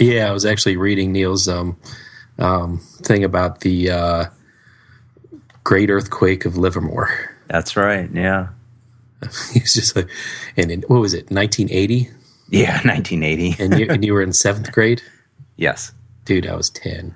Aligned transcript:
Yeah, 0.00 0.30
I 0.30 0.32
was 0.32 0.46
actually 0.46 0.78
reading 0.78 1.12
Neil's 1.12 1.46
um, 1.46 1.76
um, 2.38 2.78
thing 3.02 3.22
about 3.22 3.60
the 3.60 3.90
uh, 3.90 4.24
Great 5.62 5.90
Earthquake 5.90 6.46
of 6.46 6.56
Livermore. 6.56 7.36
That's 7.48 7.76
right. 7.76 8.10
Yeah. 8.10 8.48
He's 9.52 9.74
just 9.74 9.94
like, 9.94 10.08
and 10.56 10.70
in, 10.70 10.80
what 10.82 11.00
was 11.00 11.12
it, 11.12 11.30
1980? 11.30 12.10
Yeah, 12.48 12.72
1980. 12.84 13.62
and, 13.62 13.78
you, 13.78 13.86
and 13.90 14.02
you 14.02 14.14
were 14.14 14.22
in 14.22 14.32
seventh 14.32 14.72
grade? 14.72 15.02
Yes. 15.56 15.92
Dude, 16.24 16.46
I 16.46 16.56
was 16.56 16.70
10. 16.70 17.14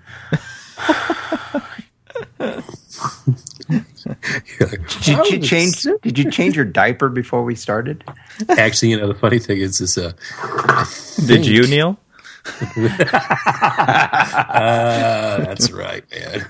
did 5.02 5.30
you 5.30 5.38
change? 5.38 5.82
Did 6.02 6.18
you 6.18 6.30
change 6.30 6.54
your 6.56 6.66
diaper 6.66 7.08
before 7.08 7.44
we 7.44 7.54
started? 7.54 8.04
Actually, 8.48 8.90
you 8.90 8.98
know 8.98 9.08
the 9.08 9.14
funny 9.14 9.38
thing 9.38 9.58
is, 9.58 9.80
is 9.80 9.96
uh, 9.96 10.12
did 11.26 11.46
you, 11.46 11.66
Neil? 11.66 11.98
Uh, 12.46 12.88
that's 15.44 15.70
right, 15.70 16.04
man. 16.10 16.46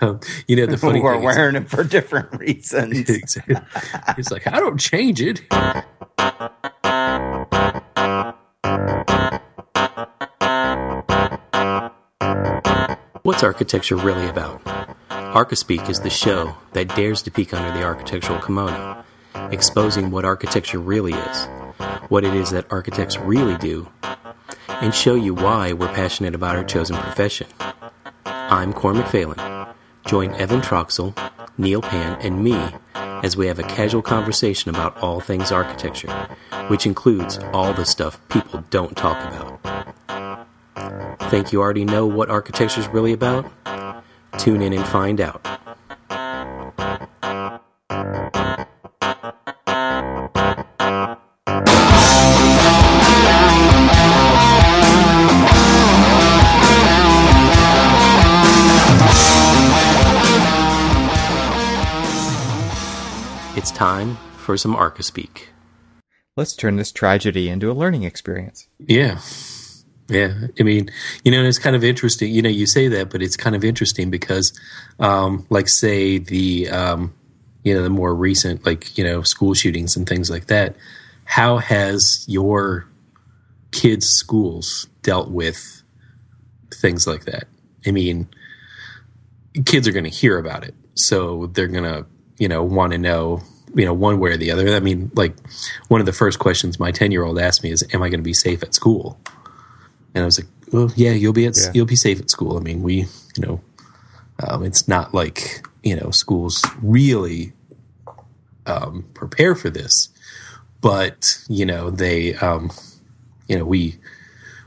Um, 0.00 0.20
you 0.48 0.56
know 0.56 0.66
the 0.66 0.76
funny 0.78 1.00
we're 1.00 1.14
thing 1.14 1.22
wearing 1.24 1.56
is, 1.56 1.62
it 1.62 1.70
for 1.70 1.84
different 1.84 2.38
reasons. 2.38 3.08
He's 4.16 4.30
like, 4.30 4.46
I 4.46 4.58
don't 4.58 4.78
change 4.78 5.20
it. 5.20 5.42
What's 13.22 13.42
architecture 13.42 13.96
really 13.96 14.28
about? 14.28 14.64
Archispeak 15.10 15.88
is 15.88 16.00
the 16.00 16.10
show 16.10 16.56
that 16.72 16.88
dares 16.96 17.22
to 17.22 17.30
peek 17.30 17.54
under 17.54 17.70
the 17.78 17.84
architectural 17.84 18.40
kimono, 18.40 19.04
exposing 19.50 20.10
what 20.10 20.24
architecture 20.24 20.80
really 20.80 21.12
is, 21.12 21.46
what 22.08 22.24
it 22.24 22.34
is 22.34 22.50
that 22.50 22.66
architects 22.72 23.18
really 23.18 23.56
do, 23.58 23.88
and 24.80 24.94
show 24.94 25.14
you 25.14 25.34
why 25.34 25.72
we're 25.72 25.92
passionate 25.92 26.34
about 26.34 26.56
our 26.56 26.64
chosen 26.64 26.96
profession. 26.96 27.46
I'm 28.24 28.72
Cormac 28.72 29.08
Phelan. 29.08 29.66
Join 30.06 30.32
Evan 30.34 30.62
Troxel, 30.62 31.14
Neil 31.58 31.82
Pan, 31.82 32.18
and 32.22 32.42
me 32.42 32.58
as 32.94 33.36
we 33.36 33.46
have 33.46 33.58
a 33.58 33.62
casual 33.64 34.00
conversation 34.00 34.70
about 34.70 34.96
all 34.98 35.20
things 35.20 35.52
architecture, 35.52 36.10
which 36.68 36.86
includes 36.86 37.38
all 37.52 37.74
the 37.74 37.84
stuff 37.84 38.18
people 38.30 38.64
don't 38.70 38.96
talk 38.96 39.18
about. 39.28 39.60
Think 41.30 41.52
you 41.52 41.60
already 41.60 41.84
know 41.84 42.06
what 42.06 42.30
architecture 42.30 42.80
is 42.80 42.88
really 42.88 43.12
about? 43.12 43.50
Tune 44.38 44.62
in 44.62 44.72
and 44.72 44.86
find 44.86 45.20
out. 45.20 45.46
For 64.50 64.56
some 64.56 64.74
Archispeak. 64.74 65.42
Let's 66.36 66.56
turn 66.56 66.74
this 66.74 66.90
tragedy 66.90 67.48
into 67.48 67.70
a 67.70 67.72
learning 67.72 68.02
experience. 68.02 68.66
Yeah. 68.80 69.20
Yeah, 70.08 70.48
I 70.58 70.64
mean, 70.64 70.90
you 71.22 71.30
know, 71.30 71.44
it's 71.44 71.60
kind 71.60 71.76
of 71.76 71.84
interesting. 71.84 72.34
You 72.34 72.42
know, 72.42 72.48
you 72.48 72.66
say 72.66 72.88
that, 72.88 73.10
but 73.10 73.22
it's 73.22 73.36
kind 73.36 73.54
of 73.54 73.62
interesting 73.62 74.10
because, 74.10 74.52
um, 74.98 75.46
like, 75.50 75.68
say 75.68 76.18
the, 76.18 76.68
um, 76.68 77.14
you 77.62 77.72
know, 77.72 77.84
the 77.84 77.90
more 77.90 78.12
recent, 78.12 78.66
like, 78.66 78.98
you 78.98 79.04
know, 79.04 79.22
school 79.22 79.54
shootings 79.54 79.96
and 79.96 80.08
things 80.08 80.28
like 80.28 80.46
that. 80.46 80.74
How 81.26 81.58
has 81.58 82.24
your 82.26 82.88
kids' 83.70 84.08
schools 84.08 84.88
dealt 85.02 85.30
with 85.30 85.84
things 86.74 87.06
like 87.06 87.26
that? 87.26 87.44
I 87.86 87.92
mean, 87.92 88.26
kids 89.64 89.86
are 89.86 89.92
going 89.92 90.02
to 90.02 90.10
hear 90.10 90.38
about 90.38 90.64
it, 90.64 90.74
so 90.94 91.46
they're 91.52 91.68
going 91.68 91.84
to, 91.84 92.04
you 92.36 92.48
know, 92.48 92.64
want 92.64 92.90
to 92.94 92.98
know, 92.98 93.42
you 93.74 93.84
know, 93.84 93.94
one 93.94 94.18
way 94.18 94.30
or 94.30 94.36
the 94.36 94.50
other. 94.50 94.74
I 94.74 94.80
mean, 94.80 95.10
like, 95.14 95.34
one 95.88 96.00
of 96.00 96.06
the 96.06 96.12
first 96.12 96.38
questions 96.38 96.78
my 96.78 96.90
ten-year-old 96.90 97.38
asked 97.38 97.62
me 97.62 97.70
is, 97.70 97.84
"Am 97.92 98.02
I 98.02 98.08
going 98.08 98.20
to 98.20 98.24
be 98.24 98.34
safe 98.34 98.62
at 98.62 98.74
school?" 98.74 99.18
And 100.14 100.22
I 100.22 100.24
was 100.24 100.38
like, 100.38 100.48
well, 100.72 100.90
yeah, 100.96 101.12
you'll 101.12 101.32
be 101.32 101.46
at, 101.46 101.56
yeah. 101.56 101.70
you'll 101.74 101.86
be 101.86 101.96
safe 101.96 102.20
at 102.20 102.30
school. 102.30 102.56
I 102.56 102.60
mean, 102.60 102.82
we, 102.82 102.94
you 102.94 103.42
know, 103.42 103.60
um, 104.46 104.64
it's 104.64 104.88
not 104.88 105.14
like, 105.14 105.66
you 105.82 105.96
know, 105.96 106.10
schools 106.10 106.64
really 106.82 107.52
um, 108.66 109.06
prepare 109.14 109.54
for 109.54 109.70
this, 109.70 110.08
but, 110.80 111.42
you 111.48 111.66
know, 111.66 111.90
they, 111.90 112.34
um, 112.36 112.70
you 113.48 113.58
know, 113.58 113.64
we, 113.64 113.98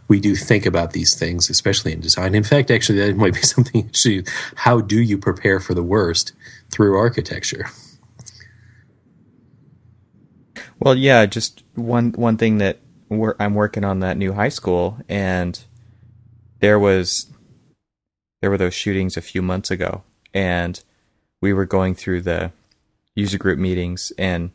we 0.08 0.20
do 0.20 0.35
think 0.35 0.66
about 0.66 0.91
these 0.91 1.16
things, 1.16 1.50
especially 1.50 1.94
in 1.94 2.02
design. 2.02 2.35
In 2.35 2.44
fact, 2.44 2.70
actually, 2.70 3.00
that 3.00 3.16
might 3.16 3.34
be 3.34 3.41
something. 3.41 3.85
Actually, 3.85 4.25
how 4.56 4.81
do 4.81 5.02
you 5.02 5.18
prepare 5.18 5.59
for 5.59 5.74
the 5.74 5.84
worst 5.84 6.34
through 6.70 6.97
architecture? 6.97 7.68
Well, 10.84 10.96
yeah, 10.96 11.26
just 11.26 11.64
one 11.76 12.12
one 12.12 12.36
thing 12.36 12.58
that 12.58 12.80
I'm 13.10 13.56
working 13.56 13.86
on 13.86 14.02
that 14.02 14.18
new 14.18 14.34
high 14.34 14.50
school, 14.50 14.98
and 15.08 15.58
there 16.60 16.78
was 16.78 17.32
there 18.42 18.50
were 18.50 18.58
those 18.58 18.74
shootings 18.74 19.16
a 19.16 19.22
few 19.22 19.42
months 19.42 19.72
ago, 19.72 20.04
and 20.34 20.84
we 21.40 21.54
were 21.54 21.66
going 21.66 21.96
through 21.96 22.24
the 22.24 22.52
user 23.16 23.38
group 23.38 23.58
meetings, 23.58 24.12
and 24.18 24.52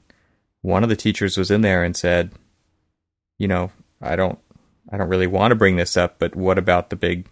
one 0.60 0.82
of 0.82 0.90
the 0.90 0.96
teachers 0.96 1.38
was 1.38 1.50
in 1.50 1.62
there 1.62 1.82
and 1.82 1.96
said, 1.96 2.32
"You 3.38 3.48
know, 3.48 3.72
I 4.02 4.14
don't." 4.14 4.38
I 4.90 4.96
don't 4.96 5.10
really 5.10 5.26
want 5.26 5.50
to 5.50 5.54
bring 5.54 5.76
this 5.76 5.98
up, 5.98 6.18
but 6.18 6.34
what 6.34 6.56
about 6.56 6.88
the 6.88 6.96
big 6.96 7.28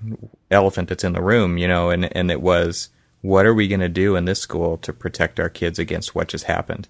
elephant 0.50 0.90
that's 0.90 1.04
in 1.04 1.14
the 1.14 1.22
room, 1.22 1.56
you 1.56 1.66
know? 1.66 1.88
And 1.88 2.14
and 2.14 2.30
it 2.30 2.42
was, 2.42 2.90
what 3.22 3.46
are 3.46 3.54
we 3.54 3.66
going 3.66 3.80
to 3.80 3.88
do 3.88 4.14
in 4.14 4.26
this 4.26 4.40
school 4.40 4.76
to 4.78 4.92
protect 4.92 5.40
our 5.40 5.48
kids 5.48 5.78
against 5.78 6.14
what 6.14 6.28
just 6.28 6.44
happened? 6.44 6.86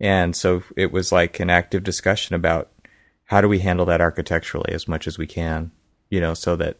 And 0.00 0.36
so 0.36 0.62
it 0.76 0.92
was 0.92 1.12
like 1.12 1.40
an 1.40 1.50
active 1.50 1.82
discussion 1.82 2.34
about 2.34 2.70
how 3.24 3.40
do 3.40 3.48
we 3.48 3.60
handle 3.60 3.86
that 3.86 4.00
architecturally 4.00 4.72
as 4.72 4.86
much 4.86 5.06
as 5.06 5.18
we 5.18 5.26
can, 5.26 5.72
you 6.10 6.20
know, 6.20 6.34
so 6.34 6.56
that, 6.56 6.78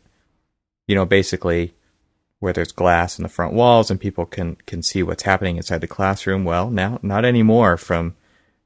you 0.87 0.95
know, 0.95 1.05
basically 1.07 1.75
where 2.39 2.53
there's 2.53 2.73
glass 2.73 3.19
in 3.19 3.23
the 3.23 3.29
front 3.29 3.55
walls 3.55 3.91
and 3.91 4.01
people 4.01 4.27
can, 4.27 4.57
can 4.67 4.83
see 4.83 5.03
what's 5.03 5.23
happening 5.23 5.57
inside 5.57 5.81
the 5.81 5.87
classroom. 5.87 6.45
Well, 6.45 6.71
now, 6.71 6.99
not 7.03 7.25
anymore 7.25 7.77
from, 7.77 8.15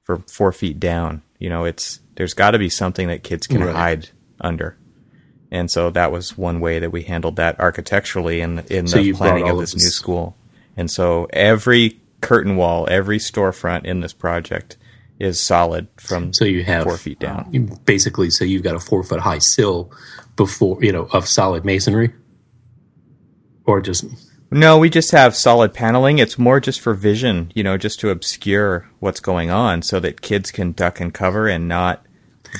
from 0.02 0.22
four 0.24 0.52
feet 0.52 0.80
down. 0.80 1.22
You 1.38 1.48
know, 1.48 1.64
it's, 1.64 2.00
there's 2.16 2.34
got 2.34 2.50
to 2.50 2.58
be 2.58 2.68
something 2.68 3.08
that 3.08 3.22
kids 3.22 3.46
can 3.46 3.62
right. 3.62 3.74
hide 3.74 4.08
under. 4.40 4.76
And 5.52 5.70
so 5.70 5.90
that 5.90 6.12
was 6.12 6.36
one 6.36 6.60
way 6.60 6.80
that 6.80 6.92
we 6.92 7.02
handled 7.02 7.36
that 7.36 7.58
architecturally 7.58 8.40
in, 8.40 8.60
in 8.70 8.86
so 8.86 8.98
the 8.98 9.12
planning 9.12 9.48
of 9.48 9.58
this, 9.58 9.72
this 9.72 9.84
new 9.84 9.90
school. 9.90 10.36
And 10.76 10.90
so 10.90 11.28
every 11.32 12.00
curtain 12.20 12.56
wall, 12.56 12.86
every 12.90 13.18
storefront 13.18 13.84
in 13.84 14.00
this 14.00 14.12
project 14.12 14.76
is 15.18 15.38
solid 15.38 15.86
from 15.98 16.32
so 16.32 16.44
you 16.44 16.64
have 16.64 16.84
four 16.84 16.96
feet 16.96 17.18
down. 17.20 17.78
basically, 17.84 18.30
so 18.30 18.44
you've 18.44 18.62
got 18.62 18.74
a 18.74 18.80
four 18.80 19.02
foot 19.02 19.20
high 19.20 19.38
sill 19.38 19.92
before 20.36 20.82
you 20.82 20.92
know 20.92 21.08
of 21.12 21.28
solid 21.28 21.64
masonry, 21.64 22.12
or 23.64 23.80
just 23.80 24.04
no. 24.50 24.78
We 24.78 24.88
just 24.88 25.12
have 25.12 25.36
solid 25.36 25.74
paneling. 25.74 26.18
It's 26.18 26.38
more 26.38 26.58
just 26.58 26.80
for 26.80 26.94
vision, 26.94 27.52
you 27.54 27.62
know, 27.62 27.76
just 27.76 28.00
to 28.00 28.10
obscure 28.10 28.88
what's 28.98 29.20
going 29.20 29.50
on, 29.50 29.82
so 29.82 30.00
that 30.00 30.22
kids 30.22 30.50
can 30.50 30.72
duck 30.72 31.00
and 31.00 31.12
cover 31.12 31.48
and 31.48 31.68
not 31.68 32.06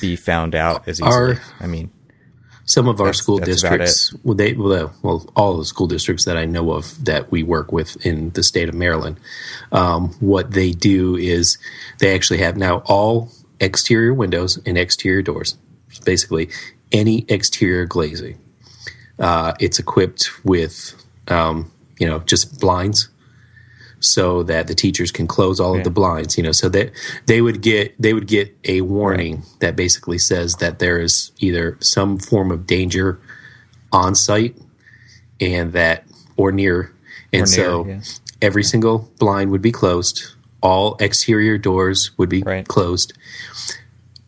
be 0.00 0.14
found 0.14 0.54
out 0.54 0.86
as 0.86 1.00
easily. 1.00 1.36
Our, 1.36 1.40
I 1.58 1.66
mean, 1.66 1.90
some 2.70 2.86
of 2.86 3.00
our 3.00 3.06
that's, 3.06 3.18
school 3.18 3.38
that's 3.38 3.50
districts, 3.50 4.14
well, 4.22 4.36
they 4.36 4.52
well, 4.52 4.94
well, 5.02 5.28
all 5.34 5.56
the 5.56 5.64
school 5.64 5.88
districts 5.88 6.24
that 6.24 6.36
I 6.36 6.44
know 6.44 6.70
of 6.70 7.04
that 7.04 7.28
we 7.32 7.42
work 7.42 7.72
with 7.72 8.06
in 8.06 8.30
the 8.30 8.44
state 8.44 8.68
of 8.68 8.76
Maryland, 8.76 9.18
um, 9.72 10.10
what 10.20 10.52
they 10.52 10.70
do 10.70 11.16
is 11.16 11.58
they 11.98 12.14
actually 12.14 12.38
have 12.38 12.56
now 12.56 12.84
all 12.86 13.32
exterior 13.58 14.14
windows 14.14 14.56
and 14.64 14.78
exterior 14.78 15.20
doors. 15.20 15.58
Basically, 16.04 16.48
any 16.92 17.24
exterior 17.28 17.86
glazing. 17.86 18.38
Uh, 19.18 19.52
it's 19.58 19.80
equipped 19.80 20.30
with, 20.44 20.94
um, 21.26 21.72
you 21.98 22.06
know, 22.06 22.20
just 22.20 22.60
blinds 22.60 23.08
so 24.00 24.42
that 24.42 24.66
the 24.66 24.74
teachers 24.74 25.12
can 25.12 25.26
close 25.26 25.60
all 25.60 25.74
yeah. 25.74 25.78
of 25.78 25.84
the 25.84 25.90
blinds 25.90 26.36
you 26.36 26.42
know 26.42 26.52
so 26.52 26.68
that 26.68 26.90
they 27.26 27.40
would 27.40 27.60
get 27.60 27.94
they 28.00 28.12
would 28.12 28.26
get 28.26 28.54
a 28.64 28.80
warning 28.80 29.36
right. 29.36 29.44
that 29.60 29.76
basically 29.76 30.18
says 30.18 30.56
that 30.56 30.78
there 30.78 30.98
is 30.98 31.30
either 31.38 31.76
some 31.80 32.18
form 32.18 32.50
of 32.50 32.66
danger 32.66 33.20
on 33.92 34.14
site 34.14 34.56
and 35.40 35.72
that 35.72 36.04
or 36.36 36.50
near 36.50 36.92
and 37.32 37.42
or 37.42 37.46
so 37.46 37.86
yeah. 37.86 38.00
every 38.40 38.64
single 38.64 39.10
blind 39.18 39.50
would 39.50 39.62
be 39.62 39.72
closed 39.72 40.34
all 40.62 40.96
exterior 40.98 41.58
doors 41.58 42.10
would 42.18 42.28
be 42.28 42.42
right. 42.42 42.66
closed 42.66 43.12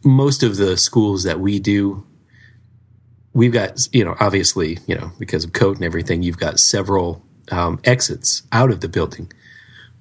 most 0.05 0.43
of 0.43 0.57
the 0.57 0.77
schools 0.77 1.25
that 1.25 1.41
we 1.41 1.59
do 1.59 2.05
we've 3.33 3.53
got 3.53 3.79
you 3.93 4.05
know 4.05 4.15
obviously 4.21 4.79
you 4.87 4.95
know 4.95 5.11
because 5.19 5.45
of 5.45 5.53
code 5.53 5.77
and 5.77 5.85
everything 5.85 6.23
you've 6.23 6.39
got 6.39 6.59
several 6.59 7.23
um, 7.51 7.81
exits 7.85 8.43
out 8.53 8.71
of 8.71 8.81
the 8.81 8.89
building 8.89 9.31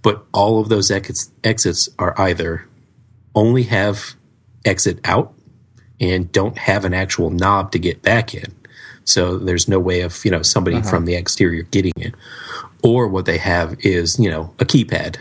but 0.02 0.26
all 0.34 0.60
of 0.60 0.70
those 0.70 0.92
exits, 0.92 1.32
exits 1.44 1.90
are 2.00 2.20
either 2.20 2.68
only 3.36 3.64
have 3.64 4.16
exit 4.66 5.00
out 5.04 5.34
and 6.00 6.32
don't 6.32 6.58
have 6.58 6.86
an 6.86 6.94
actual 6.94 7.30
knob 7.30 7.72
to 7.72 7.80
get 7.80 8.02
back 8.02 8.34
in. 8.34 8.54
So 9.04 9.38
there's 9.38 9.68
no 9.68 9.80
way 9.80 10.02
of, 10.02 10.24
you 10.26 10.32
know, 10.32 10.42
somebody 10.42 10.78
uh-huh. 10.78 10.90
from 10.90 11.06
the 11.06 11.16
exterior 11.16 11.64
getting 11.64 11.94
in. 11.96 12.16
Or 12.84 13.08
what 13.08 13.26
they 13.26 13.38
have 13.38 13.76
is, 13.86 14.20
you 14.20 14.30
know, 14.30 14.54
a 14.60 14.66
keypad 14.66 15.18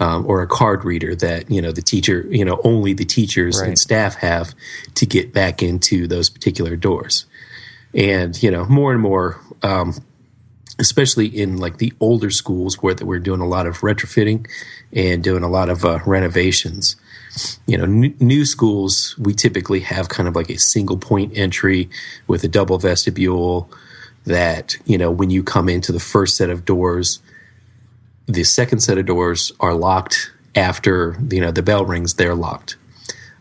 um, 0.00 0.26
or 0.26 0.42
a 0.42 0.46
card 0.46 0.84
reader 0.84 1.14
that, 1.16 1.50
you 1.50 1.60
know, 1.60 1.72
the 1.72 1.82
teacher, 1.82 2.26
you 2.30 2.44
know, 2.44 2.60
only 2.64 2.94
the 2.94 3.04
teachers 3.04 3.60
right. 3.60 3.68
and 3.68 3.78
staff 3.78 4.16
have 4.16 4.54
to 4.94 5.06
get 5.06 5.32
back 5.32 5.62
into 5.62 6.06
those 6.06 6.30
particular 6.30 6.76
doors. 6.76 7.26
And, 7.94 8.40
you 8.42 8.50
know, 8.50 8.64
more 8.64 8.92
and 8.92 9.00
more, 9.00 9.40
um, 9.62 9.94
especially 10.78 11.26
in 11.26 11.56
like 11.56 11.78
the 11.78 11.92
older 12.00 12.30
schools 12.30 12.82
where 12.82 12.96
we're 13.00 13.20
doing 13.20 13.40
a 13.40 13.46
lot 13.46 13.66
of 13.66 13.78
retrofitting 13.78 14.46
and 14.92 15.22
doing 15.22 15.42
a 15.42 15.48
lot 15.48 15.68
of 15.68 15.84
uh, 15.84 16.00
renovations, 16.06 16.96
you 17.66 17.78
know, 17.78 17.84
n- 17.84 18.14
new 18.18 18.44
schools, 18.44 19.16
we 19.18 19.32
typically 19.32 19.80
have 19.80 20.08
kind 20.08 20.28
of 20.28 20.34
like 20.34 20.50
a 20.50 20.58
single 20.58 20.96
point 20.96 21.36
entry 21.36 21.88
with 22.26 22.42
a 22.44 22.48
double 22.48 22.78
vestibule 22.78 23.70
that, 24.24 24.76
you 24.84 24.98
know, 24.98 25.10
when 25.10 25.30
you 25.30 25.42
come 25.42 25.68
into 25.68 25.92
the 25.92 26.00
first 26.00 26.36
set 26.36 26.50
of 26.50 26.64
doors, 26.64 27.20
the 28.26 28.44
second 28.44 28.80
set 28.80 28.98
of 28.98 29.06
doors 29.06 29.52
are 29.60 29.74
locked 29.74 30.32
after, 30.54 31.16
you 31.30 31.40
know, 31.40 31.50
the 31.50 31.62
bell 31.62 31.84
rings, 31.84 32.14
they're 32.14 32.34
locked. 32.34 32.76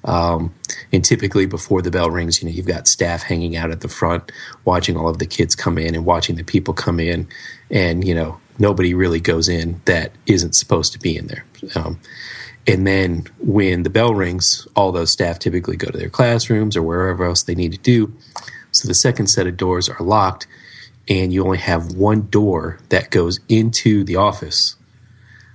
Um, 0.06 0.54
and 0.92 1.04
typically 1.04 1.46
before 1.46 1.82
the 1.82 1.92
bell 1.92 2.10
rings, 2.10 2.42
you 2.42 2.50
know, 2.50 2.54
you've 2.54 2.68
got 2.68 2.88
staff 2.88 3.24
hanging 3.24 3.56
out 3.56 3.72
at 3.72 3.82
the 3.82 3.88
front, 3.88 4.32
watching 4.66 4.98
all 4.98 5.10
of 5.10 5.20
the 5.20 5.26
kids 5.26 5.56
come 5.56 5.78
in 5.78 5.96
and 5.96 6.06
watching 6.06 6.36
the 6.36 6.44
people 6.44 6.74
come 6.74 7.00
in. 7.00 7.28
And, 7.72 8.06
you 8.06 8.14
know, 8.14 8.40
nobody 8.60 8.94
really 8.94 9.20
goes 9.20 9.48
in 9.48 9.82
that 9.86 10.12
isn't 10.26 10.56
supposed 10.56 10.94
to 10.94 11.00
be 11.00 11.18
in 11.18 11.28
there. 11.28 11.46
Um, 11.76 12.00
and 12.68 12.88
then 12.88 13.26
when 13.40 13.84
the 13.84 13.90
bell 13.90 14.14
rings, 14.14 14.68
all 14.76 14.92
those 14.92 15.12
staff 15.12 15.40
typically 15.40 15.76
go 15.76 15.90
to 15.90 15.98
their 15.98 16.10
classrooms 16.10 16.78
or 16.78 16.84
wherever 16.84 17.26
else 17.26 17.44
they 17.44 17.56
need 17.56 17.72
to 17.74 17.78
do. 17.78 18.14
So 18.72 18.88
the 18.88 18.94
second 18.94 19.28
set 19.28 19.48
of 19.48 19.58
doors 19.58 19.90
are 19.90 20.04
locked, 20.04 20.48
and 21.08 21.32
you 21.34 21.44
only 21.44 21.58
have 21.60 21.94
one 21.94 22.28
door 22.30 22.80
that 22.90 23.10
goes 23.12 23.40
into 23.50 24.04
the 24.04 24.16
office. 24.16 24.76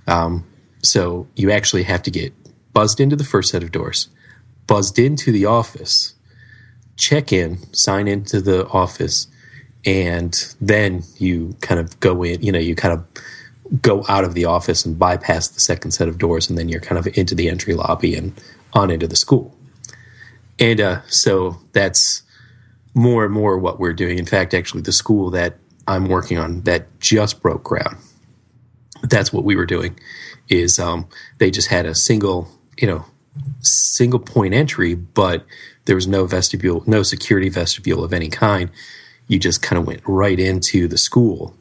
Um, 0.07 0.45
so 0.81 1.27
you 1.35 1.51
actually 1.51 1.83
have 1.83 2.03
to 2.03 2.11
get 2.11 2.33
buzzed 2.73 2.99
into 2.99 3.15
the 3.15 3.23
first 3.23 3.49
set 3.49 3.63
of 3.63 3.71
doors, 3.71 4.09
buzzed 4.69 4.99
into 4.99 5.31
the 5.31 5.45
office, 5.45 6.13
check 6.95 7.33
in, 7.33 7.57
sign 7.73 8.07
into 8.07 8.39
the 8.39 8.67
office, 8.67 9.27
and 9.83 10.55
then 10.61 11.03
you 11.17 11.55
kind 11.59 11.79
of 11.79 11.99
go 11.99 12.21
in, 12.21 12.39
you 12.43 12.51
know, 12.51 12.59
you 12.59 12.75
kind 12.75 12.93
of 12.93 13.81
go 13.81 14.05
out 14.07 14.23
of 14.23 14.35
the 14.35 14.45
office 14.45 14.85
and 14.85 14.99
bypass 14.99 15.47
the 15.47 15.59
second 15.59 15.89
set 15.89 16.07
of 16.07 16.19
doors, 16.19 16.49
and 16.49 16.57
then 16.57 16.69
you're 16.69 16.79
kind 16.79 16.99
of 16.99 17.17
into 17.17 17.33
the 17.33 17.49
entry 17.49 17.73
lobby 17.73 18.13
and 18.13 18.31
on 18.73 18.91
into 18.91 19.07
the 19.07 19.15
school. 19.15 19.55
And 20.59 20.79
uh, 20.79 21.01
so 21.07 21.57
that's 21.73 22.21
more 22.93 23.25
and 23.25 23.33
more 23.33 23.57
what 23.57 23.79
we're 23.79 23.93
doing. 23.93 24.19
In 24.19 24.25
fact, 24.27 24.53
actually, 24.53 24.81
the 24.81 24.91
school 24.91 25.31
that 25.31 25.57
I'm 25.87 26.05
working 26.05 26.37
on 26.37 26.61
that 26.61 26.99
just 26.99 27.41
broke 27.41 27.63
ground, 27.63 27.97
that's 29.01 29.33
what 29.33 29.43
we 29.43 29.55
were 29.55 29.65
doing. 29.65 29.99
Is 30.47 30.77
um, 30.77 31.07
they 31.39 31.49
just 31.49 31.69
had 31.69 31.87
a 31.87 31.95
single, 31.95 32.49
you 32.77 32.87
know, 32.87 33.05
single 33.61 34.19
point 34.19 34.53
entry, 34.53 34.95
but 34.95 35.45
there 35.85 35.95
was 35.95 36.07
no 36.07 36.25
vestibule, 36.25 36.83
no 36.85 37.03
security 37.03 37.49
vestibule 37.49 38.03
of 38.03 38.13
any 38.13 38.29
kind. 38.29 38.69
You 39.27 39.39
just 39.39 39.61
kind 39.61 39.79
of 39.79 39.87
went 39.87 40.01
right 40.05 40.39
into 40.39 40.87
the 40.87 40.97
school, 40.97 41.55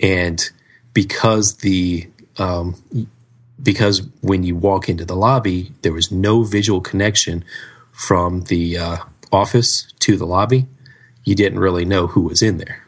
and 0.00 0.48
because 0.92 1.56
the 1.58 2.08
um, 2.38 2.76
because 3.62 4.02
when 4.20 4.42
you 4.42 4.56
walk 4.56 4.88
into 4.88 5.04
the 5.04 5.16
lobby, 5.16 5.72
there 5.82 5.92
was 5.92 6.10
no 6.10 6.42
visual 6.42 6.80
connection 6.80 7.44
from 7.92 8.42
the 8.42 8.78
uh, 8.78 8.96
office 9.32 9.92
to 10.00 10.16
the 10.16 10.26
lobby. 10.26 10.66
You 11.24 11.34
didn't 11.34 11.58
really 11.58 11.84
know 11.84 12.06
who 12.06 12.22
was 12.22 12.42
in 12.42 12.58
there. 12.58 12.84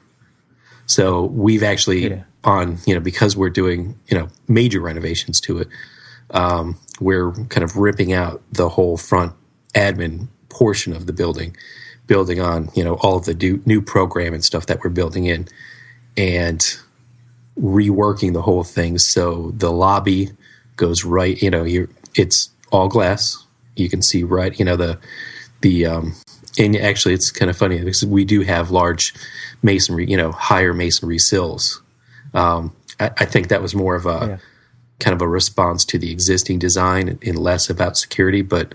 So 0.87 1.25
we've 1.25 1.63
actually 1.63 2.11
yeah. 2.11 2.23
on 2.45 2.79
you 2.87 2.95
know 2.95 3.01
because 3.01 3.37
we're 3.37 3.51
doing 3.51 3.99
you 4.09 4.19
know 4.19 4.29
major 4.49 4.81
renovations 4.81 5.41
to 5.43 5.59
it. 5.59 5.69
Um, 6.33 6.79
we're 7.01 7.33
kind 7.33 7.65
of 7.65 7.77
ripping 7.77 8.13
out 8.13 8.43
the 8.53 8.69
whole 8.69 8.97
front 8.97 9.33
admin 9.75 10.29
portion 10.49 10.93
of 10.93 11.07
the 11.07 11.13
building, 11.13 11.57
building 12.07 12.41
on 12.41 12.71
you 12.75 12.85
know 12.85 12.95
all 12.95 13.17
of 13.17 13.25
the 13.25 13.35
new, 13.35 13.63
new 13.67 13.81
program 13.81 14.35
and 14.35 14.45
stuff 14.45 14.67
that 14.67 14.81
we're 14.83 14.91
building 14.91 15.27
in, 15.27 15.49
and 16.17 16.79
reworking 17.59 18.33
the 18.33 18.43
whole 18.43 18.65
thing 18.65 18.97
so 18.97 19.53
the 19.57 19.71
lobby 19.71 20.31
goes 20.77 21.05
right. 21.05 21.41
You 21.41 21.51
know, 21.51 21.63
you 21.63 21.89
it's 22.15 22.51
all 22.73 22.89
glass. 22.89 23.45
You 23.77 23.89
can 23.89 24.03
see 24.03 24.25
right. 24.25 24.59
You 24.59 24.65
know 24.65 24.77
the 24.77 24.99
the 25.61 25.87
um, 25.87 26.15
and 26.59 26.75
actually 26.77 27.15
it's 27.15 27.31
kind 27.31 27.51
of 27.51 27.57
funny 27.57 27.79
because 27.79 28.05
we 28.05 28.25
do 28.25 28.41
have 28.41 28.71
large 28.71 29.15
masonry. 29.63 30.07
You 30.07 30.17
know, 30.17 30.33
higher 30.33 30.75
masonry 30.75 31.19
sills. 31.19 31.83
Um, 32.35 32.75
I, 32.99 33.11
I, 33.19 33.25
think 33.25 33.49
that 33.49 33.61
was 33.61 33.75
more 33.75 33.97
of 33.97 34.07
a 34.07 34.27
yeah. 34.29 34.39
Kind 35.01 35.15
of 35.15 35.23
a 35.23 35.29
response 35.29 35.85
to 35.87 35.99
the 35.99 36.13
existing 36.13 36.59
design 36.59 37.19
and 37.23 37.39
less 37.39 37.69
about 37.69 37.97
security. 37.97 38.43
But 38.43 38.75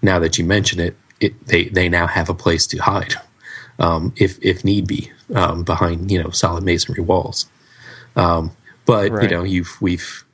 now 0.00 0.18
that 0.18 0.38
you 0.38 0.44
mention 0.44 0.78
it, 0.78 0.96
it 1.20 1.46
they 1.46 1.64
they 1.64 1.88
now 1.88 2.06
have 2.06 2.28
a 2.28 2.34
place 2.34 2.66
to 2.68 2.78
hide. 2.78 3.14
Um, 3.78 4.12
if 4.16 4.38
if 4.42 4.64
need 4.64 4.86
be, 4.86 5.10
um, 5.34 5.64
behind 5.64 6.10
you 6.10 6.22
know 6.22 6.28
solid 6.30 6.62
masonry 6.62 7.02
walls. 7.02 7.46
Um, 8.14 8.52
but 8.84 9.10
right. 9.10 9.22
you 9.24 9.28
know, 9.34 9.42
you've 9.42 9.80
we've 9.80 10.24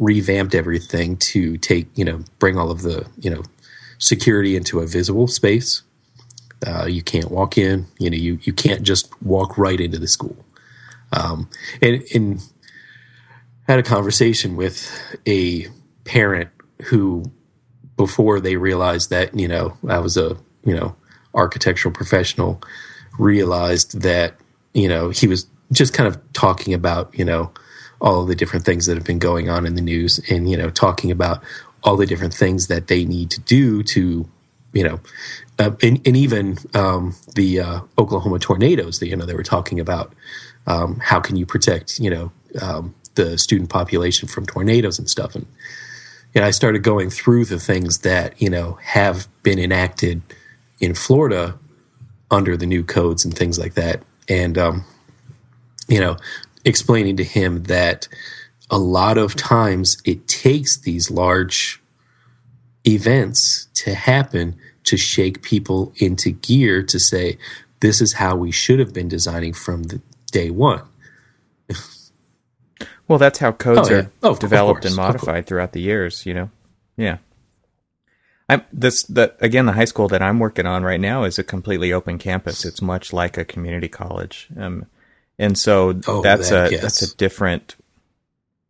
revamped 0.00 0.54
everything 0.54 1.16
to 1.16 1.56
take 1.58 1.86
you 1.94 2.04
know 2.04 2.24
bring 2.40 2.58
all 2.58 2.70
of 2.70 2.82
the 2.82 3.06
you 3.18 3.30
know 3.30 3.44
security 3.98 4.56
into 4.56 4.80
a 4.80 4.86
visible 4.86 5.28
space. 5.28 5.82
Uh, 6.66 6.86
you 6.86 7.02
can't 7.02 7.30
walk 7.30 7.56
in. 7.56 7.86
You 7.98 8.10
know, 8.10 8.16
you 8.16 8.40
you 8.42 8.52
can't 8.52 8.82
just 8.82 9.08
walk 9.22 9.56
right 9.56 9.80
into 9.80 9.98
the 9.98 10.08
school. 10.08 10.36
Um, 11.12 11.48
and, 11.80 12.02
and 12.14 12.42
had 13.68 13.78
a 13.78 13.82
conversation 13.82 14.56
with 14.56 14.90
a 15.26 15.66
parent 16.04 16.50
who, 16.86 17.24
before 17.96 18.40
they 18.40 18.56
realized 18.56 19.10
that 19.10 19.38
you 19.38 19.46
know 19.46 19.76
I 19.88 19.98
was 19.98 20.16
a 20.16 20.36
you 20.64 20.74
know 20.74 20.96
architectural 21.34 21.94
professional, 21.94 22.60
realized 23.18 24.00
that 24.00 24.34
you 24.74 24.88
know 24.88 25.10
he 25.10 25.28
was 25.28 25.46
just 25.72 25.92
kind 25.92 26.06
of 26.06 26.20
talking 26.32 26.74
about, 26.74 27.16
you 27.18 27.24
know, 27.24 27.52
all 28.00 28.24
the 28.24 28.34
different 28.34 28.64
things 28.64 28.86
that 28.86 28.96
have 28.96 29.04
been 29.04 29.18
going 29.18 29.48
on 29.48 29.66
in 29.66 29.74
the 29.74 29.82
news 29.82 30.20
and, 30.30 30.50
you 30.50 30.56
know, 30.56 30.70
talking 30.70 31.10
about 31.10 31.42
all 31.82 31.96
the 31.96 32.06
different 32.06 32.34
things 32.34 32.68
that 32.68 32.86
they 32.86 33.04
need 33.04 33.30
to 33.30 33.40
do 33.40 33.82
to, 33.82 34.28
you 34.72 34.84
know, 34.84 35.00
uh, 35.58 35.72
and, 35.82 36.00
and, 36.06 36.16
even 36.16 36.56
um, 36.74 37.14
the 37.34 37.58
uh, 37.58 37.80
Oklahoma 37.98 38.38
tornadoes 38.38 39.00
that, 39.00 39.08
you 39.08 39.16
know, 39.16 39.24
they 39.24 39.34
were 39.34 39.42
talking 39.42 39.80
about 39.80 40.14
um, 40.66 41.00
how 41.02 41.18
can 41.18 41.36
you 41.36 41.44
protect, 41.44 41.98
you 41.98 42.10
know, 42.10 42.32
um, 42.62 42.94
the 43.18 43.36
student 43.36 43.68
population 43.68 44.28
from 44.28 44.46
tornadoes 44.46 44.98
and 44.98 45.10
stuff. 45.10 45.34
And, 45.34 45.46
and 46.34 46.44
I 46.44 46.50
started 46.50 46.82
going 46.82 47.10
through 47.10 47.44
the 47.46 47.58
things 47.58 47.98
that, 47.98 48.40
you 48.40 48.48
know, 48.48 48.78
have 48.82 49.28
been 49.42 49.58
enacted 49.58 50.22
in 50.80 50.94
Florida 50.94 51.58
under 52.30 52.56
the 52.56 52.66
new 52.66 52.84
codes 52.84 53.24
and 53.24 53.36
things 53.36 53.58
like 53.58 53.74
that. 53.74 54.02
And, 54.28 54.56
um, 54.56 54.84
you 55.88 56.00
know, 56.00 56.16
explaining 56.64 57.16
to 57.16 57.24
him 57.24 57.64
that 57.64 58.08
a 58.70 58.78
lot 58.78 59.18
of 59.18 59.34
times 59.34 59.96
it 60.04 60.28
takes 60.28 60.76
these 60.76 61.10
large 61.10 61.82
events 62.86 63.68
to 63.74 63.94
happen 63.94 64.54
to 64.84 64.96
shake 64.96 65.42
people 65.42 65.92
into 65.96 66.30
gear 66.30 66.82
to 66.82 66.98
say, 66.98 67.38
this 67.80 68.00
is 68.00 68.14
how 68.14 68.36
we 68.36 68.50
should 68.50 68.78
have 68.78 68.92
been 68.92 69.08
designing 69.08 69.52
from 69.52 69.84
the 69.84 70.00
day 70.30 70.50
one. 70.50 70.82
Well, 73.08 73.18
that's 73.18 73.38
how 73.38 73.52
codes 73.52 73.90
oh, 73.90 73.94
yeah. 73.94 74.00
are 74.00 74.10
oh, 74.22 74.36
developed 74.36 74.84
and 74.84 74.94
modified 74.94 75.46
throughout 75.46 75.72
the 75.72 75.80
years, 75.80 76.26
you 76.26 76.34
know? 76.34 76.50
Yeah. 76.96 77.18
I'm 78.48 78.62
this 78.72 79.02
that 79.04 79.36
again 79.40 79.66
the 79.66 79.72
high 79.72 79.84
school 79.84 80.08
that 80.08 80.22
I'm 80.22 80.38
working 80.38 80.64
on 80.64 80.82
right 80.82 81.00
now 81.00 81.24
is 81.24 81.38
a 81.38 81.44
completely 81.44 81.92
open 81.92 82.18
campus. 82.18 82.64
It's 82.64 82.80
much 82.80 83.12
like 83.12 83.36
a 83.36 83.44
community 83.44 83.88
college. 83.88 84.48
Um, 84.58 84.86
and 85.38 85.58
so 85.58 86.00
oh, 86.06 86.22
that's 86.22 86.50
that, 86.50 86.68
a 86.68 86.72
yes. 86.72 86.82
that's 86.82 87.02
a 87.02 87.16
different 87.16 87.76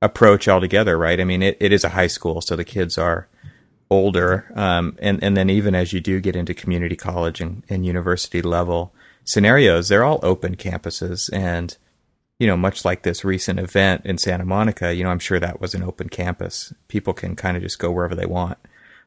approach 0.03 0.49
altogether, 0.49 0.99
right? 0.99 1.21
I 1.21 1.25
mean, 1.25 1.43
it, 1.43 1.57
it 1.61 1.73
is 1.73 1.85
a 1.85 1.91
high 1.91 2.07
school, 2.09 2.41
so 2.41 2.57
the 2.57 2.65
kids 2.65 2.99
are 2.99 3.29
older, 3.91 4.51
um, 4.55 4.97
and 5.01 5.23
and 5.23 5.37
then 5.37 5.49
even 5.49 5.75
as 5.75 5.93
you 5.93 6.01
do 6.01 6.21
get 6.21 6.37
into 6.37 6.55
community 6.55 6.97
college 6.97 7.41
and, 7.41 7.63
and 7.69 7.87
university 7.87 8.43
level 8.43 8.93
scenarios, 9.25 9.89
they're 9.89 10.05
all 10.05 10.21
open 10.23 10.57
campuses, 10.57 11.31
and 11.33 11.77
you 12.39 12.47
know, 12.47 12.57
much 12.57 12.85
like 12.85 13.03
this 13.03 13.25
recent 13.25 13.59
event 13.59 14.03
in 14.05 14.19
Santa 14.19 14.45
Monica, 14.45 14.95
you 14.95 15.03
know, 15.03 15.11
I'm 15.11 15.19
sure 15.19 15.41
that 15.41 15.61
was 15.61 15.75
an 15.75 15.83
open 15.83 16.09
campus. 16.09 16.73
People 16.87 17.13
can 17.13 17.35
kind 17.35 17.57
of 17.57 17.63
just 17.63 17.79
go 17.79 17.91
wherever 17.91 18.15
they 18.15 18.27
want, 18.27 18.59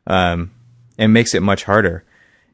um, 0.07 0.51
and 0.97 1.13
makes 1.13 1.33
it 1.33 1.41
much 1.41 1.63
harder. 1.63 2.03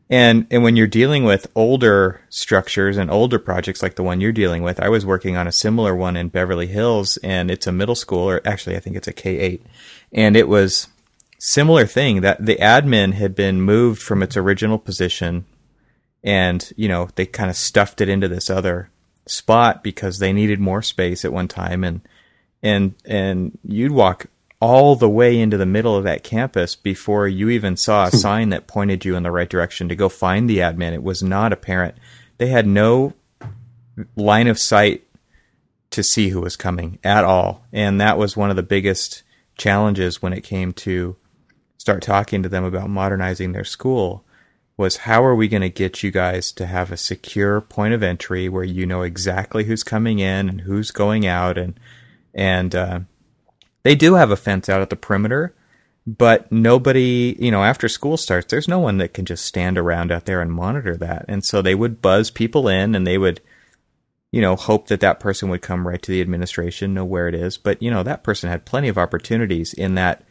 And 0.10 0.48
and 0.52 0.64
when 0.64 0.78
you're 0.78 0.88
dealing 0.88 1.24
with 1.24 1.52
older 1.56 2.22
structures 2.30 2.96
and 2.96 3.12
older 3.12 3.40
projects 3.40 3.84
like 3.84 3.96
the 3.96 4.04
one 4.04 4.22
you're 4.22 4.32
dealing 4.32 4.64
with, 4.64 4.80
I 4.80 4.88
was 4.90 5.06
working 5.06 5.36
on 5.36 5.48
a 5.48 5.52
similar 5.52 5.96
one 5.96 6.16
in 6.16 6.30
Beverly 6.30 6.68
Hills, 6.68 7.18
and 7.18 7.52
it's 7.52 7.68
a 7.68 7.72
middle 7.72 7.96
school, 7.96 8.30
or 8.30 8.42
actually 8.46 8.78
I 8.78 8.80
think 8.80 8.96
it's 8.96 9.08
a 9.08 9.14
K 9.14 9.38
eight, 9.38 9.66
and 10.14 10.38
it 10.38 10.48
was 10.48 10.88
similar 11.40 11.86
thing 11.86 12.22
that 12.22 12.46
the 12.46 12.56
admin 12.56 13.14
had 13.14 13.36
been 13.36 13.62
moved 13.62 14.02
from 14.02 14.24
its 14.24 14.38
original 14.38 14.80
position 14.80 15.46
and 16.24 16.74
you 16.76 16.88
know 16.88 17.08
they 17.16 17.26
kind 17.26 17.50
of 17.50 17.56
stuffed 17.56 18.02
it 18.02 18.10
into 18.10 18.28
this 18.28 18.50
other 18.50 18.90
spot 19.30 19.84
because 19.84 20.20
they 20.20 20.34
needed 20.34 20.60
more 20.60 20.82
space 20.82 21.26
at 21.26 21.34
one 21.34 21.48
time. 21.48 21.84
And 21.84 22.02
and 22.64 22.96
and 23.06 23.58
you'd 23.64 23.92
walk 23.92 24.28
all 24.60 24.96
the 24.96 25.10
way 25.10 25.40
into 25.40 25.58
the 25.58 25.66
middle 25.66 25.96
of 25.96 26.04
that 26.04 26.24
campus 26.24 26.76
before 26.76 27.28
you 27.28 27.50
even 27.50 27.78
saw 27.78 28.08
a 28.08 28.10
hmm. 28.10 28.18
sign 28.18 28.50
that 28.50 28.68
pointed 28.68 29.06
you 29.06 29.16
in 29.16 29.24
the 29.24 29.32
right 29.32 29.50
direction 29.50 29.90
to 29.90 29.96
go 29.96 30.10
find 30.10 30.50
the 30.50 30.60
admin. 30.60 30.94
It 30.94 31.04
was 31.04 31.22
not 31.22 31.54
apparent. 31.54 31.96
They 32.38 32.48
had 32.48 32.68
no 32.68 33.14
line 34.16 34.48
of 34.48 34.60
sight 34.60 35.04
to 35.92 36.04
see 36.04 36.30
who 36.30 36.42
was 36.42 36.56
coming 36.56 37.00
at 37.04 37.24
all. 37.24 37.66
And 37.72 38.02
that 38.02 38.18
was 38.18 38.36
one 38.36 38.50
of 38.50 38.56
the 38.56 38.64
biggest 38.64 39.24
challenges 39.58 40.22
when 40.22 40.34
it 40.34 40.42
came 40.42 40.74
to 40.74 41.16
start 41.78 42.02
talking 42.02 42.44
to 42.44 42.50
them 42.50 42.64
about 42.64 42.90
modernizing 42.90 43.54
their 43.54 43.64
school 43.64 44.26
was 44.78 44.98
how 44.98 45.24
are 45.26 45.36
we 45.36 45.48
going 45.48 45.62
to 45.62 45.70
get 45.70 46.04
you 46.04 46.12
guys 46.12 46.52
to 46.54 46.68
have 46.68 46.92
a 46.92 46.98
secure 46.98 47.60
point 47.60 47.94
of 47.94 48.04
entry 48.04 48.48
where 48.48 48.64
you 48.64 48.86
know 48.86 49.02
exactly 49.02 49.64
who's 49.66 49.84
coming 49.84 50.20
in 50.20 50.48
and 50.48 50.62
who's 50.62 50.92
going 50.92 51.26
out? 51.26 51.58
And 51.58 51.80
and 52.34 52.76
uh, 52.76 53.00
they 53.84 53.96
do 53.96 54.14
have 54.14 54.32
a 54.32 54.38
fence 54.38 54.70
out 54.70 54.82
at 54.82 54.90
the 54.90 54.96
perimeter 54.96 55.56
but 56.08 56.50
nobody 56.50 57.36
you 57.38 57.52
know 57.52 57.66
after 57.66 57.90
school 57.90 58.16
starts 58.16 58.50
there's 58.50 58.70
no 58.70 58.80
one 58.80 58.98
that 58.98 59.14
can 59.14 59.26
just 59.26 59.44
stand 59.44 59.78
around 59.78 60.10
out 60.10 60.26
there 60.26 60.42
and 60.42 60.52
monitor 60.52 60.96
that. 60.96 61.26
And 61.28 61.44
so 61.44 61.62
they 61.62 61.76
would 61.76 62.02
buzz 62.02 62.32
people 62.32 62.70
in 62.70 62.96
and 62.96 63.06
they 63.06 63.18
would 63.18 63.42
you 64.32 64.40
know 64.40 64.56
hope 64.56 64.88
that 64.88 65.02
that 65.02 65.20
person 65.20 65.50
would 65.50 65.62
come 65.62 65.86
right 65.86 66.02
to 66.02 66.12
the 66.12 66.22
administration 66.22 66.94
know 66.94 67.04
where 67.04 67.28
it 67.28 67.36
is. 67.36 67.58
But 67.58 67.82
you 67.84 67.92
know 67.92 68.04
that 68.04 68.24
person 68.24 68.50
had 68.50 68.66
plenty 68.66 68.88
of 68.88 68.98
opportunities 68.98 69.74
in 69.74 69.96
that 69.96 70.24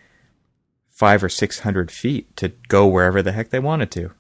five 0.91 1.23
or 1.23 1.29
six 1.29 1.61
hundred 1.61 1.91
feet 1.91 2.35
to 2.39 2.49
go 2.69 2.87
wherever 2.87 3.21
the 3.21 3.33
heck 3.33 3.51
they 3.51 3.59
wanted 3.59 3.91
to 3.91 4.13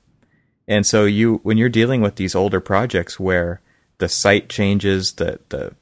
and 0.68 0.86
so 0.86 1.04
you, 1.04 1.40
when 1.42 1.58
you're 1.58 1.68
dealing 1.68 2.00
with 2.00 2.16
these 2.16 2.34
older 2.34 2.60
projects 2.60 3.20
where 3.20 3.60
the 3.98 4.08
site 4.08 4.48
changes, 4.48 5.12
the 5.14 5.40
the 5.48 5.74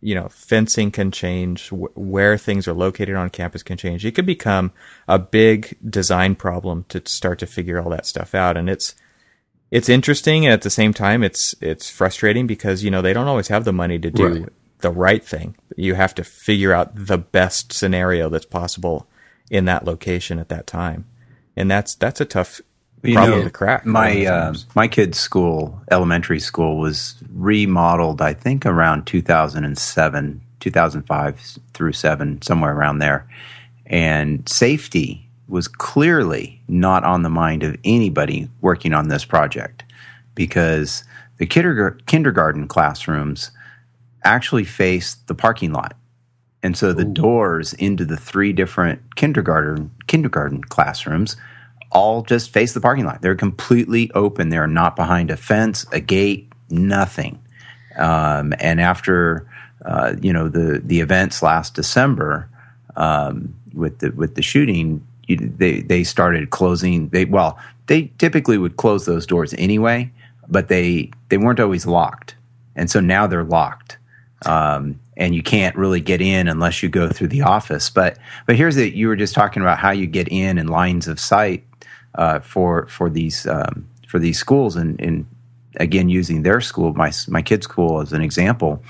you 0.00 0.14
know 0.14 0.28
fencing 0.28 0.90
can 0.90 1.10
change, 1.10 1.68
wh- 1.68 1.96
where 1.96 2.38
things 2.38 2.68
are 2.68 2.72
located 2.72 3.16
on 3.16 3.30
campus 3.30 3.62
can 3.62 3.76
change. 3.76 4.04
It 4.06 4.14
could 4.14 4.26
become 4.26 4.72
a 5.08 5.18
big 5.18 5.76
design 5.88 6.36
problem 6.36 6.84
to 6.88 7.02
start 7.06 7.38
to 7.40 7.46
figure 7.46 7.80
all 7.80 7.90
that 7.90 8.06
stuff 8.06 8.34
out, 8.34 8.56
and 8.56 8.70
it's 8.70 8.94
it's 9.70 9.88
interesting 9.88 10.44
and 10.44 10.52
at 10.52 10.62
the 10.62 10.70
same 10.70 10.92
time 10.92 11.22
it's 11.22 11.54
it's 11.60 11.88
frustrating 11.88 12.46
because 12.46 12.82
you 12.82 12.90
know 12.90 13.02
they 13.02 13.12
don't 13.12 13.28
always 13.28 13.48
have 13.48 13.64
the 13.64 13.72
money 13.72 13.98
to 13.98 14.10
do 14.10 14.28
right. 14.28 14.48
the 14.78 14.90
right 14.90 15.24
thing. 15.24 15.56
You 15.76 15.94
have 15.94 16.14
to 16.16 16.24
figure 16.24 16.72
out 16.72 16.94
the 16.94 17.18
best 17.18 17.72
scenario 17.72 18.28
that's 18.28 18.46
possible 18.46 19.08
in 19.50 19.64
that 19.64 19.84
location 19.84 20.38
at 20.38 20.48
that 20.48 20.66
time, 20.66 21.06
and 21.56 21.70
that's 21.70 21.94
that's 21.94 22.20
a 22.20 22.24
tough 22.24 22.60
you 23.02 23.14
know, 23.14 23.42
the 23.42 23.50
crack. 23.50 23.86
My 23.86 24.26
uh, 24.26 24.54
my 24.74 24.88
kid's 24.88 25.18
school, 25.18 25.80
elementary 25.90 26.40
school, 26.40 26.78
was 26.78 27.16
remodeled. 27.32 28.20
I 28.20 28.34
think 28.34 28.66
around 28.66 29.06
2007, 29.06 30.40
2005 30.60 31.58
through 31.72 31.92
seven, 31.92 32.42
somewhere 32.42 32.74
around 32.74 32.98
there. 32.98 33.28
And 33.86 34.48
safety 34.48 35.28
was 35.48 35.66
clearly 35.66 36.60
not 36.68 37.04
on 37.04 37.22
the 37.22 37.30
mind 37.30 37.62
of 37.62 37.76
anybody 37.84 38.48
working 38.60 38.92
on 38.94 39.08
this 39.08 39.24
project 39.24 39.82
because 40.34 41.04
the 41.38 41.46
kindergarten 41.46 42.68
classrooms 42.68 43.50
actually 44.22 44.64
face 44.64 45.14
the 45.14 45.34
parking 45.34 45.72
lot. 45.72 45.96
And 46.62 46.76
so 46.76 46.92
the 46.92 47.06
Ooh. 47.06 47.12
doors 47.12 47.72
into 47.74 48.04
the 48.04 48.16
three 48.16 48.52
different 48.52 49.16
kindergarten 49.16 49.90
kindergarten 50.06 50.62
classrooms 50.62 51.36
all 51.90 52.22
just 52.22 52.50
face 52.50 52.72
the 52.72 52.80
parking 52.80 53.04
lot. 53.04 53.22
They're 53.22 53.34
completely 53.34 54.10
open. 54.12 54.48
They're 54.48 54.66
not 54.66 54.96
behind 54.96 55.30
a 55.30 55.36
fence, 55.36 55.86
a 55.92 56.00
gate, 56.00 56.52
nothing. 56.70 57.40
Um, 57.96 58.54
and 58.60 58.80
after 58.80 59.46
uh, 59.84 60.14
you 60.20 60.32
know 60.32 60.48
the 60.48 60.80
the 60.84 61.00
events 61.00 61.42
last 61.42 61.74
December 61.74 62.48
um, 62.96 63.54
with 63.74 63.98
the 63.98 64.10
with 64.12 64.34
the 64.34 64.42
shooting, 64.42 65.04
you, 65.26 65.36
they 65.36 65.80
they 65.80 66.04
started 66.04 66.50
closing. 66.50 67.08
They 67.08 67.24
well, 67.24 67.58
they 67.86 68.12
typically 68.18 68.58
would 68.58 68.76
close 68.76 69.06
those 69.06 69.26
doors 69.26 69.54
anyway, 69.58 70.10
but 70.48 70.68
they 70.68 71.10
they 71.28 71.38
weren't 71.38 71.60
always 71.60 71.86
locked, 71.86 72.36
and 72.76 72.90
so 72.90 73.00
now 73.00 73.26
they're 73.26 73.44
locked. 73.44 73.98
Um, 74.46 74.98
and 75.18 75.34
you 75.34 75.42
can't 75.42 75.76
really 75.76 76.00
get 76.00 76.22
in 76.22 76.48
unless 76.48 76.82
you 76.82 76.88
go 76.88 77.10
through 77.10 77.28
the 77.28 77.42
office. 77.42 77.90
But 77.90 78.16
but 78.46 78.56
here's 78.56 78.76
the 78.76 78.88
you 78.88 79.08
were 79.08 79.16
just 79.16 79.34
talking 79.34 79.60
about 79.60 79.78
how 79.78 79.90
you 79.90 80.06
get 80.06 80.28
in 80.28 80.56
and 80.56 80.70
lines 80.70 81.08
of 81.08 81.20
sight 81.20 81.64
uh, 82.14 82.40
for 82.40 82.86
for 82.86 83.10
these 83.10 83.46
um, 83.46 83.88
for 84.08 84.18
these 84.18 84.38
schools, 84.38 84.76
and, 84.76 85.00
and, 85.00 85.26
again 85.76 86.08
using 86.08 86.42
their 86.42 86.60
school, 86.60 86.92
my 86.94 87.12
my 87.28 87.42
kid's 87.42 87.64
school 87.64 88.00
as 88.00 88.12
an 88.12 88.22
example, 88.22 88.82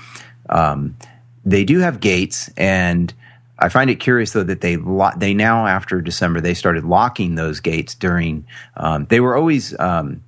um, 0.49 0.97
they 1.45 1.63
do 1.63 1.79
have 1.79 1.99
gates, 1.99 2.49
and 2.57 3.13
I 3.59 3.69
find 3.69 3.89
it 3.89 3.95
curious 3.99 4.31
though 4.31 4.43
that 4.43 4.61
they 4.61 4.77
lo- 4.77 5.11
they 5.15 5.33
now 5.33 5.67
after 5.67 6.01
December 6.01 6.41
they 6.41 6.53
started 6.53 6.83
locking 6.83 7.35
those 7.35 7.59
gates 7.59 7.95
during. 7.95 8.45
Um, 8.77 9.05
they 9.05 9.19
were 9.19 9.35
always 9.35 9.77
um, 9.79 10.23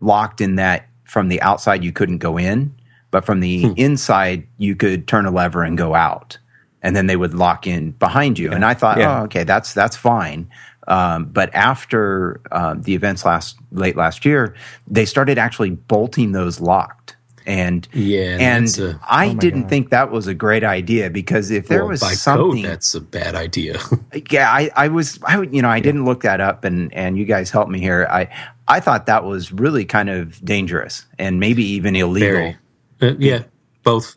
locked 0.00 0.40
in 0.40 0.56
that 0.56 0.88
from 1.04 1.28
the 1.28 1.40
outside 1.42 1.82
you 1.82 1.92
couldn't 1.92 2.18
go 2.18 2.38
in, 2.38 2.74
but 3.10 3.24
from 3.24 3.40
the 3.40 3.62
hmm. 3.62 3.72
inside 3.76 4.46
you 4.58 4.76
could 4.76 5.08
turn 5.08 5.26
a 5.26 5.30
lever 5.30 5.62
and 5.62 5.76
go 5.76 5.94
out 5.94 6.38
and 6.86 6.94
then 6.94 7.08
they 7.08 7.16
would 7.16 7.34
lock 7.34 7.66
in 7.66 7.90
behind 7.90 8.38
you. 8.38 8.48
Yeah. 8.48 8.54
And 8.54 8.64
I 8.64 8.72
thought, 8.72 8.98
yeah. 8.98 9.20
oh, 9.20 9.24
okay, 9.24 9.42
that's 9.42 9.74
that's 9.74 9.96
fine. 9.96 10.48
Um, 10.88 11.26
but 11.26 11.54
after 11.54 12.40
uh, 12.50 12.74
the 12.78 12.94
events 12.94 13.24
last 13.24 13.56
late 13.72 13.96
last 13.96 14.24
year, 14.24 14.54
they 14.86 15.04
started 15.04 15.38
actually 15.38 15.70
bolting 15.70 16.32
those 16.32 16.60
locked. 16.60 17.16
And 17.46 17.86
yeah, 17.92 18.38
and 18.40 18.66
a, 18.78 18.98
I 19.08 19.28
oh 19.28 19.34
didn't 19.34 19.62
God. 19.62 19.70
think 19.70 19.90
that 19.90 20.10
was 20.10 20.26
a 20.26 20.34
great 20.34 20.64
idea 20.64 21.10
because 21.10 21.52
if 21.52 21.68
there 21.68 21.82
well, 21.82 21.90
was 21.90 22.00
by 22.00 22.14
something, 22.14 22.64
code, 22.64 22.72
that's 22.72 22.92
a 22.96 23.00
bad 23.00 23.36
idea. 23.36 23.78
yeah, 24.30 24.50
I, 24.50 24.68
I 24.74 24.88
was, 24.88 25.20
I 25.22 25.40
you 25.42 25.62
know, 25.62 25.68
I 25.68 25.76
yeah. 25.76 25.82
didn't 25.82 26.04
look 26.04 26.22
that 26.22 26.40
up, 26.40 26.64
and 26.64 26.92
and 26.92 27.16
you 27.16 27.24
guys 27.24 27.50
helped 27.50 27.70
me 27.70 27.78
here. 27.78 28.08
I 28.10 28.28
I 28.66 28.80
thought 28.80 29.06
that 29.06 29.22
was 29.22 29.52
really 29.52 29.84
kind 29.84 30.10
of 30.10 30.44
dangerous 30.44 31.06
and 31.20 31.38
maybe 31.38 31.62
even 31.64 31.94
illegal. 31.94 32.54
Uh, 33.00 33.14
yeah, 33.18 33.44
both. 33.84 34.16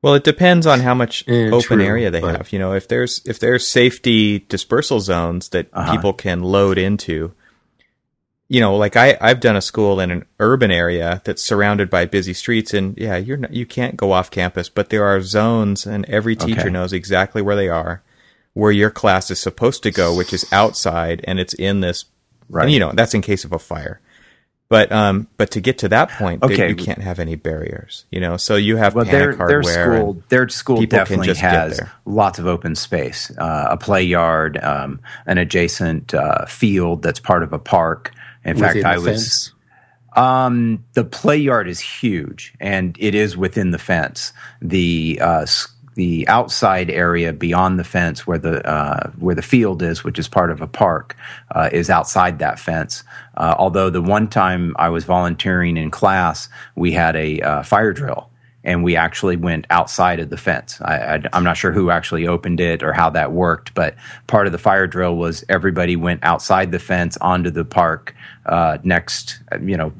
Well, 0.00 0.14
it 0.14 0.24
depends 0.24 0.66
on 0.66 0.80
how 0.80 0.94
much 0.94 1.24
yeah, 1.26 1.46
open 1.46 1.78
true, 1.78 1.84
area 1.84 2.10
they 2.10 2.20
have. 2.20 2.52
You 2.52 2.58
know, 2.58 2.72
if 2.72 2.86
there's 2.86 3.20
if 3.24 3.40
there's 3.40 3.66
safety 3.66 4.40
dispersal 4.48 5.00
zones 5.00 5.48
that 5.48 5.68
uh-huh. 5.72 5.90
people 5.90 6.12
can 6.12 6.40
load 6.42 6.78
into, 6.78 7.32
you 8.48 8.60
know, 8.60 8.76
like 8.76 8.94
I 8.96 9.18
I've 9.20 9.40
done 9.40 9.56
a 9.56 9.60
school 9.60 9.98
in 9.98 10.12
an 10.12 10.24
urban 10.38 10.70
area 10.70 11.20
that's 11.24 11.42
surrounded 11.42 11.90
by 11.90 12.04
busy 12.04 12.32
streets, 12.32 12.72
and 12.72 12.96
yeah, 12.96 13.16
you're 13.16 13.36
not, 13.38 13.52
you 13.52 13.66
can't 13.66 13.96
go 13.96 14.12
off 14.12 14.30
campus, 14.30 14.68
but 14.68 14.90
there 14.90 15.04
are 15.04 15.20
zones, 15.20 15.84
and 15.84 16.04
every 16.08 16.36
teacher 16.36 16.60
okay. 16.60 16.70
knows 16.70 16.92
exactly 16.92 17.42
where 17.42 17.56
they 17.56 17.68
are, 17.68 18.02
where 18.54 18.72
your 18.72 18.90
class 18.90 19.32
is 19.32 19.40
supposed 19.40 19.82
to 19.82 19.90
go, 19.90 20.16
which 20.16 20.32
is 20.32 20.46
outside, 20.52 21.24
and 21.24 21.40
it's 21.40 21.54
in 21.54 21.80
this. 21.80 22.04
Right. 22.48 22.64
And, 22.64 22.72
you 22.72 22.80
know, 22.80 22.92
that's 22.92 23.14
in 23.14 23.20
case 23.20 23.44
of 23.44 23.52
a 23.52 23.58
fire. 23.58 24.00
But 24.70 24.92
um, 24.92 25.28
but 25.38 25.50
to 25.52 25.60
get 25.60 25.78
to 25.78 25.88
that 25.88 26.10
point, 26.10 26.42
okay. 26.42 26.56
they, 26.56 26.68
you 26.68 26.76
can't 26.76 27.00
have 27.00 27.18
any 27.18 27.36
barriers, 27.36 28.04
you 28.10 28.20
know. 28.20 28.36
So 28.36 28.56
you 28.56 28.76
have 28.76 28.94
well, 28.94 29.06
their, 29.06 29.34
their 29.34 29.62
school, 29.62 30.22
their 30.28 30.48
school 30.50 30.84
definitely 30.84 31.34
has 31.34 31.80
lots 32.04 32.38
of 32.38 32.46
open 32.46 32.74
space, 32.74 33.30
uh, 33.38 33.68
a 33.70 33.78
play 33.78 34.02
yard, 34.02 34.58
um, 34.62 35.00
an 35.24 35.38
adjacent 35.38 36.12
uh, 36.12 36.44
field 36.44 37.02
that's 37.02 37.18
part 37.18 37.42
of 37.42 37.54
a 37.54 37.58
park. 37.58 38.12
In 38.44 38.58
Within 38.58 38.82
fact, 38.82 38.84
I 38.84 38.98
was. 38.98 39.06
Fence? 39.06 39.52
Um, 40.14 40.84
the 40.94 41.04
play 41.04 41.36
yard 41.38 41.68
is 41.68 41.80
huge, 41.80 42.52
and 42.60 42.94
it 42.98 43.14
is 43.14 43.38
within 43.38 43.70
the 43.70 43.78
fence. 43.78 44.34
The 44.60 45.18
uh, 45.22 45.46
the 45.98 46.28
outside 46.28 46.90
area 46.90 47.32
beyond 47.32 47.76
the 47.76 47.82
fence 47.82 48.24
where 48.24 48.38
the 48.38 48.64
uh, 48.64 49.10
where 49.18 49.34
the 49.34 49.42
field 49.42 49.82
is, 49.82 50.04
which 50.04 50.16
is 50.16 50.28
part 50.28 50.52
of 50.52 50.60
a 50.60 50.66
park, 50.68 51.16
uh, 51.50 51.68
is 51.72 51.90
outside 51.90 52.38
that 52.38 52.60
fence. 52.60 53.02
Uh, 53.36 53.56
although 53.58 53.90
the 53.90 54.00
one 54.00 54.28
time 54.28 54.76
I 54.78 54.90
was 54.90 55.04
volunteering 55.04 55.76
in 55.76 55.90
class, 55.90 56.48
we 56.76 56.92
had 56.92 57.16
a 57.16 57.40
uh, 57.40 57.62
fire 57.64 57.92
drill, 57.92 58.30
and 58.62 58.84
we 58.84 58.94
actually 58.94 59.36
went 59.36 59.66
outside 59.70 60.20
of 60.20 60.30
the 60.30 60.36
fence. 60.36 60.80
I, 60.82 61.20
am 61.32 61.42
not 61.42 61.56
sure 61.56 61.72
who 61.72 61.90
actually 61.90 62.28
opened 62.28 62.60
it 62.60 62.84
or 62.84 62.92
how 62.92 63.10
that 63.10 63.32
worked, 63.32 63.74
but 63.74 63.96
part 64.28 64.46
of 64.46 64.52
the 64.52 64.58
fire 64.58 64.86
drill 64.86 65.16
was 65.16 65.44
everybody 65.48 65.96
went 65.96 66.22
outside 66.22 66.70
the 66.70 66.78
fence 66.78 67.16
onto 67.16 67.50
the 67.50 67.64
park 67.64 68.14
uh, 68.48 68.78
next, 68.82 69.40
you 69.62 69.76
know, 69.76 69.92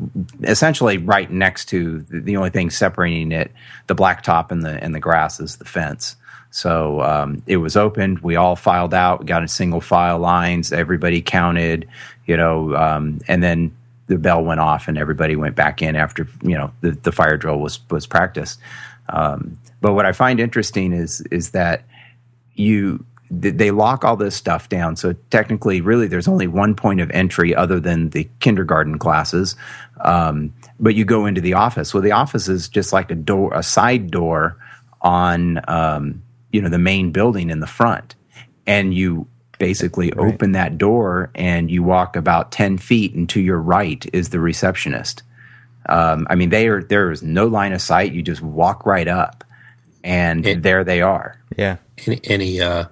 essentially 0.43 0.97
right 0.97 1.31
next 1.31 1.67
to 1.67 2.00
the, 2.11 2.37
only 2.37 2.50
thing 2.50 2.71
separating 2.71 3.31
it, 3.31 3.52
the 3.87 3.95
blacktop 3.95 4.50
and 4.50 4.62
the 4.64 4.83
and 4.83 4.95
the 4.95 5.00
grass 5.00 5.38
is 5.38 5.57
the 5.57 5.64
fence. 5.64 6.17
So 6.50 7.02
um, 7.02 7.43
it 7.47 7.59
was 7.59 7.76
opened. 7.76 8.21
We 8.21 8.37
all 8.37 8.57
filed 8.57 8.95
out. 8.95 9.21
We 9.21 9.26
got 9.26 9.43
in 9.43 9.49
single 9.49 9.83
file 9.83 10.19
lines. 10.19 10.73
Everybody 10.73 11.21
counted, 11.21 11.87
you 12.26 12.38
know, 12.38 12.75
um, 12.75 13.21
and 13.28 13.43
then 13.43 13.76
the 14.07 14.17
bell 14.17 14.43
went 14.43 14.61
off 14.61 14.88
and 14.88 14.97
everybody 14.97 15.37
went 15.37 15.55
back 15.55 15.83
in 15.83 15.95
after 15.95 16.26
you 16.43 16.57
know 16.57 16.73
the, 16.81 16.93
the 16.93 17.12
fire 17.12 17.37
drill 17.37 17.59
was 17.59 17.81
was 17.90 18.07
practiced. 18.07 18.59
Um, 19.11 19.59
but 19.81 19.93
what 19.93 20.07
I 20.07 20.12
find 20.12 20.40
interesting 20.40 20.93
is 20.93 21.21
is 21.31 21.50
that 21.50 21.85
you 22.55 23.05
they 23.30 23.70
lock 23.70 24.04
all 24.04 24.16
this 24.16 24.35
stuff 24.35 24.68
down. 24.68 24.97
So 24.97 25.14
technically, 25.30 25.80
really, 25.80 26.06
there's 26.06 26.28
only 26.28 26.47
one 26.47 26.75
point 26.75 27.00
of 27.00 27.11
entry 27.11 27.54
other 27.54 27.78
than 27.78 28.11
the 28.11 28.28
kindergarten 28.40 28.99
classes. 28.99 29.54
Um, 30.00 30.54
but 30.80 30.94
you 30.94 31.04
go 31.04 31.26
into 31.26 31.40
the 31.40 31.54
office. 31.54 31.92
Well, 31.92 32.02
the 32.02 32.12
office 32.12 32.49
is 32.49 32.68
just 32.68 32.92
like 32.92 33.11
a 33.11 33.14
door, 33.14 33.52
a 33.54 33.62
side 33.62 34.11
door 34.11 34.56
on 35.02 35.61
um, 35.68 36.23
you 36.52 36.62
know 36.62 36.68
the 36.68 36.78
main 36.78 37.12
building 37.12 37.50
in 37.50 37.61
the 37.61 37.66
front, 37.66 38.14
and 38.66 38.94
you 38.94 39.26
basically 39.58 40.11
right. 40.12 40.32
open 40.32 40.52
that 40.52 40.78
door 40.78 41.30
and 41.35 41.70
you 41.70 41.82
walk 41.82 42.16
about 42.16 42.50
ten 42.52 42.78
feet, 42.78 43.14
and 43.14 43.28
to 43.28 43.40
your 43.40 43.58
right 43.58 44.06
is 44.12 44.30
the 44.30 44.40
receptionist. 44.40 45.23
Um, 45.88 46.26
I 46.30 46.35
mean, 46.35 46.50
they 46.50 46.68
are 46.68 46.82
there 46.82 47.11
is 47.11 47.23
no 47.23 47.47
line 47.47 47.73
of 47.73 47.82
sight. 47.82 48.12
You 48.12 48.23
just 48.23 48.42
walk 48.42 48.87
right 48.87 49.08
up, 49.08 49.44
and 50.02 50.47
it, 50.47 50.62
there 50.62 50.85
they 50.85 51.02
are. 51.02 51.38
Yeah. 51.56 51.76
Any 52.06 52.20
any 52.25 52.61
uh, 52.61 52.87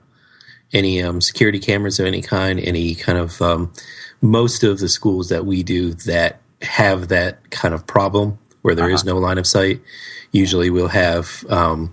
any 0.73 1.03
um, 1.03 1.21
security 1.21 1.59
cameras 1.59 2.01
of 2.01 2.07
any 2.07 2.23
kind? 2.23 2.61
Any 2.61 2.95
kind 2.95 3.19
of 3.19 3.41
um, 3.41 3.73
most 4.21 4.63
of 4.63 4.79
the 4.79 4.89
schools 4.89 5.29
that 5.29 5.47
we 5.47 5.63
do 5.63 5.93
that 5.93 6.41
have 6.63 7.09
that 7.09 7.51
kind 7.51 7.75
of 7.75 7.87
problem 7.87 8.39
where 8.63 8.75
there 8.75 8.87
uh-huh. 8.87 8.95
is 8.95 9.05
no 9.05 9.17
line 9.17 9.39
of 9.39 9.47
sight. 9.47 9.81
Usually, 10.33 10.71
we'll 10.71 10.89
have 10.89 11.45
um, 11.49 11.93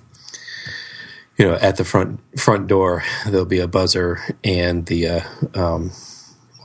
you 1.38 1.46
know 1.46 1.56
at 1.56 1.78
the 1.78 1.86
front 1.86 2.20
front 2.40 2.68
door 2.68 3.04
there'll 3.26 3.46
be 3.46 3.60
a 3.60 3.68
buzzer 3.68 4.20
and 4.44 4.86
the 4.88 5.08
uh, 5.08 5.22
um, 5.56 5.92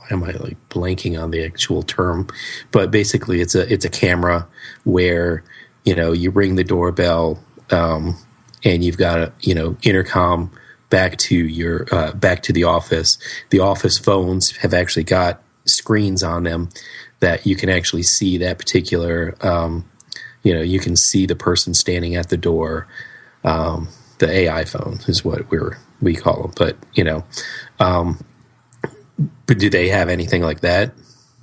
am 0.09 0.23
I 0.23 0.31
like 0.31 0.57
blanking 0.69 1.21
on 1.21 1.31
the 1.31 1.43
actual 1.43 1.83
term? 1.83 2.27
But 2.71 2.91
basically, 2.91 3.41
it's 3.41 3.55
a 3.55 3.71
it's 3.71 3.85
a 3.85 3.89
camera 3.89 4.47
where 4.83 5.43
you 5.85 5.95
know 5.95 6.11
you 6.11 6.31
ring 6.31 6.55
the 6.55 6.63
doorbell 6.63 7.41
um, 7.71 8.17
and 8.63 8.83
you've 8.83 8.97
got 8.97 9.19
a 9.19 9.33
you 9.41 9.53
know 9.53 9.77
intercom 9.83 10.51
back 10.89 11.17
to 11.17 11.35
your 11.35 11.87
uh, 11.91 12.13
back 12.13 12.41
to 12.43 12.53
the 12.53 12.63
office. 12.63 13.17
The 13.49 13.59
office 13.59 13.97
phones 13.97 14.55
have 14.57 14.73
actually 14.73 15.03
got 15.03 15.41
screens 15.65 16.23
on 16.23 16.43
them 16.43 16.69
that 17.19 17.45
you 17.45 17.55
can 17.55 17.69
actually 17.69 18.03
see 18.03 18.37
that 18.37 18.57
particular. 18.57 19.35
Um, 19.41 19.89
you 20.43 20.53
know, 20.53 20.61
you 20.61 20.79
can 20.79 20.95
see 20.95 21.25
the 21.25 21.35
person 21.35 21.73
standing 21.73 22.15
at 22.15 22.29
the 22.29 22.37
door. 22.37 22.87
Um, 23.43 23.89
the 24.19 24.29
AI 24.29 24.65
phone 24.65 24.99
is 25.07 25.23
what 25.23 25.49
we're 25.49 25.77
we 26.01 26.15
call 26.15 26.43
them, 26.43 26.53
but 26.55 26.77
you 26.93 27.03
know, 27.03 27.25
um, 27.79 28.23
but 29.45 29.59
do 29.59 29.69
they 29.69 29.89
have 29.89 30.09
anything 30.09 30.41
like 30.41 30.61
that? 30.61 30.93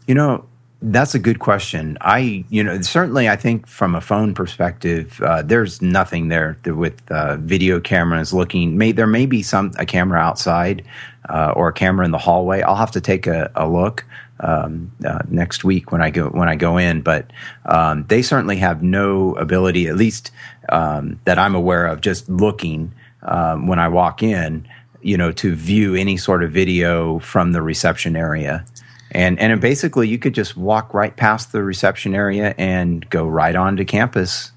You 0.06 0.14
know, 0.14 0.46
that's 0.92 1.14
a 1.14 1.18
good 1.18 1.40
question. 1.40 1.98
I, 2.00 2.44
you 2.48 2.62
know, 2.62 2.80
certainly 2.80 3.28
I 3.28 3.34
think 3.34 3.66
from 3.66 3.96
a 3.96 4.00
phone 4.00 4.34
perspective, 4.34 5.20
uh, 5.20 5.42
there's 5.42 5.82
nothing 5.82 6.28
there 6.28 6.56
with 6.64 7.00
uh, 7.10 7.36
video 7.38 7.80
cameras 7.80 8.32
looking. 8.32 8.78
May, 8.78 8.92
there 8.92 9.06
may 9.06 9.26
be 9.26 9.42
some 9.42 9.72
a 9.78 9.86
camera 9.86 10.20
outside 10.20 10.84
uh, 11.28 11.52
or 11.56 11.68
a 11.68 11.72
camera 11.72 12.04
in 12.04 12.12
the 12.12 12.18
hallway. 12.18 12.62
I'll 12.62 12.76
have 12.76 12.92
to 12.92 13.00
take 13.00 13.26
a, 13.26 13.50
a 13.56 13.68
look 13.68 14.04
um, 14.38 14.92
uh, 15.04 15.22
next 15.28 15.64
week 15.64 15.90
when 15.90 16.02
I 16.02 16.10
go 16.10 16.28
when 16.28 16.48
I 16.48 16.54
go 16.54 16.76
in. 16.76 17.00
But 17.00 17.32
um, 17.64 18.04
they 18.06 18.22
certainly 18.22 18.58
have 18.58 18.82
no 18.82 19.34
ability, 19.34 19.88
at 19.88 19.96
least 19.96 20.30
um, 20.68 21.18
that 21.24 21.38
I'm 21.38 21.56
aware 21.56 21.86
of, 21.86 22.00
just 22.00 22.28
looking 22.28 22.92
um, 23.22 23.66
when 23.66 23.80
I 23.80 23.88
walk 23.88 24.22
in 24.22 24.68
you 25.06 25.16
know, 25.16 25.30
to 25.30 25.54
view 25.54 25.94
any 25.94 26.16
sort 26.16 26.42
of 26.42 26.50
video 26.50 27.20
from 27.20 27.52
the 27.52 27.62
reception 27.62 28.16
area. 28.16 28.64
And 29.10 29.38
and 29.38 29.60
basically 29.60 30.08
you 30.08 30.18
could 30.18 30.34
just 30.34 30.56
walk 30.56 30.92
right 30.92 31.16
past 31.16 31.52
the 31.52 31.62
reception 31.62 32.14
area 32.14 32.54
and 32.58 33.08
go 33.10 33.26
right 33.26 33.54
on 33.54 33.76
to 33.76 33.84
campus. 33.84 34.52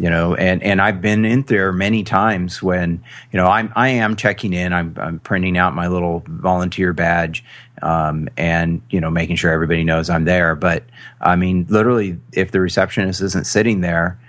You 0.00 0.08
know, 0.08 0.36
and, 0.36 0.62
and 0.62 0.80
I've 0.80 1.00
been 1.00 1.24
in 1.24 1.42
there 1.42 1.72
many 1.72 2.04
times 2.04 2.62
when, 2.62 3.02
you 3.32 3.36
know, 3.36 3.48
I'm 3.48 3.72
I 3.74 3.88
am 3.88 4.14
checking 4.14 4.52
in, 4.52 4.72
I'm 4.72 4.96
I'm 4.96 5.18
printing 5.18 5.58
out 5.58 5.74
my 5.74 5.88
little 5.88 6.22
volunteer 6.28 6.92
badge, 6.92 7.44
um, 7.82 8.28
and 8.36 8.80
you 8.90 9.00
know, 9.00 9.10
making 9.10 9.36
sure 9.36 9.50
everybody 9.50 9.82
knows 9.82 10.08
I'm 10.08 10.24
there. 10.24 10.54
But 10.54 10.84
I 11.20 11.34
mean, 11.34 11.66
literally 11.68 12.16
if 12.32 12.52
the 12.52 12.60
receptionist 12.60 13.20
isn't 13.22 13.46
sitting 13.48 13.80
there, 13.80 14.20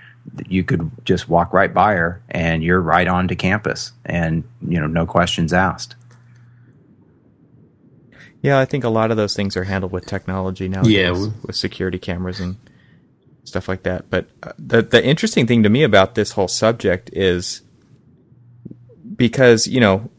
you 0.48 0.64
could 0.64 0.90
just 1.04 1.28
walk 1.28 1.52
right 1.52 1.72
by 1.72 1.94
her 1.94 2.20
and 2.30 2.62
you're 2.62 2.80
right 2.80 3.08
on 3.08 3.28
to 3.28 3.34
campus 3.34 3.92
and 4.04 4.44
you 4.66 4.78
know 4.80 4.86
no 4.86 5.06
questions 5.06 5.52
asked 5.52 5.94
yeah 8.42 8.58
i 8.58 8.64
think 8.64 8.84
a 8.84 8.88
lot 8.88 9.10
of 9.10 9.16
those 9.16 9.34
things 9.34 9.56
are 9.56 9.64
handled 9.64 9.92
with 9.92 10.06
technology 10.06 10.68
now 10.68 10.82
yeah 10.84 11.10
with 11.10 11.56
security 11.56 11.98
cameras 11.98 12.40
and 12.40 12.56
stuff 13.44 13.68
like 13.68 13.82
that. 13.82 14.08
But 14.08 14.28
uh, 14.42 14.52
the 14.58 14.82
the 14.82 15.04
interesting 15.04 15.46
thing 15.46 15.62
to 15.62 15.68
me 15.68 15.82
about 15.82 16.14
this 16.14 16.32
whole 16.32 16.48
subject 16.48 17.10
is 17.12 17.62
because 19.16 19.66
you 19.66 19.80
know 19.80 20.10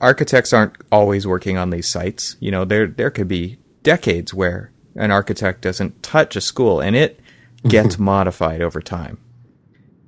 architects 0.00 0.52
aren't 0.52 0.76
always 0.92 1.26
working 1.26 1.56
on 1.56 1.70
these 1.70 1.90
sites. 1.90 2.36
You 2.40 2.50
know 2.50 2.64
there 2.64 2.86
there 2.86 3.10
could 3.10 3.28
be 3.28 3.58
decades 3.82 4.34
where 4.34 4.72
an 4.96 5.10
architect 5.10 5.62
doesn't 5.62 6.02
touch 6.02 6.36
a 6.36 6.40
school 6.40 6.80
and 6.80 6.94
it 6.94 7.20
gets 7.66 7.98
modified 8.12 8.60
over 8.62 8.80
time. 8.80 9.18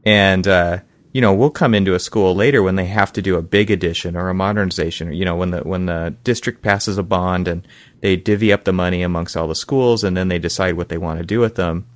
And, 0.04 0.46
uh, 0.46 0.78
you 1.16 1.22
know, 1.22 1.32
we'll 1.32 1.48
come 1.48 1.72
into 1.72 1.94
a 1.94 1.98
school 1.98 2.34
later 2.34 2.62
when 2.62 2.76
they 2.76 2.84
have 2.84 3.10
to 3.10 3.22
do 3.22 3.36
a 3.36 3.42
big 3.42 3.70
addition 3.70 4.18
or 4.18 4.28
a 4.28 4.34
modernization, 4.34 5.08
or, 5.08 5.12
you 5.12 5.24
know, 5.24 5.34
when 5.34 5.50
the, 5.50 5.60
when 5.60 5.86
the 5.86 6.14
district 6.24 6.60
passes 6.60 6.98
a 6.98 7.02
bond 7.02 7.48
and 7.48 7.66
they 8.02 8.16
divvy 8.16 8.52
up 8.52 8.64
the 8.64 8.72
money 8.74 9.00
amongst 9.00 9.34
all 9.34 9.48
the 9.48 9.54
schools 9.54 10.04
and 10.04 10.14
then 10.14 10.28
they 10.28 10.38
decide 10.38 10.76
what 10.76 10.90
they 10.90 10.98
want 10.98 11.18
to 11.18 11.24
do 11.24 11.40
with 11.40 11.54
them. 11.54 11.86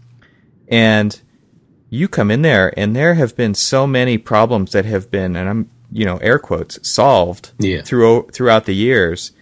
And 0.68 1.20
you 1.90 2.08
come 2.08 2.30
in 2.30 2.40
there 2.40 2.72
and 2.78 2.96
there 2.96 3.12
have 3.12 3.36
been 3.36 3.54
so 3.54 3.86
many 3.86 4.16
problems 4.16 4.72
that 4.72 4.86
have 4.86 5.10
been, 5.10 5.36
and 5.36 5.50
I'm, 5.50 5.70
you 5.92 6.06
know, 6.06 6.16
air 6.16 6.38
quotes, 6.38 6.78
solved 6.90 7.52
yeah. 7.58 7.82
through, 7.82 8.30
throughout 8.32 8.64
the 8.64 8.74
years 8.74 9.32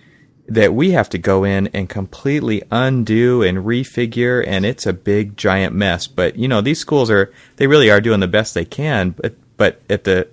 that 0.48 0.74
we 0.74 0.90
have 0.90 1.08
to 1.10 1.18
go 1.18 1.44
in 1.44 1.68
and 1.68 1.88
completely 1.88 2.64
undo 2.72 3.42
and 3.44 3.58
refigure 3.58 4.42
and 4.44 4.66
it's 4.66 4.86
a 4.86 4.94
big 4.94 5.36
giant 5.36 5.74
mess 5.74 6.06
but 6.06 6.36
you 6.36 6.48
know 6.48 6.62
these 6.62 6.80
schools 6.80 7.10
are 7.10 7.30
they 7.56 7.66
really 7.66 7.90
are 7.90 8.00
doing 8.00 8.20
the 8.20 8.26
best 8.26 8.54
they 8.54 8.64
can 8.64 9.10
but 9.10 9.36
but 9.58 9.82
at 9.90 10.04
the 10.04 10.26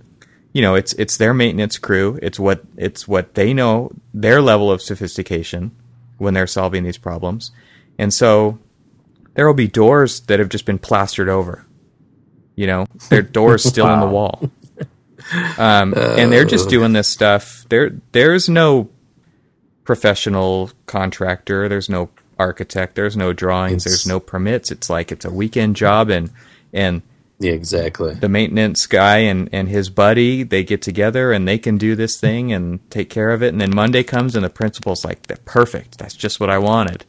you 0.54 0.62
know 0.62 0.76
it's 0.76 0.94
it's 0.94 1.18
their 1.18 1.34
maintenance 1.34 1.78
crew 1.78 2.18
it's 2.22 2.40
what 2.40 2.64
it's 2.78 3.06
what 3.06 3.34
they 3.34 3.54
know 3.54 3.92
their 4.14 4.42
level 4.42 4.72
of 4.72 4.82
sophistication 4.82 5.72
when 6.18 6.34
they're 6.34 6.48
solving 6.48 6.84
these 6.84 6.98
problems 6.98 7.52
and 7.98 8.14
so 8.14 8.58
there 9.34 9.46
will 9.46 9.54
be 9.54 9.68
doors 9.68 10.22
that 10.22 10.40
have 10.40 10.48
just 10.48 10.66
been 10.66 10.80
plastered 10.80 11.28
over 11.28 11.66
you 12.56 12.66
know 12.66 12.86
their 13.10 13.22
doors 13.22 13.64
still 13.68 13.86
wow. 13.86 13.96
in 13.96 14.00
the 14.00 14.08
wall 14.08 14.50
um, 15.58 15.94
and 15.98 16.32
they're 16.32 16.46
just 16.46 16.70
doing 16.70 16.94
this 16.94 17.10
stuff 17.10 17.66
there 17.68 17.92
there's 18.14 18.48
no 18.48 18.90
professional 19.86 20.72
contractor. 20.88 21.70
There's 21.70 21.88
no 21.88 22.10
architect. 22.38 22.96
There's 22.96 23.16
no 23.16 23.32
drawings. 23.32 23.86
There's 23.86 24.06
no 24.06 24.20
permits. 24.20 24.72
It's 24.72 24.90
like 24.90 25.12
it's 25.12 25.24
a 25.24 25.32
weekend 25.32 25.78
job, 25.78 26.10
and 26.10 26.32
and 26.74 27.02
yeah, 27.40 27.52
exactly. 27.52 28.14
The 28.14 28.30
maintenance 28.30 28.86
guy 28.86 29.18
and 29.18 29.50
and 29.52 29.68
his 29.68 29.90
buddy 29.90 30.44
they 30.44 30.64
get 30.64 30.82
together 30.82 31.32
and 31.32 31.48
they 31.48 31.58
can 31.58 31.78
do 31.78 31.96
this 31.96 32.20
thing 32.20 32.54
and 32.54 32.80
take 32.90 33.10
care 33.10 33.32
of 33.32 33.44
it. 33.44 33.50
And 33.50 33.60
then 33.60 33.76
Monday 33.76 34.04
comes 34.04 34.36
and 34.36 34.46
the 34.46 34.50
principal's 34.50 35.04
like, 35.04 35.28
"Perfect. 35.44 35.98
That's 35.98 36.16
just 36.16 36.40
what 36.40 36.50
I 36.50 36.58
wanted." 36.58 37.06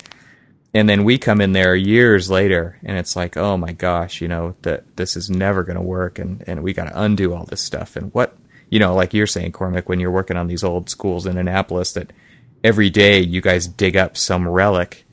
And 0.75 0.89
then 0.89 1.05
we 1.05 1.17
come 1.17 1.41
in 1.41 1.53
there 1.53 1.75
years 1.75 2.29
later, 2.29 2.79
and 2.85 2.99
it's 2.99 3.15
like, 3.15 3.37
"Oh 3.37 3.57
my 3.57 3.73
gosh, 3.73 4.21
you 4.21 4.29
know 4.29 4.57
that 4.63 4.97
this 4.97 5.17
is 5.17 5.31
never 5.31 5.63
going 5.63 5.77
to 5.77 5.83
work," 5.83 6.19
and 6.19 6.43
and 6.47 6.63
we 6.63 6.73
got 6.73 6.87
to 6.87 7.01
undo 7.01 7.33
all 7.33 7.45
this 7.45 7.63
stuff. 7.63 7.95
And 7.95 8.13
what 8.13 8.37
you 8.69 8.81
know, 8.81 8.95
like 8.95 9.15
you're 9.15 9.29
saying, 9.29 9.53
Cormac, 9.53 9.89
when 9.89 10.01
you're 10.01 10.11
working 10.11 10.37
on 10.37 10.49
these 10.49 10.65
old 10.65 10.91
schools 10.91 11.25
in 11.25 11.39
Annapolis 11.39 11.93
that 11.93 12.13
every 12.65 12.91
day 12.91 13.21
you 13.21 13.41
guys 13.41 13.69
dig 13.69 13.97
up 13.97 14.17
some 14.17 14.49
relic 14.49 15.05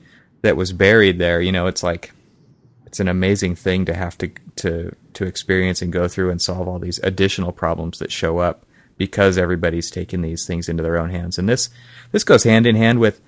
that 0.42 0.58
was 0.58 0.74
buried 0.74 1.20
there. 1.20 1.40
You 1.40 1.52
know, 1.52 1.68
it's 1.68 1.84
like 1.84 2.12
it's 2.88 3.00
an 3.00 3.08
amazing 3.08 3.56
thing 3.56 3.86
to 3.86 3.94
have 3.94 4.18
to 4.18 4.32
to 4.58 4.96
to 5.16 5.26
experience 5.26 5.82
and 5.82 5.92
go 5.92 6.08
through 6.08 6.30
and 6.30 6.42
solve 6.42 6.68
all 6.68 6.80
these 6.80 7.00
additional 7.00 7.52
problems 7.52 8.00
that 8.00 8.12
show 8.12 8.40
up 8.40 8.66
because 8.98 9.38
everybody's 9.38 9.90
taking 9.90 10.22
these 10.22 10.46
things 10.46 10.70
into 10.70 10.84
their 10.84 10.98
own 10.98 11.10
hands. 11.10 11.38
And 11.38 11.50
this 11.50 11.70
this 12.12 12.24
goes 12.24 12.44
hand 12.44 12.66
in 12.66 12.76
hand 12.76 13.00
with 13.00 13.22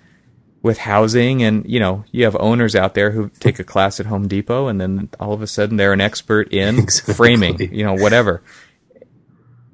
with 0.62 0.80
housing 0.80 1.43
and 1.43 1.63
you 1.69 1.80
know 1.80 2.04
you 2.12 2.24
have 2.24 2.36
owners 2.38 2.76
out 2.76 2.95
there 2.95 3.12
who 3.12 3.30
take 3.39 3.60
a 3.60 3.63
class 3.63 4.00
at 4.00 4.08
Home 4.08 4.28
Depot 4.28 4.67
and 4.67 4.82
then 4.82 5.10
all 5.19 5.32
of 5.32 5.41
a 5.41 5.48
sudden 5.48 5.78
they're 5.78 5.93
an 5.93 6.02
expert 6.02 6.52
in 6.52 6.80
exactly. 6.80 7.13
framing, 7.13 7.74
you 7.74 7.84
know, 7.84 7.93
whatever. 7.93 8.41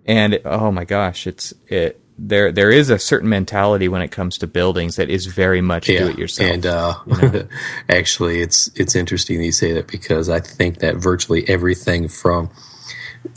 And 0.06 0.42
oh 0.46 0.72
my 0.72 0.84
gosh, 0.84 1.28
it's 1.28 1.54
it 1.68 2.02
there 2.24 2.52
there 2.52 2.70
is 2.70 2.90
a 2.92 3.00
certain 3.00 3.30
mentality 3.30 3.88
when 3.88 4.02
it 4.02 4.12
comes 4.12 4.38
to 4.38 4.48
buildings 4.48 4.96
that 4.98 5.10
is 5.10 5.26
very 5.26 5.62
much 5.62 5.90
yeah, 5.90 6.00
do 6.00 6.08
it 6.10 6.20
yourself. 6.20 6.52
And 6.52 6.66
uh, 6.66 6.96
you 7.08 7.18
know? 7.18 7.48
actually, 7.90 8.42
it's 8.42 8.70
it's 8.76 8.96
interesting 8.96 9.40
that 9.40 9.46
you 9.46 9.52
say 9.52 9.74
that 9.74 9.88
because 9.88 10.30
I 10.30 10.40
think 10.40 10.80
that 10.80 10.98
virtually 10.98 11.48
everything 11.50 12.08
from 12.08 12.48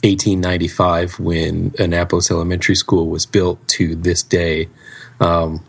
1895, 0.02 1.18
when 1.18 1.74
Annapolis 1.78 2.30
Elementary 2.30 2.74
School 2.74 3.08
was 3.08 3.24
built, 3.24 3.66
to 3.68 3.94
this 3.94 4.22
day, 4.22 4.68
um, 5.18 5.64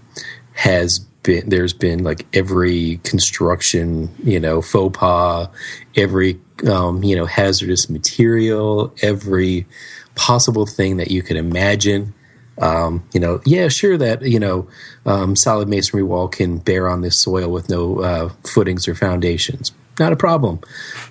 has 0.53 0.99
been 1.23 1.47
there's 1.47 1.73
been 1.73 2.03
like 2.03 2.25
every 2.35 2.99
construction, 3.03 4.13
you 4.25 4.41
know, 4.41 4.61
faux 4.61 4.97
pas, 4.97 5.47
every 5.95 6.39
um, 6.69 7.01
you 7.01 7.15
know 7.15 7.25
hazardous 7.25 7.89
material, 7.89 8.93
every 9.01 9.67
possible 10.15 10.65
thing 10.65 10.97
that 10.97 11.11
you 11.11 11.21
could 11.21 11.37
imagine 11.37 12.13
um, 12.57 13.07
you 13.13 13.19
know, 13.19 13.41
yeah, 13.45 13.67
sure 13.67 13.97
that 13.97 14.21
you 14.21 14.39
know 14.39 14.67
um, 15.05 15.35
solid 15.35 15.67
masonry 15.67 16.03
wall 16.03 16.27
can 16.27 16.59
bear 16.59 16.89
on 16.89 17.01
this 17.01 17.17
soil 17.17 17.49
with 17.49 17.69
no 17.69 17.99
uh, 17.99 18.29
footings 18.43 18.87
or 18.87 18.95
foundations. 18.95 19.71
Not 19.99 20.11
a 20.11 20.17
problem. 20.17 20.59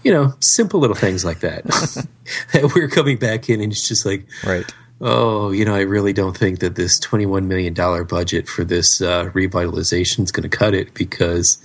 You 0.03 0.13
know, 0.13 0.35
simple 0.41 0.81
little 0.81 0.97
things 0.97 1.25
like 1.25 1.41
that. 1.41 1.65
that 2.53 2.73
we're 2.75 2.89
coming 2.89 3.17
back 3.17 3.49
in 3.49 3.61
and 3.61 3.73
it's 3.73 3.87
just 3.87 4.07
like, 4.07 4.27
right. 4.45 4.73
Oh, 5.01 5.51
you 5.51 5.65
know, 5.65 5.75
I 5.75 5.81
really 5.81 6.13
don't 6.13 6.37
think 6.37 6.61
that 6.61 6.77
this 6.77 6.99
twenty-one 6.99 7.49
million 7.49 7.75
dollar 7.75 8.05
budget 8.05 8.49
for 8.49 8.65
this 8.65 9.03
uh, 9.03 9.25
revitalization 9.35 10.23
is 10.23 10.33
going 10.33 10.49
to 10.49 10.57
cut 10.57 10.73
it 10.73 10.95
because, 10.95 11.59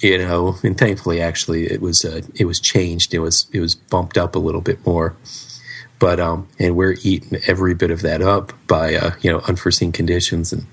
you 0.00 0.18
know, 0.18 0.56
and 0.64 0.76
thankfully, 0.76 1.20
actually, 1.20 1.66
it 1.66 1.80
was 1.80 2.04
uh, 2.04 2.22
it 2.34 2.46
was 2.46 2.58
changed. 2.58 3.12
It 3.12 3.18
was 3.18 3.46
it 3.52 3.60
was 3.60 3.74
bumped 3.74 4.16
up 4.16 4.34
a 4.34 4.38
little 4.38 4.62
bit 4.62 4.84
more 4.84 5.14
but 5.98 6.20
um, 6.20 6.48
and 6.58 6.76
we're 6.76 6.96
eating 7.02 7.40
every 7.46 7.74
bit 7.74 7.90
of 7.90 8.02
that 8.02 8.22
up 8.22 8.52
by 8.66 8.94
uh, 8.94 9.12
you 9.20 9.30
know 9.30 9.40
unforeseen 9.40 9.92
conditions 9.92 10.52
and 10.52 10.66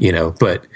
you 0.00 0.12
know, 0.12 0.30
but 0.40 0.66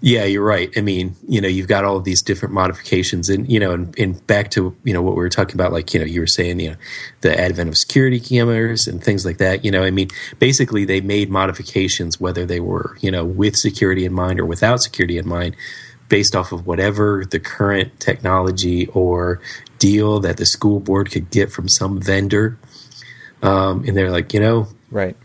yeah, 0.00 0.22
you're 0.22 0.44
right. 0.44 0.70
I 0.76 0.82
mean, 0.82 1.16
you 1.26 1.40
know, 1.40 1.48
you've 1.48 1.66
got 1.66 1.84
all 1.84 1.96
of 1.96 2.04
these 2.04 2.22
different 2.22 2.54
modifications, 2.54 3.28
and 3.28 3.50
you 3.50 3.58
know, 3.58 3.72
and, 3.72 3.98
and 3.98 4.24
back 4.28 4.52
to 4.52 4.74
you 4.84 4.94
know 4.94 5.02
what 5.02 5.14
we 5.14 5.18
were 5.18 5.28
talking 5.28 5.56
about, 5.56 5.72
like 5.72 5.92
you 5.92 5.98
know, 5.98 6.06
you 6.06 6.20
were 6.20 6.28
saying, 6.28 6.60
you 6.60 6.70
know, 6.70 6.76
the 7.22 7.38
advent 7.38 7.68
of 7.68 7.76
security 7.76 8.20
cameras 8.20 8.86
and 8.86 9.02
things 9.02 9.26
like 9.26 9.38
that. 9.38 9.64
You 9.64 9.72
know, 9.72 9.82
I 9.82 9.90
mean, 9.90 10.08
basically, 10.38 10.84
they 10.84 11.00
made 11.00 11.28
modifications 11.28 12.20
whether 12.20 12.46
they 12.46 12.60
were 12.60 12.96
you 13.00 13.10
know 13.10 13.24
with 13.24 13.56
security 13.56 14.04
in 14.04 14.12
mind 14.12 14.38
or 14.38 14.46
without 14.46 14.80
security 14.80 15.18
in 15.18 15.26
mind, 15.26 15.56
based 16.08 16.36
off 16.36 16.52
of 16.52 16.64
whatever 16.64 17.24
the 17.28 17.40
current 17.40 17.98
technology 17.98 18.86
or 18.88 19.40
deal 19.80 20.20
that 20.20 20.36
the 20.36 20.46
school 20.46 20.78
board 20.78 21.10
could 21.10 21.30
get 21.30 21.50
from 21.50 21.68
some 21.68 22.00
vendor 22.00 22.56
um, 23.42 23.84
and 23.86 23.96
they're 23.96 24.10
like, 24.10 24.34
you 24.34 24.40
know, 24.40 24.68
right. 24.90 25.16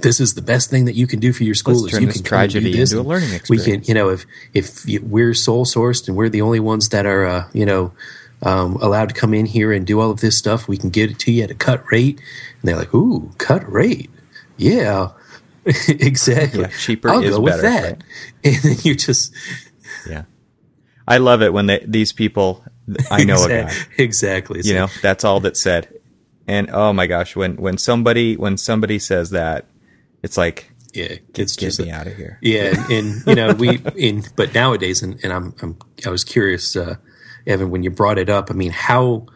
This 0.00 0.18
is 0.18 0.34
the 0.34 0.42
best 0.42 0.70
thing 0.70 0.86
that 0.86 0.94
you 0.94 1.06
can 1.06 1.20
do 1.20 1.32
for 1.32 1.44
your 1.44 1.54
school. 1.54 1.82
Let's 1.82 1.92
turn 1.92 2.02
you 2.02 2.06
this 2.08 2.16
can 2.16 2.24
tragedy 2.24 2.72
this 2.72 2.92
into 2.92 3.02
a 3.02 3.06
learning 3.06 3.34
experience. 3.34 3.66
We 3.66 3.72
can, 3.72 3.84
you 3.84 3.94
know, 3.94 4.08
if 4.08 4.24
if 4.54 4.88
you, 4.88 5.00
we're 5.02 5.34
sole 5.34 5.66
sourced 5.66 6.08
and 6.08 6.16
we're 6.16 6.30
the 6.30 6.40
only 6.40 6.60
ones 6.60 6.88
that 6.88 7.06
are, 7.06 7.26
uh, 7.26 7.48
you 7.52 7.66
know, 7.66 7.92
um, 8.42 8.76
allowed 8.76 9.10
to 9.10 9.14
come 9.14 9.34
in 9.34 9.46
here 9.46 9.72
and 9.72 9.86
do 9.86 10.00
all 10.00 10.10
of 10.10 10.20
this 10.20 10.38
stuff, 10.38 10.66
we 10.68 10.78
can 10.78 10.88
get 10.90 11.10
it 11.10 11.18
to 11.20 11.32
you 11.32 11.42
at 11.42 11.50
a 11.50 11.54
cut 11.54 11.84
rate. 11.92 12.18
And 12.18 12.68
they're 12.68 12.76
like, 12.76 12.94
ooh, 12.94 13.30
cut 13.36 13.70
rate, 13.70 14.10
yeah, 14.56 15.10
exactly. 15.64 16.62
Yeah, 16.62 16.68
cheaper 16.68 17.10
I'll 17.10 17.22
is 17.22 17.34
go 17.36 17.40
with 17.40 17.60
better, 17.60 17.62
that. 17.62 17.82
right? 17.82 18.02
And 18.44 18.56
then 18.62 18.76
you 18.82 18.94
just 18.94 19.34
Yeah. 20.08 20.24
I 21.06 21.18
love 21.18 21.42
it 21.42 21.52
when 21.52 21.66
they, 21.66 21.84
these 21.86 22.12
people, 22.12 22.64
I 23.10 23.24
know 23.24 23.44
a 23.44 23.48
guy, 23.48 23.72
exactly. 23.98 24.60
You 24.64 24.74
know, 24.74 24.88
that's 25.02 25.24
all 25.24 25.40
that's 25.40 25.62
said. 25.62 25.99
And 26.50 26.68
oh 26.72 26.92
my 26.92 27.06
gosh, 27.06 27.36
when, 27.36 27.54
when 27.58 27.78
somebody, 27.78 28.36
when 28.36 28.56
somebody 28.56 28.98
says 28.98 29.30
that, 29.30 29.66
it's 30.20 30.36
like, 30.36 30.72
yeah, 30.92 31.06
get, 31.06 31.38
it's 31.38 31.54
get 31.54 31.66
just 31.66 31.80
me 31.80 31.92
out 31.92 32.08
of 32.08 32.16
here. 32.16 32.38
Yeah, 32.42 32.74
and, 32.74 32.90
and 32.90 33.26
you 33.26 33.34
know 33.36 33.52
we 33.52 33.80
in 33.94 34.24
but 34.34 34.52
nowadays, 34.52 35.00
and, 35.00 35.22
and 35.22 35.32
I'm, 35.32 35.54
I'm 35.62 35.76
I 36.04 36.10
was 36.10 36.24
curious, 36.24 36.74
uh, 36.74 36.96
Evan, 37.46 37.70
when 37.70 37.84
you 37.84 37.90
brought 37.90 38.18
it 38.18 38.28
up. 38.28 38.50
I 38.50 38.54
mean, 38.54 38.72
how 38.72 39.26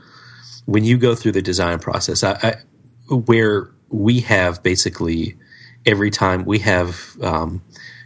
when 0.66 0.82
you 0.82 0.98
go 0.98 1.14
through 1.14 1.30
the 1.30 1.42
design 1.42 1.78
process, 1.78 2.24
I, 2.24 2.32
I 2.42 3.14
where 3.14 3.70
we 3.90 4.20
have 4.22 4.64
basically 4.64 5.36
every 5.86 6.10
time 6.10 6.44
we 6.44 6.58
have 6.58 7.16
um, 7.22 7.62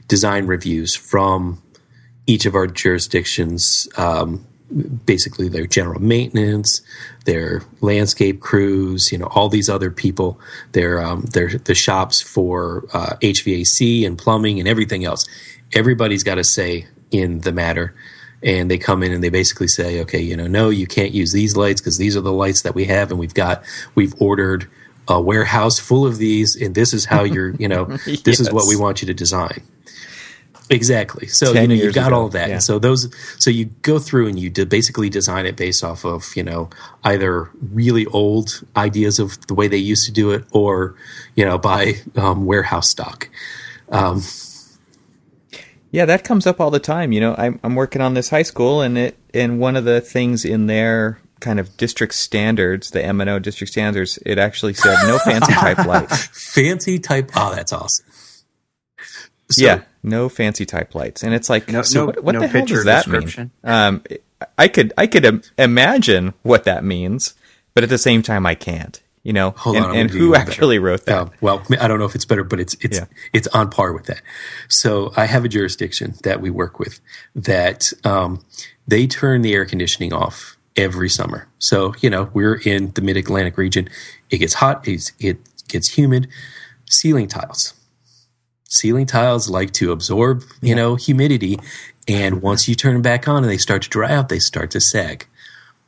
design 0.06 0.46
reviews 0.46 0.94
from 0.94 1.62
each 2.26 2.44
of 2.44 2.54
our 2.54 2.66
jurisdictions. 2.66 3.88
Um, 3.96 4.46
basically, 5.06 5.48
their 5.48 5.66
general 5.66 6.00
maintenance, 6.00 6.82
their 7.24 7.62
landscape 7.80 8.40
crews, 8.40 9.10
you 9.10 9.18
know, 9.18 9.26
all 9.34 9.48
these 9.48 9.68
other 9.68 9.90
people, 9.90 10.40
their 10.72 11.02
um, 11.02 11.22
their 11.32 11.48
the 11.48 11.74
shops 11.74 12.20
for 12.20 12.84
uh, 12.92 13.16
HVAC 13.20 14.06
and 14.06 14.18
plumbing 14.18 14.58
and 14.58 14.68
everything 14.68 15.04
else. 15.04 15.26
Everybody's 15.72 16.22
got 16.22 16.38
a 16.38 16.44
say 16.44 16.86
in 17.10 17.40
the 17.40 17.52
matter, 17.52 17.94
and 18.42 18.70
they 18.70 18.78
come 18.78 19.02
in 19.02 19.12
and 19.12 19.22
they 19.22 19.30
basically 19.30 19.68
say, 19.68 20.00
okay, 20.02 20.20
you 20.20 20.36
know, 20.36 20.46
no, 20.46 20.70
you 20.70 20.86
can't 20.86 21.12
use 21.12 21.32
these 21.32 21.56
lights 21.56 21.80
because 21.80 21.98
these 21.98 22.16
are 22.16 22.20
the 22.20 22.32
lights 22.32 22.62
that 22.62 22.74
we 22.74 22.84
have, 22.84 23.10
and 23.10 23.18
we've 23.18 23.34
got 23.34 23.64
we've 23.94 24.14
ordered 24.20 24.68
a 25.08 25.20
warehouse 25.20 25.78
full 25.78 26.06
of 26.06 26.18
these, 26.18 26.54
and 26.54 26.74
this 26.74 26.92
is 26.92 27.06
how 27.06 27.24
you're, 27.24 27.50
you 27.56 27.68
know, 27.68 27.84
this 28.24 28.40
is 28.40 28.52
what 28.52 28.68
we 28.68 28.76
want 28.76 29.00
you 29.00 29.06
to 29.06 29.14
design. 29.14 29.62
Exactly. 30.70 31.26
So 31.28 31.52
you 31.52 31.66
know 31.66 31.74
you've 31.74 31.94
got 31.94 32.08
ago, 32.08 32.16
all 32.16 32.28
that. 32.30 32.48
yeah. 32.48 32.54
And 32.54 32.62
so 32.62 32.78
those 32.78 33.08
so 33.42 33.50
you 33.50 33.66
go 33.82 33.98
through 33.98 34.28
and 34.28 34.38
you 34.38 34.50
de- 34.50 34.66
basically 34.66 35.08
design 35.08 35.46
it 35.46 35.56
based 35.56 35.82
off 35.82 36.04
of 36.04 36.36
you 36.36 36.42
know 36.42 36.68
either 37.04 37.50
really 37.72 38.04
old 38.06 38.62
ideas 38.76 39.18
of 39.18 39.46
the 39.46 39.54
way 39.54 39.66
they 39.68 39.78
used 39.78 40.04
to 40.06 40.12
do 40.12 40.30
it 40.30 40.44
or 40.52 40.94
you 41.34 41.44
know 41.44 41.56
by 41.58 41.94
um, 42.16 42.44
warehouse 42.44 42.88
stock. 42.90 43.28
Um, 43.90 44.22
Yeah, 45.90 46.04
that 46.04 46.22
comes 46.22 46.46
up 46.46 46.60
all 46.60 46.70
the 46.70 46.80
time. 46.80 47.12
You 47.12 47.20
know, 47.20 47.34
I'm 47.38 47.58
I'm 47.64 47.74
working 47.74 48.02
on 48.02 48.12
this 48.14 48.28
high 48.28 48.42
school, 48.42 48.82
and 48.82 48.98
it 48.98 49.16
and 49.32 49.58
one 49.58 49.74
of 49.74 49.84
the 49.84 50.02
things 50.02 50.44
in 50.44 50.66
their 50.66 51.18
kind 51.40 51.58
of 51.58 51.76
district 51.78 52.12
standards, 52.14 52.90
the 52.90 53.02
M 53.02 53.20
and 53.22 53.30
O 53.30 53.38
district 53.38 53.72
standards, 53.72 54.18
it 54.26 54.38
actually 54.38 54.74
said 54.74 54.96
no 55.06 55.18
fancy 55.18 55.54
type 55.54 55.78
lights. 55.86 56.26
fancy 56.52 56.98
type. 56.98 57.30
Oh, 57.34 57.54
that's 57.54 57.72
awesome. 57.72 58.04
So, 59.50 59.64
yeah, 59.64 59.82
no 60.02 60.28
fancy 60.28 60.64
type 60.66 60.94
lights, 60.94 61.22
and 61.22 61.34
it's 61.34 61.48
like, 61.50 61.68
No- 61.68 61.82
so 61.82 62.00
no- 62.00 62.06
what, 62.06 62.24
what 62.24 62.32
no 62.32 62.40
the 62.40 62.46
hell 62.48 62.60
picture 62.60 62.74
does 62.82 62.84
that 62.84 63.06
mean? 63.06 63.50
Um, 63.64 64.02
I 64.56 64.68
could 64.68 64.92
I 64.96 65.06
could 65.06 65.24
im- 65.24 65.42
imagine 65.58 66.34
what 66.42 66.64
that 66.64 66.84
means, 66.84 67.34
but 67.74 67.82
at 67.84 67.90
the 67.90 67.98
same 67.98 68.22
time, 68.22 68.46
I 68.46 68.54
can't. 68.54 69.00
You 69.24 69.32
know, 69.34 69.50
Hold 69.50 69.76
and, 69.76 69.84
on, 69.84 69.96
and 69.96 70.10
who 70.10 70.30
one 70.30 70.38
better. 70.38 70.50
actually 70.52 70.78
wrote 70.78 71.04
that? 71.06 71.30
Well, 71.42 71.62
I 71.80 71.86
don't 71.88 71.98
know 71.98 72.06
if 72.06 72.14
it's 72.14 72.24
better, 72.24 72.44
but 72.44 72.60
it's 72.60 72.74
it's 72.80 72.98
Yeah. 72.98 73.06
it's 73.34 73.48
on 73.48 73.68
par 73.68 73.92
with 73.92 74.06
that. 74.06 74.22
So 74.68 75.12
I 75.16 75.26
have 75.26 75.44
a 75.44 75.48
jurisdiction 75.48 76.14
that 76.22 76.40
we 76.40 76.48
work 76.50 76.78
with 76.78 77.00
that 77.34 77.92
um, 78.04 78.42
they 78.86 79.06
turn 79.06 79.42
the 79.42 79.52
air 79.54 79.66
conditioning 79.66 80.12
off 80.14 80.56
every 80.76 81.10
summer. 81.10 81.48
So 81.58 81.94
you 82.00 82.08
know 82.08 82.30
we're 82.32 82.54
in 82.54 82.92
the 82.92 83.02
Mid 83.02 83.16
Atlantic 83.18 83.58
region. 83.58 83.90
It 84.30 84.38
gets 84.38 84.54
hot. 84.54 84.86
It's, 84.88 85.12
it 85.18 85.38
gets 85.68 85.98
humid. 85.98 86.28
Ceiling 86.88 87.26
tiles. 87.28 87.74
Ceiling 88.68 89.06
tiles 89.06 89.48
like 89.48 89.72
to 89.72 89.90
absorb 89.90 90.44
you 90.62 90.74
know 90.74 90.94
humidity, 90.94 91.58
and 92.06 92.42
once 92.42 92.68
you 92.68 92.74
turn 92.74 92.92
them 92.92 93.02
back 93.02 93.26
on 93.26 93.42
and 93.42 93.50
they 93.50 93.58
start 93.58 93.82
to 93.82 93.88
dry 93.88 94.12
out, 94.12 94.28
they 94.28 94.38
start 94.38 94.70
to 94.70 94.80
sag 94.80 95.26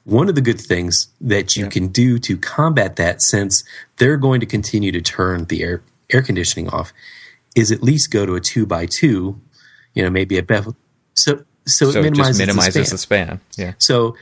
one 0.04 0.28
of 0.28 0.34
the 0.34 0.40
good 0.40 0.60
things 0.60 1.08
that 1.20 1.56
you 1.56 1.68
can 1.68 1.88
do 1.88 2.18
to 2.18 2.36
combat 2.36 2.96
that 2.96 3.22
since 3.22 3.64
they're 3.98 4.16
going 4.16 4.40
to 4.40 4.46
continue 4.46 4.92
to 4.92 5.00
turn 5.00 5.44
the 5.44 5.62
air 5.62 5.82
air 6.12 6.22
conditioning 6.22 6.68
off 6.70 6.92
is 7.54 7.70
at 7.70 7.82
least 7.82 8.10
go 8.10 8.26
to 8.26 8.34
a 8.34 8.40
two 8.40 8.66
by 8.66 8.86
two 8.86 9.40
you 9.94 10.02
know 10.02 10.10
maybe 10.10 10.38
a 10.38 10.42
bevel 10.42 10.76
so 11.14 11.44
so, 11.66 11.90
so 11.90 12.00
it 12.00 12.02
minimizes, 12.02 12.38
minimizes 12.38 12.88
the 12.88 12.94
the 12.94 12.98
span. 12.98 13.26
span. 13.26 13.40
Yeah, 13.56 13.74
so 13.78 14.16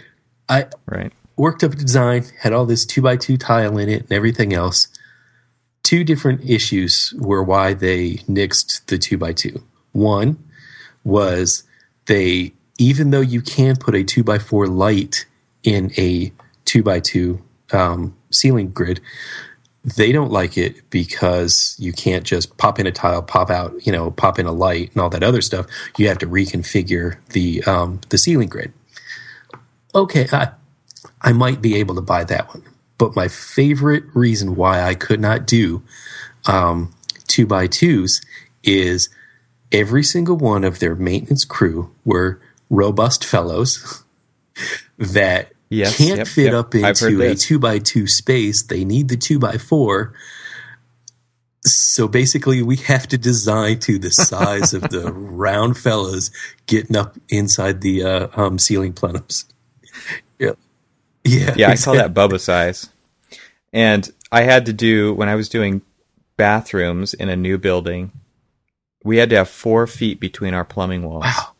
i 0.48 0.66
right. 0.86 1.12
worked 1.36 1.62
up 1.62 1.72
a 1.72 1.76
design 1.76 2.24
had 2.40 2.52
all 2.52 2.66
this 2.66 2.84
two 2.84 3.00
by 3.00 3.16
two 3.16 3.36
tile 3.36 3.78
in 3.78 3.88
it 3.88 4.02
and 4.02 4.12
everything 4.12 4.52
else 4.52 4.88
two 5.88 6.04
different 6.04 6.44
issues 6.44 7.14
were 7.16 7.42
why 7.42 7.72
they 7.72 8.16
nixed 8.28 8.84
the 8.88 8.98
two 8.98 9.16
by 9.16 9.32
two 9.32 9.64
one 9.92 10.36
was 11.02 11.62
they 12.04 12.52
even 12.78 13.10
though 13.10 13.22
you 13.22 13.40
can 13.40 13.74
put 13.74 13.94
a 13.94 14.04
two 14.04 14.22
by 14.22 14.38
four 14.38 14.66
light 14.66 15.24
in 15.62 15.90
a 15.96 16.30
two 16.66 16.82
by 16.82 17.00
two 17.00 17.42
um, 17.72 18.14
ceiling 18.30 18.68
grid, 18.68 19.00
they 19.82 20.12
don't 20.12 20.30
like 20.30 20.58
it 20.58 20.90
because 20.90 21.74
you 21.78 21.94
can't 21.94 22.24
just 22.24 22.58
pop 22.58 22.78
in 22.78 22.86
a 22.86 22.92
tile, 22.92 23.22
pop 23.22 23.48
out, 23.48 23.86
you 23.86 23.90
know, 23.90 24.10
pop 24.10 24.38
in 24.38 24.44
a 24.44 24.52
light 24.52 24.90
and 24.92 25.00
all 25.00 25.08
that 25.08 25.22
other 25.22 25.40
stuff. 25.40 25.64
You 25.96 26.08
have 26.08 26.18
to 26.18 26.26
reconfigure 26.26 27.16
the 27.30 27.64
um, 27.64 28.02
the 28.10 28.18
ceiling 28.18 28.50
grid. 28.50 28.74
Okay, 29.94 30.26
I, 30.32 30.50
I 31.22 31.32
might 31.32 31.62
be 31.62 31.76
able 31.76 31.94
to 31.94 32.02
buy 32.02 32.24
that 32.24 32.48
one, 32.48 32.62
but 32.98 33.16
my 33.16 33.28
favorite 33.28 34.04
reason 34.14 34.56
why 34.56 34.82
I 34.82 34.94
could 34.94 35.20
not 35.20 35.46
do 35.46 35.82
um, 36.46 36.94
two 37.26 37.46
by 37.46 37.66
twos 37.66 38.20
is 38.62 39.08
every 39.72 40.02
single 40.02 40.36
one 40.36 40.64
of 40.64 40.80
their 40.80 40.94
maintenance 40.94 41.44
crew 41.44 41.94
were 42.04 42.40
robust 42.68 43.24
fellows 43.24 44.04
that 44.98 45.52
Yes, 45.70 45.98
can't 45.98 46.18
yep, 46.18 46.26
fit 46.26 46.44
yep. 46.46 46.54
up 46.54 46.74
into 46.74 47.22
a 47.22 47.34
two 47.34 47.58
by 47.58 47.78
two 47.78 48.06
space. 48.06 48.62
They 48.62 48.84
need 48.84 49.08
the 49.08 49.16
two 49.16 49.38
by 49.38 49.58
four. 49.58 50.14
So 51.62 52.08
basically, 52.08 52.62
we 52.62 52.76
have 52.76 53.06
to 53.08 53.18
design 53.18 53.78
to 53.80 53.98
the 53.98 54.10
size 54.10 54.72
of 54.72 54.82
the 54.82 55.12
round 55.14 55.76
fellows 55.76 56.30
getting 56.66 56.96
up 56.96 57.18
inside 57.28 57.82
the 57.82 58.02
uh, 58.02 58.28
um, 58.34 58.58
ceiling 58.58 58.94
plenums. 58.94 59.44
Yeah, 61.24 61.54
yeah, 61.56 61.70
I 61.70 61.76
call 61.76 61.94
that 61.94 62.14
Bubba 62.14 62.40
size. 62.40 62.88
And 63.72 64.10
I 64.32 64.42
had 64.42 64.66
to 64.66 64.72
do 64.72 65.12
when 65.14 65.28
I 65.28 65.34
was 65.34 65.48
doing 65.48 65.82
bathrooms 66.36 67.12
in 67.14 67.28
a 67.28 67.36
new 67.36 67.58
building. 67.58 68.12
We 69.04 69.16
had 69.18 69.30
to 69.30 69.36
have 69.36 69.48
four 69.48 69.86
feet 69.86 70.20
between 70.20 70.54
our 70.54 70.64
plumbing 70.64 71.02
walls 71.02 71.24
Wow, 71.24 71.52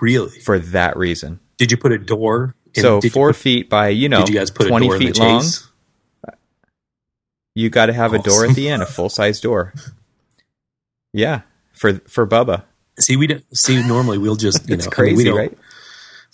really? 0.00 0.38
for 0.40 0.58
that 0.58 0.96
reason. 0.96 1.40
Did 1.56 1.70
you 1.70 1.76
put 1.76 1.92
a 1.92 1.98
door? 1.98 2.54
in- 2.74 2.82
so 2.82 3.00
four 3.00 3.30
put- 3.30 3.36
feet 3.36 3.68
by 3.70 3.88
you 3.88 4.08
know 4.08 4.20
Did 4.20 4.28
you 4.28 4.34
guys 4.34 4.50
put 4.50 4.66
a 4.66 4.68
twenty 4.68 4.86
door 4.86 4.96
in 4.96 5.02
the 5.02 5.06
feet 5.12 5.18
long. 5.18 5.42
You 7.54 7.70
got 7.70 7.86
to 7.86 7.92
have 7.92 8.12
a 8.14 8.18
door 8.18 8.44
at 8.44 8.54
the 8.54 8.68
end, 8.68 8.82
a 8.82 8.86
full 8.86 9.08
size 9.08 9.40
door. 9.40 9.72
Yeah, 11.14 11.40
for 11.72 11.94
for 12.00 12.26
Bubba. 12.26 12.64
See, 13.00 13.16
we 13.16 13.26
don't 13.26 13.42
see. 13.56 13.82
Normally, 13.82 14.18
we'll 14.18 14.36
just 14.36 14.68
you 14.68 14.74
it's 14.74 14.84
know, 14.84 14.90
crazy, 14.90 15.10
I 15.10 15.16
mean, 15.16 15.16
we 15.16 15.24
don't, 15.24 15.36
right? 15.38 15.58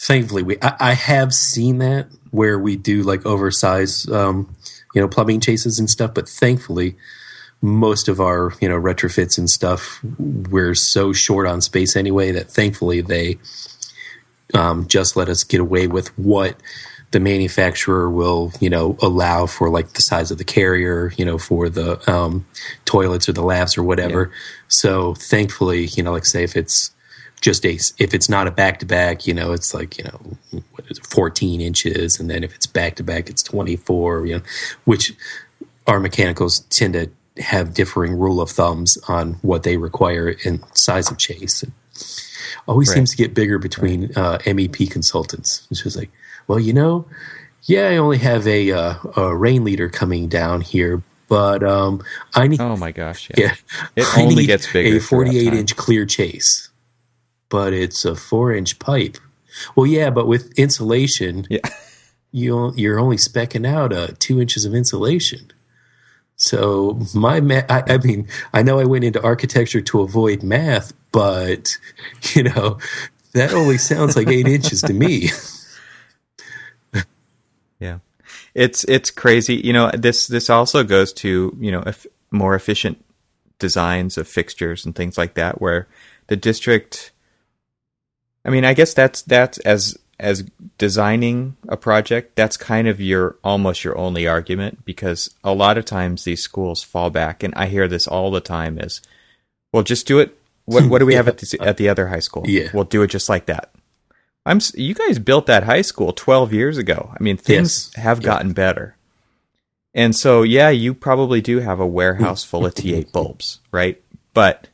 Thankfully, 0.04 0.42
we 0.42 0.58
I, 0.60 0.76
I, 0.80 0.92
have 0.92 1.32
seen 1.32 1.78
that 1.78 2.08
where 2.30 2.58
we 2.58 2.76
do 2.76 3.02
like 3.02 3.24
oversized, 3.24 4.10
um, 4.12 4.54
you 4.94 5.00
know, 5.00 5.08
plumbing 5.08 5.40
chases 5.40 5.78
and 5.78 5.88
stuff. 5.88 6.12
But 6.12 6.28
thankfully, 6.28 6.96
most 7.62 8.06
of 8.08 8.20
our 8.20 8.52
you 8.60 8.68
know 8.68 8.78
retrofits 8.78 9.38
and 9.38 9.48
stuff, 9.48 10.04
we're 10.18 10.74
so 10.74 11.14
short 11.14 11.46
on 11.46 11.62
space 11.62 11.96
anyway 11.96 12.32
that 12.32 12.50
thankfully 12.50 13.00
they 13.00 13.38
um, 14.52 14.86
just 14.88 15.16
let 15.16 15.30
us 15.30 15.42
get 15.42 15.60
away 15.60 15.86
with 15.86 16.08
what 16.18 16.60
the 17.12 17.20
manufacturer 17.20 18.10
will, 18.10 18.52
you 18.60 18.68
know, 18.68 18.98
allow 19.00 19.46
for 19.46 19.70
like 19.70 19.92
the 19.92 20.02
size 20.02 20.30
of 20.30 20.36
the 20.36 20.44
carrier, 20.44 21.12
you 21.16 21.24
know, 21.24 21.38
for 21.38 21.68
the 21.68 22.12
um, 22.12 22.44
toilets 22.84 23.28
or 23.28 23.32
the 23.32 23.42
lavs 23.42 23.78
or 23.78 23.84
whatever. 23.84 24.30
Yeah. 24.30 24.38
So 24.68 25.14
thankfully, 25.14 25.86
you 25.86 26.02
know, 26.02 26.12
like 26.12 26.26
say 26.26 26.42
if 26.42 26.56
it's 26.56 26.93
just 27.44 27.66
a 27.66 27.74
if 27.98 28.14
it's 28.14 28.28
not 28.30 28.46
a 28.46 28.50
back 28.50 28.78
to 28.78 28.86
back, 28.86 29.26
you 29.26 29.34
know, 29.34 29.52
it's 29.52 29.74
like 29.74 29.98
you 29.98 30.04
know 30.04 30.62
what 30.72 30.90
is 30.90 30.98
it, 30.98 31.06
14 31.06 31.60
inches, 31.60 32.18
and 32.18 32.30
then 32.30 32.42
if 32.42 32.54
it's 32.54 32.66
back 32.66 32.96
to 32.96 33.02
back, 33.02 33.28
it's 33.28 33.42
24. 33.42 34.26
You 34.26 34.36
know, 34.36 34.42
which 34.84 35.12
our 35.86 36.00
mechanicals 36.00 36.60
tend 36.70 36.94
to 36.94 37.10
have 37.42 37.74
differing 37.74 38.14
rule 38.14 38.40
of 38.40 38.50
thumbs 38.50 38.96
on 39.08 39.34
what 39.42 39.62
they 39.62 39.76
require 39.76 40.30
in 40.44 40.64
size 40.74 41.10
of 41.10 41.18
chase. 41.18 41.62
It 41.62 41.70
always 42.66 42.88
right. 42.88 42.94
seems 42.94 43.10
to 43.10 43.16
get 43.18 43.34
bigger 43.34 43.58
between 43.58 44.06
right. 44.06 44.16
uh, 44.16 44.38
MEP 44.38 44.90
consultants. 44.90 45.68
It's 45.70 45.82
just 45.82 45.98
like 45.98 46.10
well, 46.48 46.58
you 46.58 46.72
know, 46.72 47.06
yeah, 47.64 47.88
I 47.88 47.96
only 47.98 48.18
have 48.18 48.46
a, 48.46 48.72
uh, 48.72 48.94
a 49.16 49.36
rain 49.36 49.64
leader 49.64 49.88
coming 49.88 50.28
down 50.28 50.62
here, 50.62 51.02
but 51.28 51.62
um, 51.62 52.02
I 52.34 52.46
need. 52.46 52.60
Oh 52.60 52.76
my 52.76 52.90
gosh! 52.90 53.28
Yeah, 53.36 53.54
yeah 53.96 54.04
it 54.04 54.06
only 54.18 54.46
gets 54.46 54.72
bigger. 54.72 54.96
A 54.96 55.00
forty-eight 55.00 55.52
inch 55.52 55.76
clear 55.76 56.06
chase, 56.06 56.70
but 57.54 57.72
it's 57.72 58.04
a 58.04 58.16
four-inch 58.16 58.80
pipe. 58.80 59.16
Well, 59.76 59.86
yeah, 59.86 60.10
but 60.10 60.26
with 60.26 60.58
insulation, 60.58 61.46
yeah. 61.48 61.60
you 62.32 62.72
you're 62.74 62.98
only 62.98 63.14
specking 63.14 63.64
out 63.64 63.92
uh, 63.92 64.08
two 64.18 64.40
inches 64.40 64.64
of 64.64 64.74
insulation. 64.74 65.52
So 66.34 67.00
my 67.14 67.40
math, 67.40 67.70
I, 67.70 67.84
I 67.86 67.98
mean, 67.98 68.26
I 68.52 68.64
know 68.64 68.80
I 68.80 68.86
went 68.86 69.04
into 69.04 69.22
architecture 69.22 69.80
to 69.82 70.00
avoid 70.00 70.42
math, 70.42 70.94
but 71.12 71.78
you 72.34 72.42
know, 72.42 72.80
that 73.34 73.52
only 73.52 73.78
sounds 73.78 74.16
like 74.16 74.26
eight 74.26 74.48
inches 74.48 74.82
to 74.82 74.92
me. 74.92 75.30
Yeah, 77.80 77.98
it's 78.54 78.82
it's 78.84 79.10
crazy. 79.10 79.56
You 79.56 79.72
know, 79.72 79.90
this 79.92 80.26
this 80.26 80.48
also 80.48 80.82
goes 80.84 81.12
to 81.14 81.54
you 81.60 81.70
know 81.70 81.84
more 82.30 82.54
efficient 82.54 83.04
designs 83.58 84.16
of 84.16 84.26
fixtures 84.26 84.86
and 84.86 84.94
things 84.94 85.18
like 85.18 85.34
that, 85.34 85.60
where 85.60 85.86
the 86.26 86.36
district. 86.36 87.12
I 88.44 88.50
mean, 88.50 88.64
I 88.64 88.74
guess 88.74 88.94
that's 88.94 89.22
that's 89.22 89.58
as 89.58 89.98
as 90.20 90.44
designing 90.78 91.56
a 91.68 91.76
project, 91.76 92.36
that's 92.36 92.56
kind 92.56 92.88
of 92.88 93.00
your 93.00 93.36
almost 93.42 93.84
your 93.84 93.96
only 93.96 94.26
argument 94.28 94.84
because 94.84 95.34
a 95.42 95.54
lot 95.54 95.78
of 95.78 95.84
times 95.84 96.24
these 96.24 96.42
schools 96.42 96.82
fall 96.82 97.10
back, 97.10 97.42
and 97.42 97.54
I 97.54 97.66
hear 97.66 97.88
this 97.88 98.06
all 98.06 98.30
the 98.30 98.40
time: 98.40 98.78
is 98.78 99.00
well, 99.72 99.82
just 99.82 100.06
do 100.06 100.18
it. 100.18 100.36
What 100.66 100.86
what 100.86 100.98
do 100.98 101.06
we 101.06 101.14
have 101.20 101.28
at 101.28 101.38
the 101.38 101.58
at 101.60 101.76
the 101.76 101.88
other 101.88 102.08
high 102.08 102.20
school? 102.20 102.44
Yeah, 102.46 102.68
we'll 102.72 102.84
do 102.84 103.02
it 103.02 103.08
just 103.08 103.28
like 103.28 103.46
that. 103.46 103.72
I'm 104.46 104.60
you 104.74 104.94
guys 104.94 105.18
built 105.18 105.46
that 105.46 105.64
high 105.64 105.82
school 105.82 106.12
12 106.12 106.52
years 106.52 106.76
ago. 106.76 107.14
I 107.18 107.22
mean, 107.22 107.38
things 107.38 107.90
yes. 107.94 108.04
have 108.04 108.22
gotten 108.22 108.52
better. 108.52 108.96
And 109.94 110.14
so, 110.14 110.42
yeah, 110.42 110.70
you 110.70 110.92
probably 110.92 111.40
do 111.40 111.60
have 111.60 111.80
a 111.80 111.86
warehouse 111.86 112.44
full 112.44 112.66
of 112.66 112.74
T8 112.74 113.10
bulbs, 113.12 113.60
right? 113.72 114.02
But 114.34 114.68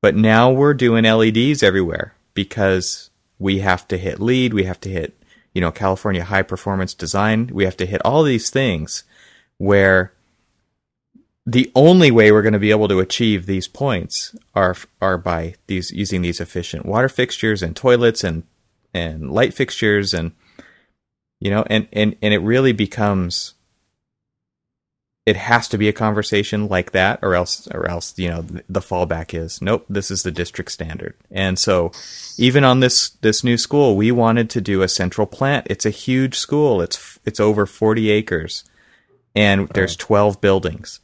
but 0.00 0.14
now 0.14 0.52
we're 0.52 0.74
doing 0.74 1.04
LEDs 1.04 1.62
everywhere 1.62 2.14
because 2.38 3.10
we 3.40 3.58
have 3.58 3.88
to 3.88 3.98
hit 3.98 4.20
LEED, 4.20 4.54
we 4.54 4.62
have 4.62 4.80
to 4.82 4.88
hit, 4.88 5.20
you 5.52 5.60
know, 5.60 5.72
California 5.72 6.22
high 6.22 6.42
performance 6.42 6.94
design, 6.94 7.50
we 7.52 7.64
have 7.64 7.76
to 7.78 7.84
hit 7.84 8.00
all 8.04 8.22
these 8.22 8.48
things 8.48 9.02
where 9.56 10.12
the 11.44 11.68
only 11.74 12.12
way 12.12 12.30
we're 12.30 12.42
going 12.42 12.52
to 12.52 12.60
be 12.60 12.70
able 12.70 12.86
to 12.86 13.00
achieve 13.00 13.46
these 13.46 13.66
points 13.66 14.36
are 14.54 14.76
are 15.00 15.18
by 15.18 15.56
these 15.66 15.90
using 15.90 16.22
these 16.22 16.40
efficient 16.40 16.86
water 16.86 17.08
fixtures 17.08 17.60
and 17.60 17.74
toilets 17.74 18.22
and 18.22 18.44
and 18.94 19.32
light 19.32 19.52
fixtures 19.52 20.14
and 20.14 20.30
you 21.40 21.50
know 21.50 21.64
and 21.66 21.88
and 21.92 22.14
and 22.22 22.32
it 22.32 22.38
really 22.38 22.72
becomes 22.72 23.54
it 25.28 25.36
has 25.36 25.68
to 25.68 25.76
be 25.76 25.88
a 25.88 25.92
conversation 25.92 26.68
like 26.68 26.92
that 26.92 27.18
or 27.20 27.34
else 27.34 27.68
or 27.68 27.86
else 27.86 28.18
you 28.18 28.30
know 28.30 28.40
the 28.66 28.80
fallback 28.80 29.38
is 29.38 29.60
nope 29.60 29.84
this 29.90 30.10
is 30.10 30.22
the 30.22 30.30
district 30.30 30.72
standard. 30.72 31.14
And 31.30 31.58
so 31.58 31.92
even 32.38 32.64
on 32.64 32.80
this 32.80 33.10
this 33.20 33.44
new 33.44 33.58
school 33.58 33.94
we 33.94 34.10
wanted 34.10 34.48
to 34.50 34.62
do 34.62 34.80
a 34.80 34.88
central 34.88 35.26
plant. 35.26 35.66
It's 35.68 35.84
a 35.84 35.90
huge 35.90 36.38
school. 36.38 36.80
It's 36.80 37.18
it's 37.26 37.40
over 37.40 37.66
40 37.66 38.10
acres. 38.10 38.64
And 39.34 39.68
there's 39.68 39.96
12 39.96 40.40
buildings. 40.40 41.00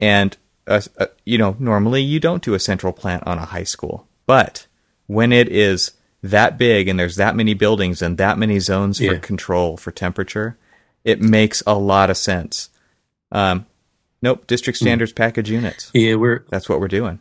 And 0.00 0.36
uh, 0.66 0.80
uh, 0.98 1.06
you 1.24 1.38
know 1.38 1.54
normally 1.60 2.02
you 2.02 2.18
don't 2.18 2.42
do 2.42 2.54
a 2.54 2.58
central 2.58 2.92
plant 2.92 3.28
on 3.28 3.38
a 3.38 3.46
high 3.46 3.68
school. 3.74 4.08
But 4.26 4.66
when 5.06 5.32
it 5.32 5.48
is 5.48 5.92
that 6.20 6.58
big 6.58 6.88
and 6.88 6.98
there's 6.98 7.14
that 7.14 7.36
many 7.36 7.54
buildings 7.54 8.02
and 8.02 8.18
that 8.18 8.38
many 8.38 8.58
zones 8.58 9.00
yeah. 9.00 9.12
for 9.12 9.18
control 9.20 9.76
for 9.76 9.92
temperature, 9.92 10.58
it 11.04 11.22
makes 11.22 11.62
a 11.64 11.78
lot 11.78 12.10
of 12.10 12.16
sense. 12.16 12.70
Um, 13.30 13.66
nope, 14.22 14.46
district 14.46 14.78
hmm. 14.78 14.84
standards 14.84 15.12
mm. 15.12 15.16
package 15.16 15.50
units. 15.50 15.90
Yeah, 15.94 16.14
we're 16.14 16.44
that's 16.48 16.68
what 16.68 16.80
we're 16.80 16.88
doing. 16.88 17.20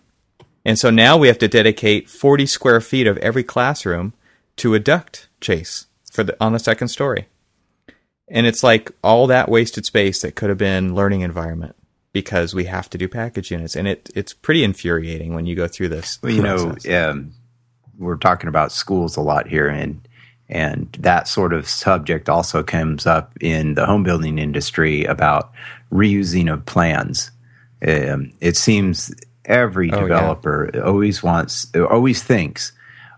And 0.66 0.78
so 0.78 0.90
now 0.90 1.18
we 1.18 1.28
have 1.28 1.40
to 1.40 1.48
dedicate 1.48 2.10
40 2.10 2.46
square 2.46 2.82
feet 2.82 3.08
of 3.08 3.18
every 3.20 3.44
classroom 3.44 4.14
to 4.58 4.74
a 4.74 4.80
duct 4.80 5.30
chase 5.40 5.86
for 6.12 6.24
the 6.24 6.36
on 6.44 6.54
the 6.54 6.60
second 6.60 6.90
story. 6.90 7.28
And 8.28 8.46
it's 8.46 8.64
like 8.64 8.92
all 9.02 9.28
that 9.28 9.48
wasted 9.50 9.86
space 9.86 10.22
that 10.22 10.36
could 10.36 10.50
have 10.50 10.58
been 10.58 10.94
learning 10.94 11.22
environment 11.22 11.76
because 12.12 12.54
we 12.54 12.66
have 12.66 12.90
to 12.90 12.98
do 12.98 13.08
package 13.08 13.52
units, 13.52 13.76
and 13.76 13.88
it 13.88 14.10
it's 14.16 14.34
pretty 14.34 14.64
infuriating 14.64 15.34
when 15.34 15.46
you 15.46 15.56
go 15.56 15.68
through 15.68 15.90
this. 15.90 16.20
Well, 16.22 16.32
you 16.32 16.42
process. 16.42 16.86
know, 16.86 17.10
um, 17.10 17.34
we're 17.98 18.18
talking 18.18 18.48
about 18.48 18.72
schools 18.72 19.16
a 19.16 19.22
lot 19.22 19.48
here, 19.48 19.68
and 19.68 20.08
and 20.50 20.96
that 21.00 21.28
sort 21.28 21.54
of 21.54 21.68
subject 21.68 22.30
also 22.30 22.64
comes 22.64 23.06
up 23.06 23.34
in 23.42 23.76
the 23.76 23.86
home 23.86 24.04
building 24.04 24.40
industry 24.40 25.04
about 25.04 25.52
reusing 25.92 26.52
of 26.52 26.66
plans. 26.66 27.32
Um, 27.86 28.34
it 28.40 28.56
seems 28.56 29.14
every 29.46 29.92
oh, 29.92 30.02
developer 30.02 30.72
yeah. 30.74 30.82
always 30.82 31.22
wants, 31.22 31.68
always 31.76 32.24
thinks, 32.24 32.72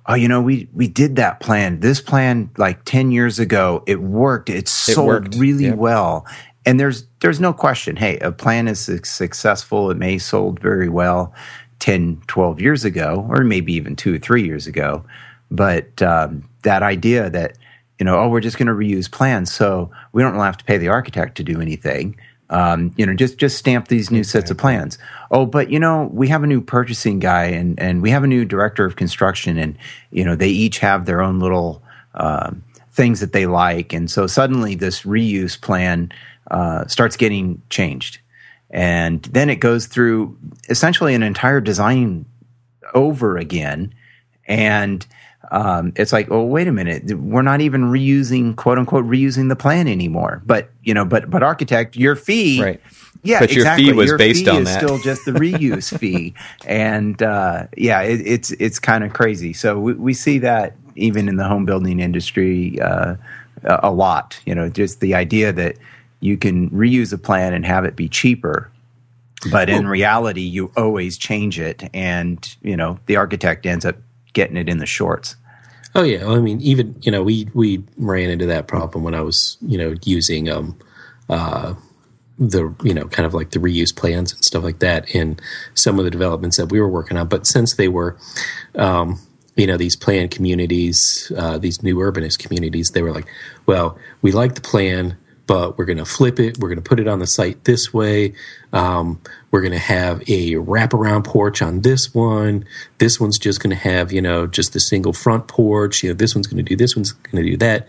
oh, 0.07 0.15
you 0.15 0.27
know, 0.27 0.41
we 0.41 0.67
we 0.73 0.87
did 0.87 1.17
that 1.17 1.39
plan. 1.39 1.81
This 1.81 2.01
plan 2.01 2.49
like 2.57 2.83
ten 2.83 3.11
years 3.11 3.37
ago, 3.39 3.83
it 3.85 4.01
worked. 4.01 4.49
It 4.49 4.67
sold 4.67 4.97
it 4.97 5.07
worked. 5.07 5.35
really 5.35 5.65
yep. 5.65 5.77
well. 5.77 6.25
And 6.65 6.79
there's 6.79 7.05
there's 7.19 7.39
no 7.39 7.53
question. 7.53 7.95
Hey, 7.95 8.17
a 8.19 8.31
plan 8.31 8.67
is 8.67 8.79
successful. 9.03 9.91
It 9.91 9.97
may 9.97 10.17
sold 10.17 10.59
very 10.59 10.89
well. 10.89 11.33
10, 11.79 12.21
12 12.27 12.59
years 12.59 12.83
ago, 12.83 13.25
or 13.29 13.41
maybe 13.45 13.71
even 13.71 13.95
two 13.95 14.15
or 14.15 14.17
three 14.17 14.43
years 14.43 14.67
ago. 14.67 15.01
But 15.51 16.01
um, 16.01 16.47
that 16.63 16.83
idea 16.83 17.29
that, 17.29 17.57
you 17.99 18.05
know, 18.05 18.19
oh, 18.19 18.29
we're 18.29 18.39
just 18.39 18.57
going 18.57 18.67
to 18.67 18.73
reuse 18.73 19.11
plans, 19.11 19.51
so 19.51 19.91
we 20.13 20.21
don't 20.21 20.35
have 20.35 20.57
to 20.57 20.65
pay 20.65 20.77
the 20.77 20.89
architect 20.89 21.37
to 21.37 21.43
do 21.43 21.61
anything. 21.61 22.17
Um, 22.51 22.93
you 22.97 23.05
know, 23.05 23.13
just 23.13 23.37
just 23.37 23.57
stamp 23.57 23.89
these 23.89 24.09
new 24.09 24.23
sets 24.23 24.49
of 24.49 24.57
plans. 24.57 24.97
Oh, 25.29 25.45
but 25.45 25.69
you 25.69 25.79
know, 25.79 26.09
we 26.11 26.29
have 26.29 26.43
a 26.43 26.47
new 26.47 26.61
purchasing 26.61 27.19
guy, 27.19 27.45
and 27.45 27.79
and 27.79 28.01
we 28.01 28.09
have 28.09 28.23
a 28.23 28.27
new 28.27 28.45
director 28.45 28.85
of 28.85 28.95
construction, 28.95 29.57
and 29.57 29.77
you 30.11 30.23
know, 30.23 30.35
they 30.35 30.49
each 30.49 30.79
have 30.79 31.05
their 31.05 31.21
own 31.21 31.39
little 31.39 31.83
um, 32.15 32.63
things 32.91 33.19
that 33.19 33.33
they 33.33 33.45
like, 33.45 33.93
and 33.93 34.09
so 34.09 34.25
suddenly 34.27 34.75
this 34.75 35.01
reuse 35.01 35.59
plan 35.59 36.11
uh, 36.49 36.87
starts 36.87 37.17
getting 37.17 37.61
changed 37.69 38.19
and 38.69 39.23
then 39.23 39.49
it 39.49 39.57
goes 39.57 39.87
through 39.87 40.37
essentially 40.69 41.15
an 41.15 41.23
entire 41.23 41.61
design 41.61 42.25
over 42.93 43.37
again. 43.37 43.93
And 44.47 45.05
um, 45.51 45.93
it's 45.95 46.13
like, 46.13 46.29
oh, 46.31 46.43
wait 46.43 46.67
a 46.67 46.71
minute, 46.71 47.17
we're 47.17 47.41
not 47.41 47.61
even 47.61 47.83
reusing, 47.83 48.55
quote 48.55 48.77
unquote, 48.77 49.05
reusing 49.05 49.49
the 49.49 49.55
plan 49.55 49.87
anymore. 49.87 50.41
But 50.45 50.69
you 50.83 50.93
know, 50.93 51.05
but 51.05 51.29
but 51.29 51.43
architect, 51.43 51.95
your 51.95 52.15
fee, 52.15 52.61
right? 52.61 52.81
Yeah, 53.23 53.39
but 53.39 53.51
exactly. 53.51 53.85
your 53.85 53.93
fee 53.93 53.97
was 53.97 54.07
your 54.07 54.17
based 54.17 54.45
fee 54.45 54.51
on 54.51 54.57
is 54.57 54.65
that. 54.65 54.83
Still 54.83 54.99
just 54.99 55.25
the 55.25 55.31
reuse 55.31 55.97
fee, 55.99 56.33
and 56.65 57.21
uh, 57.23 57.67
yeah, 57.75 58.01
it, 58.01 58.21
it's 58.25 58.51
it's 58.51 58.79
kind 58.79 59.03
of 59.03 59.13
crazy. 59.13 59.53
So 59.53 59.79
we, 59.79 59.93
we 59.93 60.13
see 60.13 60.39
that 60.39 60.75
even 60.95 61.29
in 61.29 61.37
the 61.37 61.45
home 61.45 61.65
building 61.65 61.99
industry 61.99 62.79
uh, 62.81 63.15
a 63.63 63.91
lot. 63.91 64.39
You 64.45 64.55
know, 64.55 64.69
just 64.69 64.99
the 64.99 65.15
idea 65.15 65.53
that 65.53 65.77
you 66.19 66.37
can 66.37 66.69
reuse 66.69 67.13
a 67.13 67.17
plan 67.17 67.53
and 67.53 67.65
have 67.65 67.85
it 67.85 67.95
be 67.95 68.09
cheaper 68.09 68.69
but 69.51 69.69
in 69.69 69.87
reality 69.87 70.41
you 70.41 70.69
always 70.75 71.17
change 71.17 71.61
it 71.61 71.89
and 71.93 72.57
you 72.61 72.75
know 72.75 72.99
the 73.05 73.15
architect 73.15 73.65
ends 73.65 73.85
up 73.85 73.95
getting 74.33 74.57
it 74.57 74.69
in 74.69 74.77
the 74.77 74.85
shorts. 74.85 75.35
Oh 75.95 76.03
yeah. 76.03 76.27
I 76.27 76.39
mean 76.39 76.61
even 76.61 76.95
you 77.01 77.11
know 77.11 77.23
we 77.23 77.49
we 77.53 77.83
ran 77.97 78.29
into 78.29 78.45
that 78.45 78.67
problem 78.67 79.03
when 79.03 79.15
i 79.15 79.21
was 79.21 79.57
you 79.61 79.77
know 79.77 79.95
using 80.03 80.47
um 80.47 80.77
uh 81.29 81.73
the 82.39 82.73
you 82.83 82.93
know 82.93 83.05
kind 83.07 83.25
of 83.25 83.33
like 83.33 83.51
the 83.51 83.59
reuse 83.59 83.95
plans 83.95 84.33
and 84.33 84.43
stuff 84.43 84.63
like 84.63 84.79
that 84.79 85.13
in 85.13 85.37
some 85.73 85.99
of 85.99 86.05
the 86.05 86.11
developments 86.11 86.57
that 86.57 86.67
we 86.67 86.79
were 86.79 86.87
working 86.87 87.17
on. 87.17 87.27
But 87.27 87.45
since 87.45 87.75
they 87.75 87.89
were, 87.89 88.17
um, 88.75 89.19
you 89.55 89.67
know, 89.67 89.75
these 89.75 89.97
planned 89.97 90.31
communities, 90.31 91.31
uh, 91.37 91.57
these 91.57 91.83
new 91.83 91.97
urbanist 91.97 92.39
communities, 92.39 92.91
they 92.91 93.01
were 93.01 93.11
like, 93.11 93.27
well, 93.65 93.97
we 94.21 94.31
like 94.31 94.55
the 94.55 94.61
plan, 94.61 95.17
but 95.49 95.79
we're 95.79 95.85
going 95.85 95.97
to 95.97 96.05
flip 96.05 96.39
it. 96.39 96.59
We're 96.59 96.69
going 96.69 96.81
to 96.81 96.87
put 96.87 96.99
it 96.99 97.07
on 97.07 97.17
the 97.17 97.25
site 97.25 97.63
this 97.63 97.91
way. 97.91 98.35
Um, 98.71 99.19
we're 99.49 99.61
going 99.61 99.71
to 99.71 99.79
have 99.79 100.21
a 100.29 100.53
wraparound 100.53 101.23
porch 101.23 101.63
on 101.63 101.81
this 101.81 102.13
one. 102.13 102.65
This 102.99 103.19
one's 103.19 103.39
just 103.39 103.59
going 103.59 103.71
to 103.71 103.75
have, 103.75 104.13
you 104.13 104.21
know, 104.21 104.45
just 104.45 104.73
the 104.73 104.79
single 104.79 105.11
front 105.11 105.47
porch. 105.47 106.03
You 106.03 106.09
know, 106.09 106.13
this 106.13 106.35
one's 106.35 106.45
going 106.45 106.63
to 106.63 106.69
do 106.69 106.75
this 106.75 106.95
one's 106.95 107.13
going 107.13 107.43
to 107.43 107.49
do 107.49 107.57
that. 107.57 107.87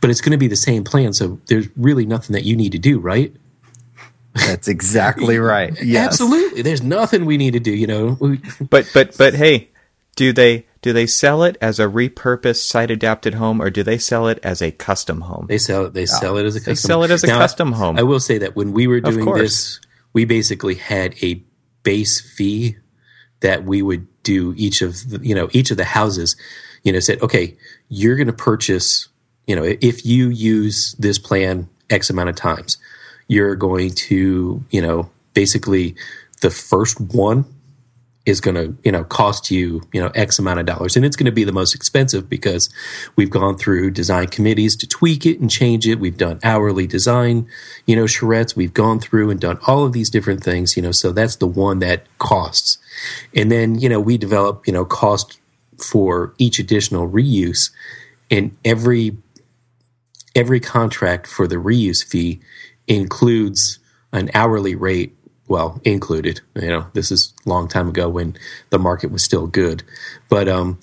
But 0.00 0.10
it's 0.10 0.20
going 0.20 0.32
to 0.32 0.36
be 0.36 0.48
the 0.48 0.56
same 0.56 0.82
plan. 0.82 1.12
So 1.12 1.38
there's 1.46 1.68
really 1.76 2.06
nothing 2.06 2.34
that 2.34 2.42
you 2.42 2.56
need 2.56 2.72
to 2.72 2.78
do, 2.78 2.98
right? 2.98 3.32
That's 4.34 4.66
exactly 4.66 5.38
right. 5.38 5.80
Yes. 5.80 6.06
Absolutely. 6.08 6.62
There's 6.62 6.82
nothing 6.82 7.24
we 7.24 7.36
need 7.36 7.52
to 7.52 7.60
do, 7.60 7.70
you 7.70 7.86
know. 7.86 8.18
But 8.68 8.90
but 8.92 9.16
but 9.16 9.34
hey, 9.34 9.70
do 10.16 10.32
they 10.32 10.65
do 10.82 10.92
they 10.92 11.06
sell 11.06 11.42
it 11.42 11.56
as 11.60 11.80
a 11.80 11.86
repurposed 11.86 12.62
site 12.62 12.90
adapted 12.90 13.34
home 13.34 13.60
or 13.60 13.70
do 13.70 13.82
they 13.82 13.98
sell 13.98 14.28
it 14.28 14.38
as 14.42 14.62
a 14.62 14.70
custom 14.70 15.22
home? 15.22 15.46
they 15.48 15.58
sell 15.58 15.86
it. 15.86 15.94
They 15.94 16.06
sell 16.06 16.36
it 16.36 16.46
as 16.46 16.56
a 16.56 16.60
custom. 16.60 16.72
They 16.72 16.76
sell 16.76 17.02
it 17.02 17.10
as 17.10 17.24
a 17.24 17.28
Now, 17.28 17.38
custom 17.38 17.72
home. 17.72 17.98
I 17.98 18.02
will 18.02 18.20
say 18.20 18.38
that 18.38 18.54
when 18.56 18.72
we 18.72 18.86
were 18.86 19.00
doing 19.00 19.32
this, 19.34 19.80
we 20.12 20.24
basically 20.24 20.74
had 20.74 21.14
a 21.22 21.42
base 21.82 22.20
fee 22.20 22.76
that 23.40 23.64
we 23.64 23.82
would 23.82 24.06
do 24.22 24.54
each 24.56 24.82
of 24.82 25.10
the, 25.10 25.18
you 25.26 25.34
know 25.34 25.48
each 25.52 25.70
of 25.70 25.76
the 25.76 25.84
houses. 25.84 26.36
You 26.82 26.92
know, 26.92 27.00
said 27.00 27.22
okay, 27.22 27.56
you're 27.88 28.16
going 28.16 28.26
to 28.26 28.32
purchase. 28.32 29.08
You 29.46 29.54
know, 29.54 29.62
if 29.64 30.04
you 30.04 30.28
use 30.28 30.94
this 30.98 31.18
plan 31.18 31.68
X 31.90 32.10
amount 32.10 32.28
of 32.28 32.36
times, 32.36 32.78
you're 33.28 33.54
going 33.54 33.90
to 34.08 34.64
you 34.70 34.82
know 34.82 35.10
basically 35.34 35.94
the 36.40 36.50
first 36.50 37.00
one 37.00 37.44
is 38.26 38.40
going 38.40 38.56
to 38.56 38.76
you 38.84 38.92
know 38.92 39.04
cost 39.04 39.50
you 39.50 39.82
you 39.92 40.00
know 40.00 40.10
x 40.14 40.38
amount 40.38 40.60
of 40.60 40.66
dollars. 40.66 40.96
And 40.96 41.06
it's 41.06 41.16
going 41.16 41.26
to 41.26 41.32
be 41.32 41.44
the 41.44 41.52
most 41.52 41.74
expensive 41.74 42.28
because 42.28 42.68
we've 43.14 43.30
gone 43.30 43.56
through 43.56 43.92
design 43.92 44.26
committees 44.26 44.76
to 44.76 44.86
tweak 44.86 45.24
it 45.24 45.40
and 45.40 45.50
change 45.50 45.86
it. 45.86 46.00
We've 46.00 46.18
done 46.18 46.40
hourly 46.42 46.86
design 46.86 47.48
you 47.86 47.96
know 47.96 48.04
charrettes. 48.04 48.56
We've 48.56 48.74
gone 48.74 49.00
through 49.00 49.30
and 49.30 49.40
done 49.40 49.58
all 49.66 49.84
of 49.84 49.92
these 49.92 50.10
different 50.10 50.42
things 50.44 50.76
you 50.76 50.82
know 50.82 50.92
so 50.92 51.12
that's 51.12 51.36
the 51.36 51.46
one 51.46 51.78
that 51.78 52.04
costs. 52.18 52.78
And 53.34 53.50
then 53.50 53.78
you 53.78 53.88
know 53.88 54.00
we 54.00 54.18
develop 54.18 54.66
you 54.66 54.72
know 54.72 54.84
cost 54.84 55.40
for 55.78 56.34
each 56.38 56.58
additional 56.58 57.08
reuse. 57.08 57.70
And 58.30 58.56
every 58.64 59.16
every 60.34 60.60
contract 60.60 61.26
for 61.26 61.46
the 61.46 61.56
reuse 61.56 62.04
fee 62.04 62.40
includes 62.86 63.78
an 64.12 64.30
hourly 64.34 64.74
rate 64.74 65.15
well 65.48 65.80
included. 65.84 66.40
You 66.54 66.68
know 66.68 66.86
this 66.92 67.10
is 67.10 67.32
a 67.44 67.48
long 67.48 67.68
time 67.68 67.88
ago 67.88 68.08
when 68.08 68.36
the 68.70 68.78
market 68.78 69.10
was 69.10 69.22
still 69.22 69.46
good. 69.46 69.82
But 70.28 70.48
um 70.48 70.78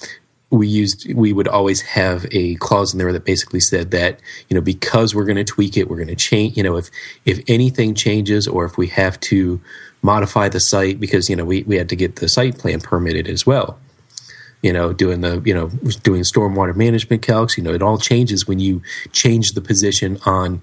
we 0.49 0.67
used 0.67 1.12
we 1.15 1.34
would 1.34 1.47
always 1.47 1.82
have 1.82 2.28
a 2.32 2.56
clause 2.56 2.93
in 2.93 2.99
there 2.99 3.12
that 3.12 3.26
basically 3.26 3.60
said 3.60 3.89
that 3.91 4.19
you 4.49 4.56
know 4.56 4.62
because 4.62 5.15
we're 5.15 5.26
going 5.26 5.36
to 5.36 5.43
tweak 5.43 5.76
it 5.76 5.89
we're 5.89 5.97
going 5.97 6.08
to 6.08 6.15
change 6.15 6.56
you 6.56 6.62
know 6.62 6.78
if 6.78 6.91
if 7.26 7.39
anything 7.47 7.95
changes 7.95 8.47
or 8.47 8.63
if 8.63 8.78
we 8.78 8.86
have 8.86 9.19
to 9.19 9.60
modify 10.04 10.49
the 10.49 10.60
site 10.60 10.99
because 10.99 11.30
you 11.30 11.36
know 11.36 11.45
we, 11.45 11.63
we 11.63 11.78
had 11.78 11.89
to 11.89 11.95
get 11.95 12.17
the 12.17 12.30
site 12.30 12.60
plan 12.60 12.80
permitted 12.80 13.28
as 13.28 13.47
well. 13.47 13.80
You 14.62 14.71
know, 14.71 14.93
doing 14.93 15.19
the, 15.19 15.41
you 15.43 15.54
know, 15.54 15.67
doing 16.04 16.21
stormwater 16.21 16.73
management 16.73 17.21
calcs, 17.21 17.58
you 17.58 17.63
know, 17.63 17.73
it 17.73 17.82
all 17.82 17.97
changes 17.97 18.47
when 18.47 18.60
you 18.60 18.82
change 19.12 19.54
the 19.54 19.62
position 19.62 20.19
on, 20.26 20.62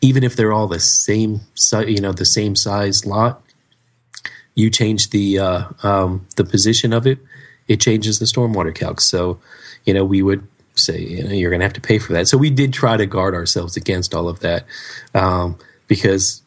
even 0.00 0.24
if 0.24 0.36
they're 0.36 0.54
all 0.54 0.68
the 0.68 0.80
same 0.80 1.42
you 1.86 2.00
know, 2.00 2.12
the 2.12 2.24
same 2.24 2.56
size 2.56 3.04
lot, 3.04 3.41
you 4.54 4.70
change 4.70 5.10
the, 5.10 5.38
uh, 5.38 5.64
um, 5.82 6.26
the 6.36 6.44
position 6.44 6.92
of 6.92 7.06
it, 7.06 7.18
it 7.68 7.80
changes 7.80 8.18
the 8.18 8.26
stormwater 8.26 8.74
calc. 8.74 9.00
So, 9.00 9.40
you 9.84 9.94
know, 9.94 10.04
we 10.04 10.22
would 10.22 10.46
say, 10.74 11.00
you 11.00 11.24
know, 11.24 11.32
you're 11.32 11.50
going 11.50 11.60
to 11.60 11.66
have 11.66 11.72
to 11.74 11.80
pay 11.80 11.98
for 11.98 12.12
that. 12.12 12.28
So 12.28 12.36
we 12.36 12.50
did 12.50 12.72
try 12.72 12.96
to 12.96 13.06
guard 13.06 13.34
ourselves 13.34 13.76
against 13.76 14.14
all 14.14 14.28
of 14.28 14.40
that, 14.40 14.64
um, 15.14 15.58
because 15.86 16.42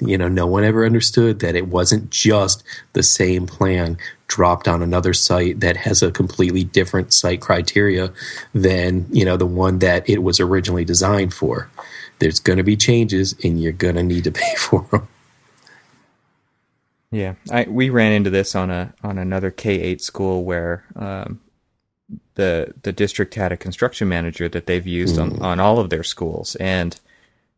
you 0.00 0.18
know, 0.18 0.28
no 0.28 0.46
one 0.46 0.64
ever 0.64 0.84
understood 0.84 1.40
that 1.40 1.54
it 1.54 1.68
wasn't 1.68 2.10
just 2.10 2.64
the 2.92 3.02
same 3.02 3.46
plan 3.46 3.98
dropped 4.26 4.66
on 4.66 4.82
another 4.82 5.12
site 5.12 5.60
that 5.60 5.76
has 5.76 6.02
a 6.02 6.10
completely 6.10 6.64
different 6.64 7.12
site 7.12 7.40
criteria 7.40 8.12
than, 8.54 9.06
you 9.10 9.24
know, 9.24 9.36
the 9.36 9.46
one 9.46 9.78
that 9.80 10.08
it 10.08 10.22
was 10.22 10.40
originally 10.40 10.84
designed 10.84 11.34
for. 11.34 11.70
There's 12.18 12.40
going 12.40 12.56
to 12.56 12.64
be 12.64 12.76
changes 12.76 13.34
and 13.44 13.62
you're 13.62 13.72
going 13.72 13.96
to 13.96 14.02
need 14.02 14.24
to 14.24 14.32
pay 14.32 14.54
for 14.58 14.86
them. 14.90 15.08
Yeah, 17.12 17.34
I 17.50 17.64
we 17.68 17.90
ran 17.90 18.12
into 18.12 18.30
this 18.30 18.54
on 18.54 18.70
a 18.70 18.94
on 19.02 19.18
another 19.18 19.50
K 19.50 19.80
eight 19.80 20.00
school 20.00 20.44
where 20.44 20.84
um, 20.94 21.40
the 22.34 22.72
the 22.82 22.92
district 22.92 23.34
had 23.34 23.52
a 23.52 23.56
construction 23.56 24.08
manager 24.08 24.48
that 24.48 24.66
they've 24.66 24.86
used 24.86 25.18
on, 25.18 25.40
on 25.42 25.58
all 25.58 25.80
of 25.80 25.90
their 25.90 26.04
schools, 26.04 26.54
and 26.56 26.98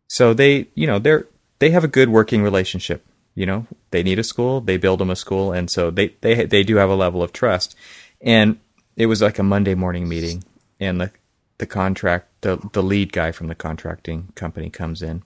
so 0.08 0.32
they 0.32 0.68
you 0.74 0.86
know 0.86 0.98
they're 0.98 1.26
they 1.58 1.70
have 1.70 1.84
a 1.84 1.88
good 1.88 2.08
working 2.08 2.42
relationship. 2.42 3.04
You 3.34 3.46
know, 3.46 3.66
they 3.90 4.02
need 4.02 4.18
a 4.18 4.24
school, 4.24 4.60
they 4.60 4.76
build 4.76 5.00
them 5.00 5.10
a 5.10 5.16
school, 5.16 5.52
and 5.52 5.70
so 5.70 5.90
they 5.90 6.08
they 6.22 6.46
they 6.46 6.62
do 6.62 6.76
have 6.76 6.90
a 6.90 6.94
level 6.94 7.22
of 7.22 7.32
trust. 7.32 7.74
And 8.20 8.58
it 8.96 9.06
was 9.06 9.22
like 9.22 9.38
a 9.38 9.42
Monday 9.42 9.74
morning 9.74 10.08
meeting, 10.08 10.44
and 10.80 11.00
the 11.00 11.10
the 11.58 11.66
contract 11.66 12.26
the 12.40 12.56
the 12.72 12.82
lead 12.82 13.12
guy 13.12 13.32
from 13.32 13.48
the 13.48 13.54
contracting 13.54 14.32
company 14.34 14.70
comes 14.70 15.02
in 15.02 15.22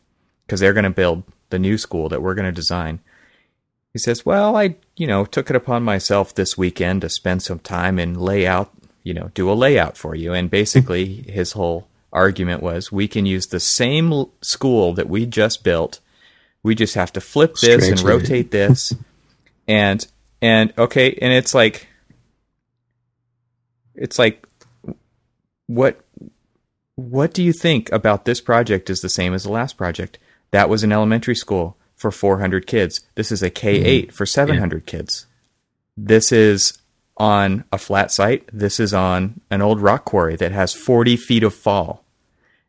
because 0.46 0.60
they're 0.60 0.72
going 0.72 0.84
to 0.84 0.90
build 0.90 1.22
the 1.50 1.58
new 1.58 1.78
school 1.78 2.08
that 2.08 2.22
we're 2.22 2.34
going 2.34 2.46
to 2.46 2.52
design. 2.52 3.00
He 3.96 3.98
says, 3.98 4.26
"Well, 4.26 4.56
I, 4.56 4.76
you 4.98 5.06
know, 5.06 5.24
took 5.24 5.48
it 5.48 5.56
upon 5.56 5.82
myself 5.82 6.34
this 6.34 6.58
weekend 6.58 7.00
to 7.00 7.08
spend 7.08 7.42
some 7.42 7.60
time 7.60 7.98
and 7.98 8.14
lay 8.14 8.46
out, 8.46 8.70
you 9.02 9.14
know, 9.14 9.30
do 9.32 9.50
a 9.50 9.54
layout 9.54 9.96
for 9.96 10.14
you." 10.14 10.34
And 10.34 10.50
basically, 10.50 11.22
his 11.26 11.52
whole 11.52 11.88
argument 12.12 12.62
was, 12.62 12.92
"We 12.92 13.08
can 13.08 13.24
use 13.24 13.46
the 13.46 13.58
same 13.58 14.26
school 14.42 14.92
that 14.92 15.08
we 15.08 15.24
just 15.24 15.64
built. 15.64 16.00
We 16.62 16.74
just 16.74 16.94
have 16.94 17.10
to 17.14 17.22
flip 17.22 17.54
this 17.54 17.88
and 17.88 17.98
rotate 18.02 18.50
this." 18.50 18.94
and 19.66 20.06
and 20.42 20.74
okay, 20.76 21.18
and 21.22 21.32
it's 21.32 21.54
like 21.54 21.88
it's 23.94 24.18
like 24.18 24.46
what 25.68 26.04
what 26.96 27.32
do 27.32 27.42
you 27.42 27.54
think 27.54 27.90
about 27.92 28.26
this 28.26 28.42
project 28.42 28.90
is 28.90 29.00
the 29.00 29.08
same 29.08 29.32
as 29.32 29.44
the 29.44 29.52
last 29.52 29.78
project? 29.78 30.18
That 30.50 30.68
was 30.68 30.84
an 30.84 30.92
elementary 30.92 31.34
school 31.34 31.78
for 31.96 32.10
400 32.10 32.66
kids. 32.66 33.00
This 33.14 33.32
is 33.32 33.42
a 33.42 33.50
K8 33.50 34.12
for 34.12 34.26
700 34.26 34.86
kids. 34.86 35.26
This 35.96 36.30
is 36.30 36.78
on 37.16 37.64
a 37.72 37.78
flat 37.78 38.12
site. 38.12 38.48
This 38.52 38.78
is 38.78 38.92
on 38.92 39.40
an 39.50 39.62
old 39.62 39.80
rock 39.80 40.04
quarry 40.04 40.36
that 40.36 40.52
has 40.52 40.74
40 40.74 41.16
feet 41.16 41.42
of 41.42 41.54
fall. 41.54 42.04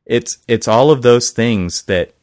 It's 0.06 0.38
it's 0.48 0.70
all 0.70 0.90
of 0.90 1.02
those 1.02 1.32
things 1.32 1.84
that 1.84 2.14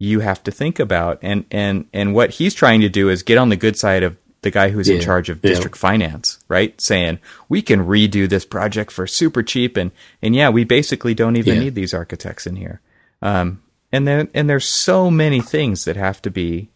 you 0.00 0.20
have 0.20 0.42
to 0.44 0.50
think 0.50 0.80
about 0.80 1.18
and 1.22 1.44
and 1.50 1.86
and 1.92 2.14
what 2.14 2.30
he's 2.30 2.54
trying 2.54 2.80
to 2.80 2.88
do 2.88 3.08
is 3.08 3.22
get 3.22 3.38
on 3.38 3.48
the 3.48 3.56
good 3.56 3.76
side 3.76 4.02
of 4.02 4.16
the 4.42 4.50
guy 4.50 4.70
who's 4.70 4.88
in 4.88 5.00
charge 5.00 5.28
of 5.30 5.40
yeah. 5.42 5.50
district 5.50 5.76
finance, 5.76 6.38
right? 6.48 6.80
Saying 6.80 7.18
we 7.48 7.60
can 7.62 7.86
redo 7.86 8.28
this 8.28 8.44
project 8.44 8.92
for 8.92 9.06
super 9.06 9.42
cheap, 9.42 9.76
and 9.76 9.90
and 10.22 10.34
yeah, 10.34 10.48
we 10.48 10.64
basically 10.64 11.14
don't 11.14 11.36
even 11.36 11.54
Yeah. 11.54 11.60
need 11.60 11.74
these 11.74 11.92
architects 11.94 12.46
in 12.46 12.56
here. 12.56 12.80
Um, 13.20 13.62
and 13.92 14.06
then 14.06 14.28
and 14.34 14.48
there's 14.48 14.68
so 14.68 15.10
many 15.10 15.40
things 15.40 15.84
that 15.84 15.96
have 15.96 16.20
to 16.22 16.30
be 16.30 16.68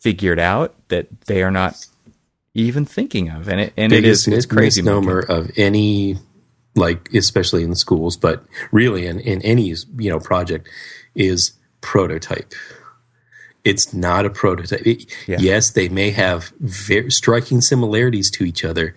figured 0.00 0.38
out 0.38 0.74
that 0.88 1.22
they 1.22 1.42
are 1.42 1.50
not 1.50 1.86
even 2.54 2.84
thinking 2.84 3.28
of, 3.30 3.48
and 3.48 3.60
it 3.60 3.72
and 3.76 3.92
it 3.92 4.04
is 4.04 4.24
biggest 4.26 4.28
it's 4.28 4.46
crazy. 4.46 4.82
misnomer 4.82 5.20
of 5.20 5.50
any 5.56 6.16
like 6.74 7.12
especially 7.14 7.62
in 7.64 7.70
the 7.70 7.76
schools 7.76 8.16
but 8.16 8.44
really 8.70 9.06
in, 9.06 9.18
in 9.20 9.42
any 9.42 9.74
you 9.98 10.10
know 10.10 10.20
project 10.20 10.68
is 11.14 11.52
prototype 11.80 12.52
it's 13.64 13.92
not 13.92 14.24
a 14.24 14.30
prototype 14.30 14.86
It- 14.86 15.06
Yeah. 15.26 15.38
yes 15.40 15.70
they 15.70 15.88
may 15.88 16.10
have 16.10 16.52
very 16.60 17.10
striking 17.10 17.60
similarities 17.60 18.30
to 18.32 18.44
each 18.44 18.64
other 18.64 18.94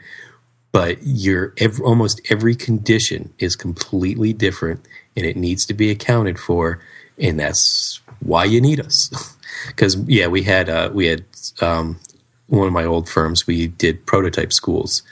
but 0.71 0.99
your 1.01 1.53
ev- 1.57 1.81
almost 1.81 2.21
every 2.29 2.55
condition 2.55 3.33
is 3.39 3.55
completely 3.55 4.31
different 4.33 4.85
and 5.17 5.25
it 5.25 5.35
needs 5.35 5.65
to 5.65 5.73
be 5.73 5.89
accounted 5.89 6.37
for 6.37 6.79
and 7.21 7.39
that's 7.39 8.01
why 8.19 8.45
you 8.45 8.61
need 8.61 8.79
us. 8.79 9.09
Because 9.67 9.95
yeah 10.07 10.25
we 10.25 10.41
had 10.41 10.69
uh, 10.69 10.89
we 10.91 11.05
had 11.05 11.23
um, 11.61 11.99
one 12.47 12.65
of 12.65 12.73
my 12.73 12.83
old 12.83 13.07
firms 13.07 13.45
we 13.45 13.67
did 13.67 14.07
prototype 14.07 14.51
schools. 14.51 15.03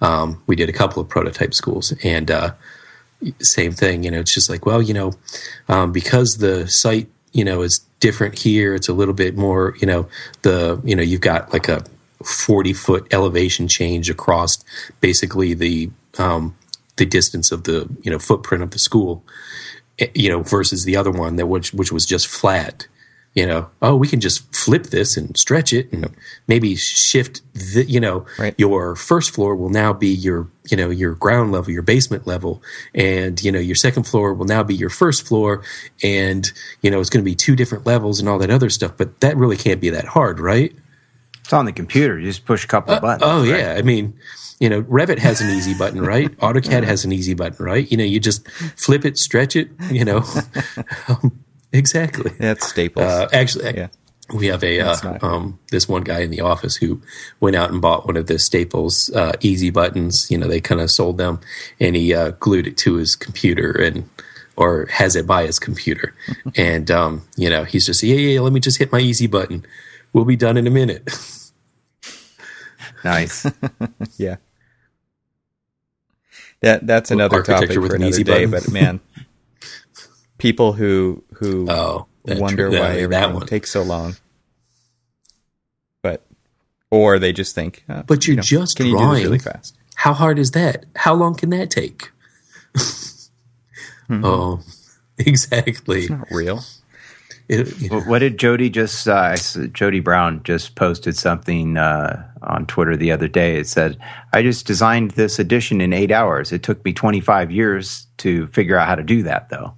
Um, 0.00 0.40
we 0.46 0.54
did 0.54 0.68
a 0.68 0.72
couple 0.72 1.02
of 1.02 1.08
prototype 1.08 1.52
schools. 1.54 1.92
And 2.04 2.30
uh, 2.30 2.54
same 3.40 3.72
thing 3.72 4.04
you 4.04 4.10
know 4.10 4.20
it's 4.20 4.34
just 4.34 4.50
like 4.50 4.66
well 4.66 4.82
you 4.82 4.94
know 4.94 5.12
um, 5.68 5.92
because 5.92 6.38
the 6.38 6.68
site 6.68 7.08
you 7.32 7.44
know 7.44 7.62
is 7.62 7.80
different 8.00 8.38
here 8.38 8.74
it's 8.74 8.88
a 8.88 8.92
little 8.92 9.14
bit 9.14 9.36
more 9.36 9.74
you 9.80 9.86
know 9.86 10.06
the 10.42 10.80
you 10.84 10.94
know 10.94 11.02
you've 11.02 11.20
got 11.20 11.52
like 11.52 11.68
a 11.68 11.82
40 12.24 12.72
foot 12.72 13.06
elevation 13.10 13.68
change 13.68 14.10
across 14.10 14.62
basically 15.00 15.54
the 15.54 15.90
um, 16.18 16.56
the 16.96 17.06
distance 17.06 17.52
of 17.52 17.64
the 17.64 17.88
you 18.02 18.10
know 18.10 18.18
footprint 18.18 18.62
of 18.62 18.70
the 18.70 18.78
school 18.78 19.24
you 20.14 20.28
know 20.28 20.42
versus 20.42 20.84
the 20.84 20.96
other 20.96 21.10
one 21.10 21.36
that 21.36 21.46
which 21.46 21.72
which 21.72 21.92
was 21.92 22.04
just 22.06 22.26
flat 22.26 22.86
you 23.36 23.46
know, 23.46 23.68
oh, 23.82 23.94
we 23.94 24.08
can 24.08 24.18
just 24.18 24.50
flip 24.56 24.84
this 24.84 25.18
and 25.18 25.36
stretch 25.36 25.70
it 25.70 25.92
and 25.92 26.10
maybe 26.48 26.74
shift 26.74 27.42
the, 27.52 27.84
you 27.84 28.00
know, 28.00 28.24
Right. 28.38 28.54
your 28.56 28.96
first 28.96 29.30
floor 29.30 29.54
will 29.54 29.68
now 29.68 29.92
be 29.92 30.08
your, 30.08 30.48
you 30.70 30.76
know, 30.78 30.88
your 30.88 31.14
ground 31.14 31.52
level, 31.52 31.70
your 31.70 31.82
basement 31.82 32.26
level. 32.26 32.62
And, 32.94 33.40
you 33.44 33.52
know, 33.52 33.58
your 33.58 33.76
second 33.76 34.04
floor 34.04 34.32
will 34.32 34.46
now 34.46 34.62
be 34.62 34.74
your 34.74 34.88
first 34.88 35.26
floor. 35.26 35.62
And, 36.02 36.50
you 36.80 36.90
know, 36.90 36.98
it's 36.98 37.10
going 37.10 37.22
to 37.22 37.30
be 37.30 37.34
two 37.34 37.54
different 37.54 37.84
levels 37.84 38.20
and 38.20 38.28
all 38.28 38.38
that 38.38 38.48
other 38.50 38.70
stuff. 38.70 38.92
But 38.96 39.20
that 39.20 39.36
really 39.36 39.58
can't 39.58 39.82
be 39.82 39.90
that 39.90 40.06
hard, 40.06 40.40
right? 40.40 40.74
It's 41.46 41.52
on 41.52 41.64
the 41.64 41.72
computer. 41.72 42.18
You 42.18 42.26
just 42.26 42.44
push 42.44 42.64
a 42.64 42.66
couple 42.66 42.92
of 42.92 43.02
buttons. 43.02 43.22
Oh 43.24 43.48
right? 43.48 43.60
yeah, 43.60 43.74
I 43.78 43.82
mean, 43.82 44.18
you 44.58 44.68
know, 44.68 44.82
Revit 44.82 45.18
has 45.18 45.40
an 45.40 45.48
easy 45.50 45.74
button, 45.74 46.00
right? 46.00 46.28
AutoCAD 46.38 46.82
has 46.82 47.04
an 47.04 47.12
easy 47.12 47.34
button, 47.34 47.64
right? 47.64 47.88
You 47.88 47.96
know, 47.96 48.02
you 48.04 48.18
just 48.18 48.50
flip 48.76 49.04
it, 49.04 49.16
stretch 49.16 49.54
it, 49.54 49.68
you 49.88 50.04
know. 50.04 50.24
um, 51.08 51.38
exactly. 51.72 52.32
That's 52.40 52.66
Staples. 52.68 53.06
Uh, 53.06 53.28
actually, 53.32 53.76
Yeah. 53.76 53.88
we 54.34 54.46
have 54.48 54.64
a 54.64 54.80
uh, 54.80 54.96
not- 55.04 55.22
um, 55.22 55.60
this 55.70 55.88
one 55.88 56.02
guy 56.02 56.18
in 56.18 56.32
the 56.32 56.40
office 56.40 56.74
who 56.74 57.00
went 57.38 57.54
out 57.54 57.70
and 57.70 57.80
bought 57.80 58.06
one 58.06 58.16
of 58.16 58.26
the 58.26 58.40
Staples 58.40 59.08
uh, 59.14 59.34
easy 59.40 59.70
buttons. 59.70 60.28
You 60.28 60.38
know, 60.38 60.48
they 60.48 60.60
kind 60.60 60.80
of 60.80 60.90
sold 60.90 61.16
them, 61.16 61.38
and 61.78 61.94
he 61.94 62.12
uh, 62.12 62.30
glued 62.40 62.66
it 62.66 62.76
to 62.78 62.94
his 62.96 63.14
computer 63.14 63.70
and 63.70 64.08
or 64.56 64.86
has 64.86 65.14
it 65.14 65.28
by 65.28 65.46
his 65.46 65.60
computer. 65.60 66.12
and 66.56 66.90
um, 66.90 67.22
you 67.36 67.48
know, 67.48 67.62
he's 67.62 67.86
just 67.86 68.02
yeah, 68.02 68.16
yeah. 68.16 68.40
Let 68.40 68.52
me 68.52 68.58
just 68.58 68.78
hit 68.78 68.90
my 68.90 68.98
easy 68.98 69.28
button. 69.28 69.64
We'll 70.12 70.24
be 70.24 70.34
done 70.34 70.56
in 70.56 70.66
a 70.66 70.70
minute. 70.70 71.06
Nice. 73.04 73.46
yeah. 74.18 74.36
That 76.62 76.86
that's 76.86 77.10
another 77.10 77.38
topic 77.42 77.54
architecture 77.54 77.80
for 77.82 77.86
an 77.94 78.02
another 78.02 78.08
easy 78.08 78.24
day. 78.24 78.46
button. 78.46 78.64
But 78.64 78.72
man, 78.72 79.00
people 80.38 80.72
who 80.72 81.22
who 81.34 81.66
Oh, 81.70 82.06
that 82.24 82.38
wonder 82.38 82.68
true- 82.70 82.78
why 82.78 82.88
that- 82.88 82.98
everything 82.98 83.10
that 83.10 83.34
one. 83.34 83.46
takes 83.46 83.70
so 83.70 83.82
long, 83.82 84.16
but 86.02 86.24
or 86.90 87.18
they 87.18 87.32
just 87.32 87.54
think, 87.54 87.84
uh, 87.88 88.02
But 88.02 88.26
you're 88.26 88.32
you 88.32 88.36
know, 88.36 88.42
just 88.42 88.76
can 88.76 88.86
you 88.86 88.92
do 88.92 88.98
drawing. 88.98 89.14
this 89.16 89.24
really 89.24 89.38
fast? 89.38 89.76
How 89.96 90.12
hard 90.14 90.38
is 90.38 90.52
that? 90.52 90.86
How 90.96 91.14
long 91.14 91.34
can 91.34 91.50
that 91.50 91.70
take? 91.70 92.10
Mm-hmm. 92.76 93.22
Oh, 94.24 94.60
exactly. 95.18 96.08
Not 96.08 96.28
real. 96.30 96.62
It- 97.48 97.76
you 97.80 97.90
know, 97.90 97.96
What 97.98 98.06
what 98.06 98.18
did 98.20 98.38
Jody 98.38 98.70
just? 98.70 99.06
Uh, 99.08 99.12
I 99.14 99.32
s- 99.32 99.58
Jody 99.72 99.98
Brown 100.00 100.42
just 100.44 100.74
posted 100.76 101.16
something 101.16 101.76
uh, 101.76 102.28
on 102.46 102.66
Twitter 102.66 102.96
the 102.96 103.12
other 103.12 103.28
day. 103.28 103.56
It 103.56 103.66
said, 103.66 103.98
"I 104.32 104.42
just 104.42 104.66
designed 104.66 105.12
this 105.12 105.38
edition 105.38 105.80
in 105.80 105.92
eight 105.92 106.10
hours. 106.10 106.52
It 106.52 106.62
took 106.62 106.84
me 106.84 106.92
25 106.92 107.50
years 107.50 108.06
to 108.18 108.46
figure 108.48 108.76
out 108.76 108.88
how 108.88 108.94
to 108.94 109.02
do 109.02 109.22
that, 109.24 109.48
though." 109.50 109.74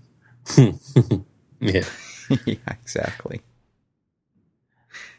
yeah. 1.60 1.84
yeah, 2.44 2.56
exactly. 2.68 3.40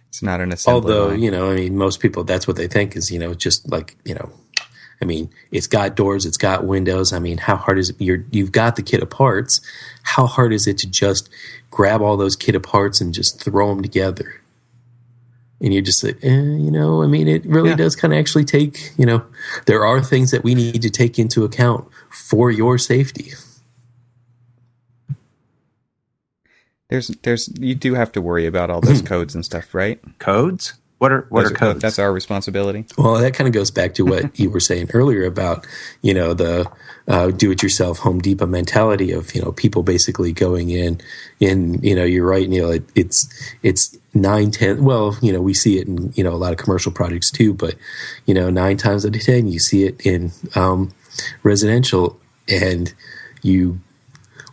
It's 0.10 0.24
not 0.24 0.42
an 0.42 0.52
assembly 0.52 0.76
Although 0.76 1.08
line. 1.10 1.22
you 1.22 1.32
know, 1.32 1.52
I 1.52 1.56
mean, 1.56 1.78
most 1.78 2.00
people 2.00 2.24
that's 2.24 2.48
what 2.48 2.58
they 2.58 2.68
think 2.68 2.96
is 2.96 3.12
you 3.12 3.20
know 3.20 3.34
just 3.34 3.70
like 3.70 3.96
you 4.06 4.16
know, 4.16 4.32
I 5.02 5.06
mean, 5.06 5.30
it's 5.52 5.68
got 5.68 5.96
doors, 5.96 6.26
it's 6.26 6.38
got 6.38 6.66
windows. 6.66 7.14
I 7.14 7.20
mean, 7.20 7.38
how 7.38 7.56
hard 7.56 7.78
is 7.78 7.92
it? 7.92 7.96
You're 8.00 8.26
you've 8.32 8.52
got 8.52 8.76
the 8.76 8.82
kit 8.82 9.02
of 9.02 9.10
parts. 9.10 9.62
How 10.04 10.26
hard 10.26 10.52
is 10.52 10.68
it 10.68 10.78
to 10.80 10.90
just 10.90 11.30
grab 11.70 12.02
all 12.02 12.18
those 12.18 12.36
kit 12.36 12.56
of 12.56 12.64
parts 12.64 13.02
and 13.02 13.14
just 13.14 13.44
throw 13.44 13.70
them 13.70 13.82
together? 13.82 14.42
And 15.62 15.74
you're 15.74 15.82
just 15.82 16.00
say, 16.00 16.16
eh, 16.24 16.30
you 16.30 16.72
know, 16.72 17.04
I 17.04 17.08
mean, 17.08 17.28
it 17.28 17.46
really 17.46 17.70
Yeah. 17.72 17.76
does 17.76 17.96
kind 17.96 18.14
of 18.14 18.20
actually 18.20 18.46
take, 18.46 18.94
you 18.98 19.06
know, 19.06 19.24
there 19.66 19.86
are 19.86 20.02
things 20.02 20.32
that 20.32 20.44
we 20.44 20.56
need 20.56 20.82
to 20.82 20.90
take 20.90 21.20
into 21.20 21.44
account 21.44 21.86
for 22.10 22.50
your 22.50 22.78
safety. 22.78 23.34
There's 26.90 27.10
there's 27.24 27.50
you 27.60 27.76
do 27.76 27.94
have 27.94 28.12
to 28.14 28.22
worry 28.22 28.46
about 28.46 28.70
all 28.70 28.82
those 28.82 29.02
codes 29.14 29.36
and 29.36 29.46
stuff, 29.46 29.76
right? 29.76 30.00
Codes? 30.20 30.74
What 30.98 31.12
are 31.14 31.26
what 31.30 31.44
Those 31.44 31.52
are 31.52 31.56
codes? 31.56 31.82
That's 31.82 32.00
our 32.00 32.12
responsibility. 32.12 32.86
Well, 32.98 33.16
that 33.16 33.34
kind 33.34 33.48
of 33.48 33.54
goes 33.54 33.72
back 33.72 33.94
to 33.96 34.06
what 34.06 34.38
you 34.40 34.50
were 34.50 34.60
saying 34.60 34.90
earlier 34.94 35.24
about, 35.26 35.66
you 36.02 36.14
know, 36.14 36.34
the 36.34 36.70
uh, 37.08 37.32
do-it-yourself 37.32 38.00
Home 38.00 38.20
Depot 38.20 38.48
mentality 38.48 39.12
of, 39.12 39.34
you 39.34 39.42
know, 39.42 39.52
people 39.54 39.82
basically 39.82 40.34
going 40.34 40.70
in, 40.72 41.00
in, 41.40 41.82
you 41.82 41.96
know, 41.96 42.04
you're 42.04 42.28
right, 42.28 42.48
you 42.50 42.62
know, 42.62 42.72
it, 42.72 42.84
it's 42.96 43.30
it's 43.64 43.98
nine, 44.22 44.52
ten. 44.52 44.84
Well, 44.84 45.18
you 45.22 45.34
know, 45.34 45.42
we 45.42 45.54
see 45.54 45.80
it 45.80 45.88
in, 45.88 46.14
you 46.16 46.24
know, 46.24 46.34
a 46.34 46.38
lot 46.38 46.52
of 46.52 46.58
commercial 46.58 46.92
projects 46.92 47.32
too, 47.32 47.54
but, 47.54 47.76
you 48.26 48.34
know, 48.34 48.50
nine 48.50 48.78
times 48.78 49.06
out 49.06 49.16
of 49.16 49.22
ten, 49.22 49.48
you 49.48 49.60
see 49.60 49.86
it 49.86 50.06
in 50.06 50.32
um, 50.56 50.94
residential, 51.44 52.20
and 52.48 52.94
you 53.42 53.80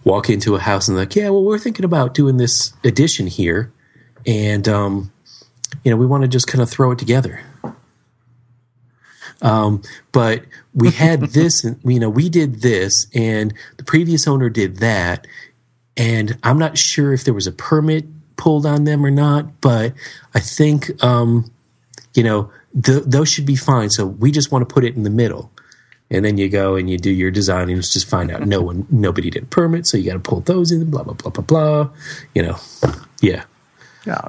walk 0.05 0.31
into 0.31 0.55
a 0.55 0.61
house 0.61 0.87
and 0.89 0.97
like, 0.97 1.17
yeah, 1.17 1.29
well, 1.29 1.43
we're 1.43 1.59
thinking 1.59 1.85
about 1.85 2.15
doing 2.15 2.37
this 2.37 2.73
addition 2.85 3.27
here, 3.27 3.73
and 4.25 4.69
um, 4.69 5.13
you 5.85 5.91
know, 5.91 5.97
we 5.97 6.07
want 6.07 6.23
to 6.23 6.29
just 6.29 6.47
kind 6.47 6.63
of 6.63 6.71
throw 6.71 6.93
it 6.93 6.99
together. 6.99 7.41
Um, 9.43 9.83
but 10.13 10.45
we 10.75 10.91
had 10.91 11.21
this, 11.33 11.65
and 11.65 11.79
you 11.85 12.01
know, 12.01 12.09
we 12.09 12.29
did 12.29 12.63
this, 12.63 13.09
and 13.15 13.53
the 13.77 13.85
previous 13.85 14.27
owner 14.27 14.49
did 14.49 14.77
that, 14.79 15.27
and 15.97 16.39
I'm 16.43 16.59
not 16.59 16.79
sure 16.79 17.13
if 17.13 17.25
there 17.25 17.35
was 17.35 17.47
a 17.47 17.53
permit 17.53 18.07
pulled 18.37 18.67
on 18.67 18.85
them 18.85 19.05
or 19.05 19.11
not, 19.11 19.61
but 19.61 19.93
I 20.35 20.41
think, 20.41 21.03
um, 21.03 21.51
you 22.15 22.23
know, 22.23 22.51
th- 22.83 23.05
those 23.05 23.29
should 23.29 23.47
be 23.47 23.57
fine. 23.57 23.91
So 23.91 24.07
we 24.07 24.31
just 24.31 24.53
want 24.53 24.69
to 24.69 24.73
put 24.73 24.85
it 24.85 24.97
in 24.97 25.03
the 25.03 25.11
middle. 25.11 25.51
And 26.09 26.25
then 26.25 26.39
you 26.39 26.49
go 26.49 26.77
and 26.77 26.89
you 26.89 26.99
do 26.99 27.11
your 27.11 27.33
design 27.33 27.69
and 27.69 27.83
just 27.83 28.09
find 28.09 28.31
out 28.31 28.47
no 28.47 28.63
one, 28.63 28.87
nobody 28.91 29.29
did 29.29 29.51
permit. 29.51 29.87
So 29.87 29.97
you 29.97 30.05
got 30.05 30.13
to 30.13 30.21
pull 30.21 30.41
those 30.41 30.71
in, 30.71 30.89
blah, 30.91 31.03
blah, 31.03 31.15
blah, 31.15 31.31
blah, 31.31 31.45
blah. 31.45 31.91
You 32.35 32.43
know, 32.43 32.57
yeah. 33.21 33.45
Yeah. 34.05 34.21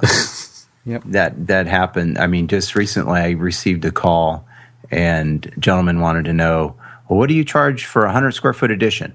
Yep. 0.88 1.02
that 1.06 1.46
that 1.48 1.66
happened. 1.66 2.16
I 2.16 2.26
mean, 2.26 2.48
just 2.48 2.74
recently 2.74 3.20
I 3.20 3.30
received 3.32 3.84
a 3.84 3.90
call, 3.90 4.46
and 4.90 5.44
a 5.44 5.60
gentleman 5.60 6.00
wanted 6.00 6.24
to 6.24 6.32
know, 6.32 6.76
well, 7.08 7.18
what 7.18 7.28
do 7.28 7.34
you 7.34 7.44
charge 7.44 7.84
for 7.84 8.06
a 8.06 8.12
hundred 8.12 8.32
square 8.32 8.54
foot 8.54 8.70
addition? 8.70 9.14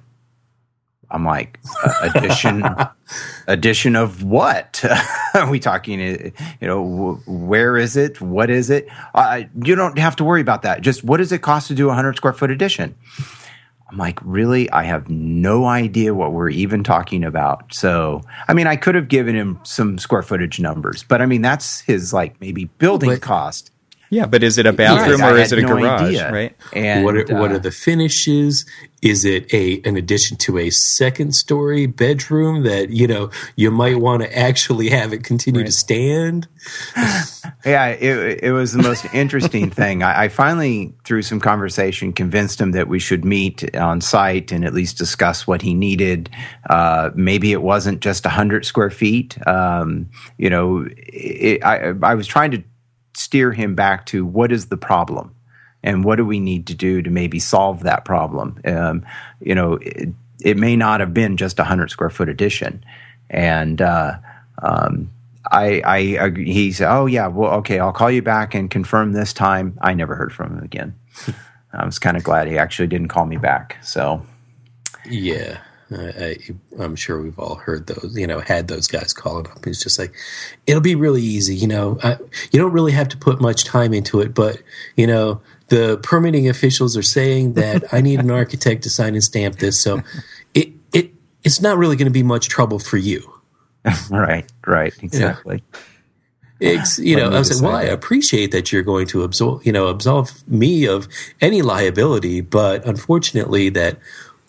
I'm 1.13 1.23
like, 1.25 1.59
addition, 2.01 2.63
addition 3.47 3.95
of 3.95 4.23
what? 4.23 4.83
Are 5.35 5.49
we 5.49 5.59
talking? 5.59 6.01
uh, 6.01 6.29
You 6.59 6.67
know, 6.67 7.21
where 7.27 7.77
is 7.77 7.95
it? 7.95 8.19
What 8.19 8.49
is 8.49 8.69
it? 8.69 8.87
Uh, 9.13 9.43
you 9.63 9.75
don't 9.75 9.97
have 9.99 10.15
to 10.17 10.23
worry 10.23 10.41
about 10.41 10.63
that. 10.63 10.81
Just 10.81 11.03
what 11.03 11.17
does 11.17 11.31
it 11.31 11.41
cost 11.43 11.67
to 11.67 11.75
do 11.75 11.89
a 11.89 11.93
hundred 11.93 12.17
square 12.17 12.33
foot 12.33 12.49
addition? 12.51 12.95
I'm 13.89 13.97
like, 13.99 14.17
really? 14.23 14.67
I 14.71 14.83
have 14.85 15.07
no 15.07 15.65
idea 15.65 16.15
what 16.15 16.33
we're 16.33 16.49
even 16.49 16.83
talking 16.83 17.23
about. 17.23 17.71
So, 17.73 18.21
I 18.47 18.53
mean, 18.55 18.65
I 18.65 18.75
could 18.75 18.95
have 18.95 19.07
given 19.07 19.35
him 19.35 19.59
some 19.61 19.99
square 19.99 20.23
footage 20.23 20.59
numbers, 20.59 21.03
but 21.03 21.21
I 21.21 21.27
mean, 21.27 21.43
that's 21.43 21.81
his 21.81 22.11
like 22.11 22.41
maybe 22.41 22.65
building 22.79 23.11
But- 23.11 23.21
cost. 23.21 23.69
Yeah, 24.13 24.27
but 24.27 24.43
is 24.43 24.59
it 24.59 24.67
a 24.67 24.73
bathroom 24.73 25.19
Yes, 25.19 25.31
or 25.31 25.37
is 25.37 25.51
it 25.51 25.59
a 25.59 25.61
no 25.63 25.67
garage? 25.69 26.01
idea. 26.01 26.31
Right? 26.31 26.55
And 26.71 27.03
what 27.03 27.17
are, 27.17 27.25
what 27.35 27.51
uh, 27.51 27.55
are 27.55 27.59
the 27.59 27.71
finishes? 27.71 28.65
Is 29.01 29.25
it 29.25 29.51
a 29.53 29.81
an 29.85 29.97
addition 29.97 30.37
to 30.37 30.59
a 30.59 30.69
second 30.69 31.33
story 31.33 31.87
bedroom 31.87 32.63
that 32.63 32.91
you 32.91 33.07
know 33.07 33.31
you 33.55 33.71
might 33.71 33.99
want 33.99 34.21
to 34.21 34.37
actually 34.37 34.89
have 34.89 35.13
it 35.13 35.23
continue 35.23 35.63
to 35.63 35.71
stand? 35.71 36.47
Yeah, 37.65 37.87
it, 37.87 38.43
it 38.43 38.51
was 38.51 38.73
the 38.73 38.83
most 38.83 39.05
interesting 39.13 39.69
thing. 39.69 40.03
I, 40.03 40.23
I 40.23 40.27
finally, 40.27 40.93
through 41.05 41.21
some 41.21 41.39
conversation, 41.39 42.11
convinced 42.11 42.59
him 42.59 42.71
that 42.71 42.89
we 42.89 42.99
should 42.99 43.23
meet 43.23 43.73
on 43.75 44.01
site 44.01 44.51
and 44.51 44.65
at 44.65 44.73
least 44.73 44.97
discuss 44.97 45.47
what 45.47 45.61
he 45.61 45.73
needed. 45.73 46.29
Uh, 46.69 47.11
maybe 47.15 47.53
it 47.53 47.61
wasn't 47.61 48.01
just 48.01 48.25
100 48.25 48.65
square 48.65 48.89
feet. 48.89 49.37
Um, 49.47 50.09
you 50.37 50.49
know, 50.49 50.87
it, 50.97 51.63
I, 51.63 51.93
I 52.03 52.15
was 52.15 52.27
trying 52.27 52.51
to 52.51 52.63
steer 53.15 53.51
him 53.51 53.75
back 53.75 54.05
to 54.07 54.25
what 54.25 54.51
is 54.51 54.67
the 54.67 54.77
problem 54.77 55.35
and 55.83 56.03
what 56.03 56.15
do 56.15 56.25
we 56.25 56.39
need 56.39 56.67
to 56.67 56.73
do 56.73 57.01
to 57.01 57.09
maybe 57.09 57.39
solve 57.39 57.83
that 57.83 58.05
problem. 58.05 58.59
Um, 58.65 59.05
you 59.41 59.53
know, 59.53 59.73
it, 59.73 60.09
it 60.41 60.57
may 60.57 60.75
not 60.75 60.99
have 60.99 61.13
been 61.13 61.37
just 61.37 61.59
a 61.59 61.63
100 61.63 61.89
square 61.89 62.09
foot 62.09 62.29
addition. 62.29 62.83
And, 63.29 63.81
uh, 63.81 64.17
um, 64.61 65.09
I, 65.51 65.81
I 65.81 65.97
agree. 65.97 66.51
He 66.53 66.71
said, 66.71 66.89
"Oh 66.89 67.05
yeah, 67.05 67.27
well, 67.27 67.55
okay, 67.55 67.79
I'll 67.79 67.91
call 67.91 68.09
you 68.09 68.21
back 68.21 68.55
and 68.55 68.71
confirm 68.71 69.11
this 69.11 69.33
time." 69.33 69.77
I 69.81 69.93
never 69.93 70.15
heard 70.15 70.31
from 70.31 70.57
him 70.57 70.63
again. 70.63 70.95
I 71.73 71.85
was 71.85 71.99
kind 71.99 72.15
of 72.15 72.23
glad 72.23 72.47
he 72.47 72.57
actually 72.57 72.87
didn't 72.87 73.09
call 73.09 73.25
me 73.25 73.37
back. 73.37 73.77
So 73.83 74.25
Yeah, 75.05 75.57
I, 75.95 76.25
I, 76.25 76.83
I'm 76.83 76.95
sure 76.95 77.21
we've 77.21 77.39
all 77.39 77.55
heard 77.55 77.87
those. 77.87 78.15
You 78.17 78.27
know, 78.27 78.39
had 78.39 78.67
those 78.67 78.87
guys 78.87 79.13
calling 79.13 79.47
up. 79.47 79.65
It's 79.67 79.83
just 79.83 79.99
like 79.99 80.13
it'll 80.67 80.81
be 80.81 80.95
really 80.95 81.21
easy. 81.21 81.55
You 81.55 81.67
know, 81.67 81.99
I, 82.03 82.17
you 82.51 82.59
don't 82.59 82.73
really 82.73 82.91
have 82.91 83.09
to 83.09 83.17
put 83.17 83.41
much 83.41 83.65
time 83.65 83.93
into 83.93 84.19
it, 84.21 84.33
but 84.33 84.61
you 84.95 85.07
know. 85.07 85.41
The 85.69 85.97
permitting 86.03 86.49
officials 86.49 86.95
are 86.97 87.01
saying 87.01 87.53
that 87.53 87.91
I 87.91 88.01
need 88.01 88.19
an 88.19 88.29
architect 88.41 88.83
to 88.83 88.91
sign 88.91 89.15
and 89.15 89.23
stamp 89.23 89.55
this, 89.55 89.81
so 89.81 90.03
it 90.53 90.69
it 90.91 91.13
it's 91.43 91.61
not 91.61 91.77
really 91.77 91.95
going 91.95 92.05
to 92.05 92.11
be 92.11 92.21
much 92.21 92.47
trouble 92.47 92.77
for 92.77 92.97
you. 92.97 93.33
right, 94.11 94.49
right, 94.65 94.93
exactly. 95.01 95.63
It's, 96.59 96.99
you 96.99 97.17
know, 97.17 97.29
I 97.31 97.39
was 97.39 97.61
like, 97.61 97.71
well, 97.71 97.79
I 97.79 97.83
appreciate 97.83 98.51
that 98.51 98.71
you're 98.71 98.83
going 98.83 99.07
to 99.07 99.23
absolve, 99.23 99.65
you 99.65 99.71
know, 99.71 99.87
absolve 99.87 100.47
me 100.47 100.85
of 100.85 101.07
any 101.41 101.61
liability, 101.61 102.41
but 102.41 102.85
unfortunately, 102.85 103.69
that 103.69 103.97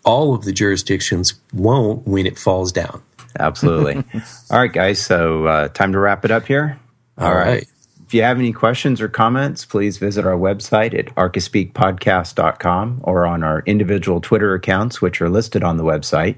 all 0.04 0.34
of 0.34 0.44
the 0.44 0.52
jurisdictions 0.52 1.34
won't 1.52 2.06
when 2.06 2.26
it 2.26 2.38
falls 2.38 2.72
down. 2.72 3.02
Absolutely. 3.38 3.96
all 4.50 4.58
right, 4.58 4.72
guys. 4.72 5.00
So, 5.00 5.46
uh, 5.46 5.68
time 5.68 5.92
to 5.92 5.98
wrap 5.98 6.24
it 6.24 6.30
up 6.30 6.46
here. 6.46 6.78
all, 7.18 7.28
all 7.28 7.34
right. 7.34 7.46
right. 7.46 7.68
If 8.06 8.12
you 8.12 8.22
have 8.22 8.38
any 8.38 8.52
questions 8.52 9.00
or 9.00 9.08
comments, 9.08 9.64
please 9.64 9.96
visit 9.96 10.26
our 10.26 10.36
website 10.36 10.96
at 10.96 11.06
archispeakpodcast.com 11.14 13.00
or 13.02 13.26
on 13.26 13.42
our 13.42 13.62
individual 13.66 14.20
Twitter 14.20 14.54
accounts, 14.54 15.00
which 15.00 15.22
are 15.22 15.30
listed 15.30 15.64
on 15.64 15.78
the 15.78 15.84
website. 15.84 16.36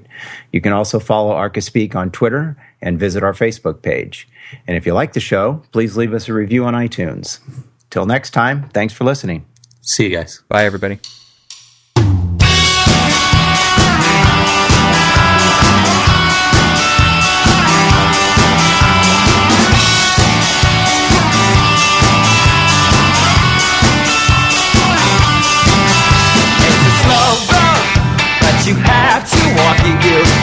You 0.53 0.61
can 0.61 0.71
also 0.71 0.97
follow 0.97 1.35
ArchiSpeak 1.35 1.93
on 1.93 2.09
Twitter 2.09 2.55
and 2.81 2.97
visit 2.97 3.21
our 3.21 3.33
Facebook 3.33 3.81
page. 3.81 4.27
And 4.65 4.77
if 4.77 4.85
you 4.85 4.93
like 4.93 5.13
the 5.13 5.19
show, 5.19 5.61
please 5.71 5.97
leave 5.97 6.13
us 6.13 6.29
a 6.29 6.33
review 6.33 6.65
on 6.65 6.73
iTunes. 6.73 7.39
Till 7.89 8.05
next 8.05 8.31
time, 8.31 8.69
thanks 8.69 8.93
for 8.93 9.03
listening. 9.03 9.45
See 9.81 10.05
you 10.05 10.15
guys. 10.15 10.41
Bye, 10.47 10.65
everybody. 10.65 10.99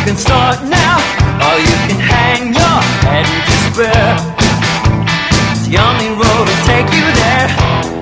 can 0.05 0.17
start 0.19 0.63
now, 0.65 0.99
or 1.41 1.59
you 1.59 1.77
can 1.89 1.99
hang 1.99 2.53
your 2.53 2.79
head 3.09 3.25
in 3.25 3.41
despair. 3.49 4.17
It's 5.53 5.67
the 5.67 5.79
only 5.79 6.11
road 6.11 6.45
to 6.45 6.57
take 6.67 6.93
you 6.93 7.07
there. 7.15 7.94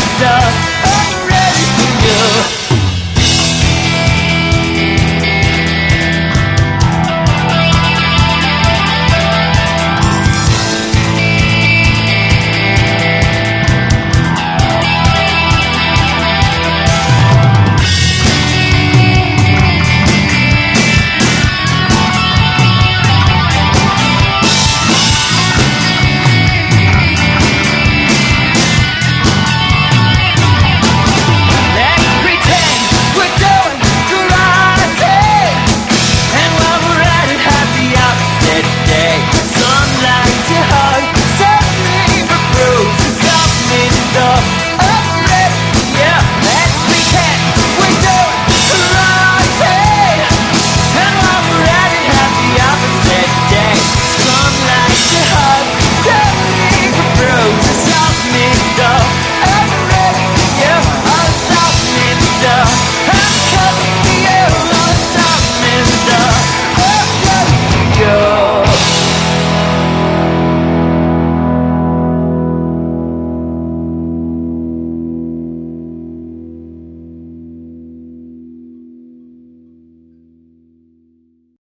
Stuff. 0.00 0.79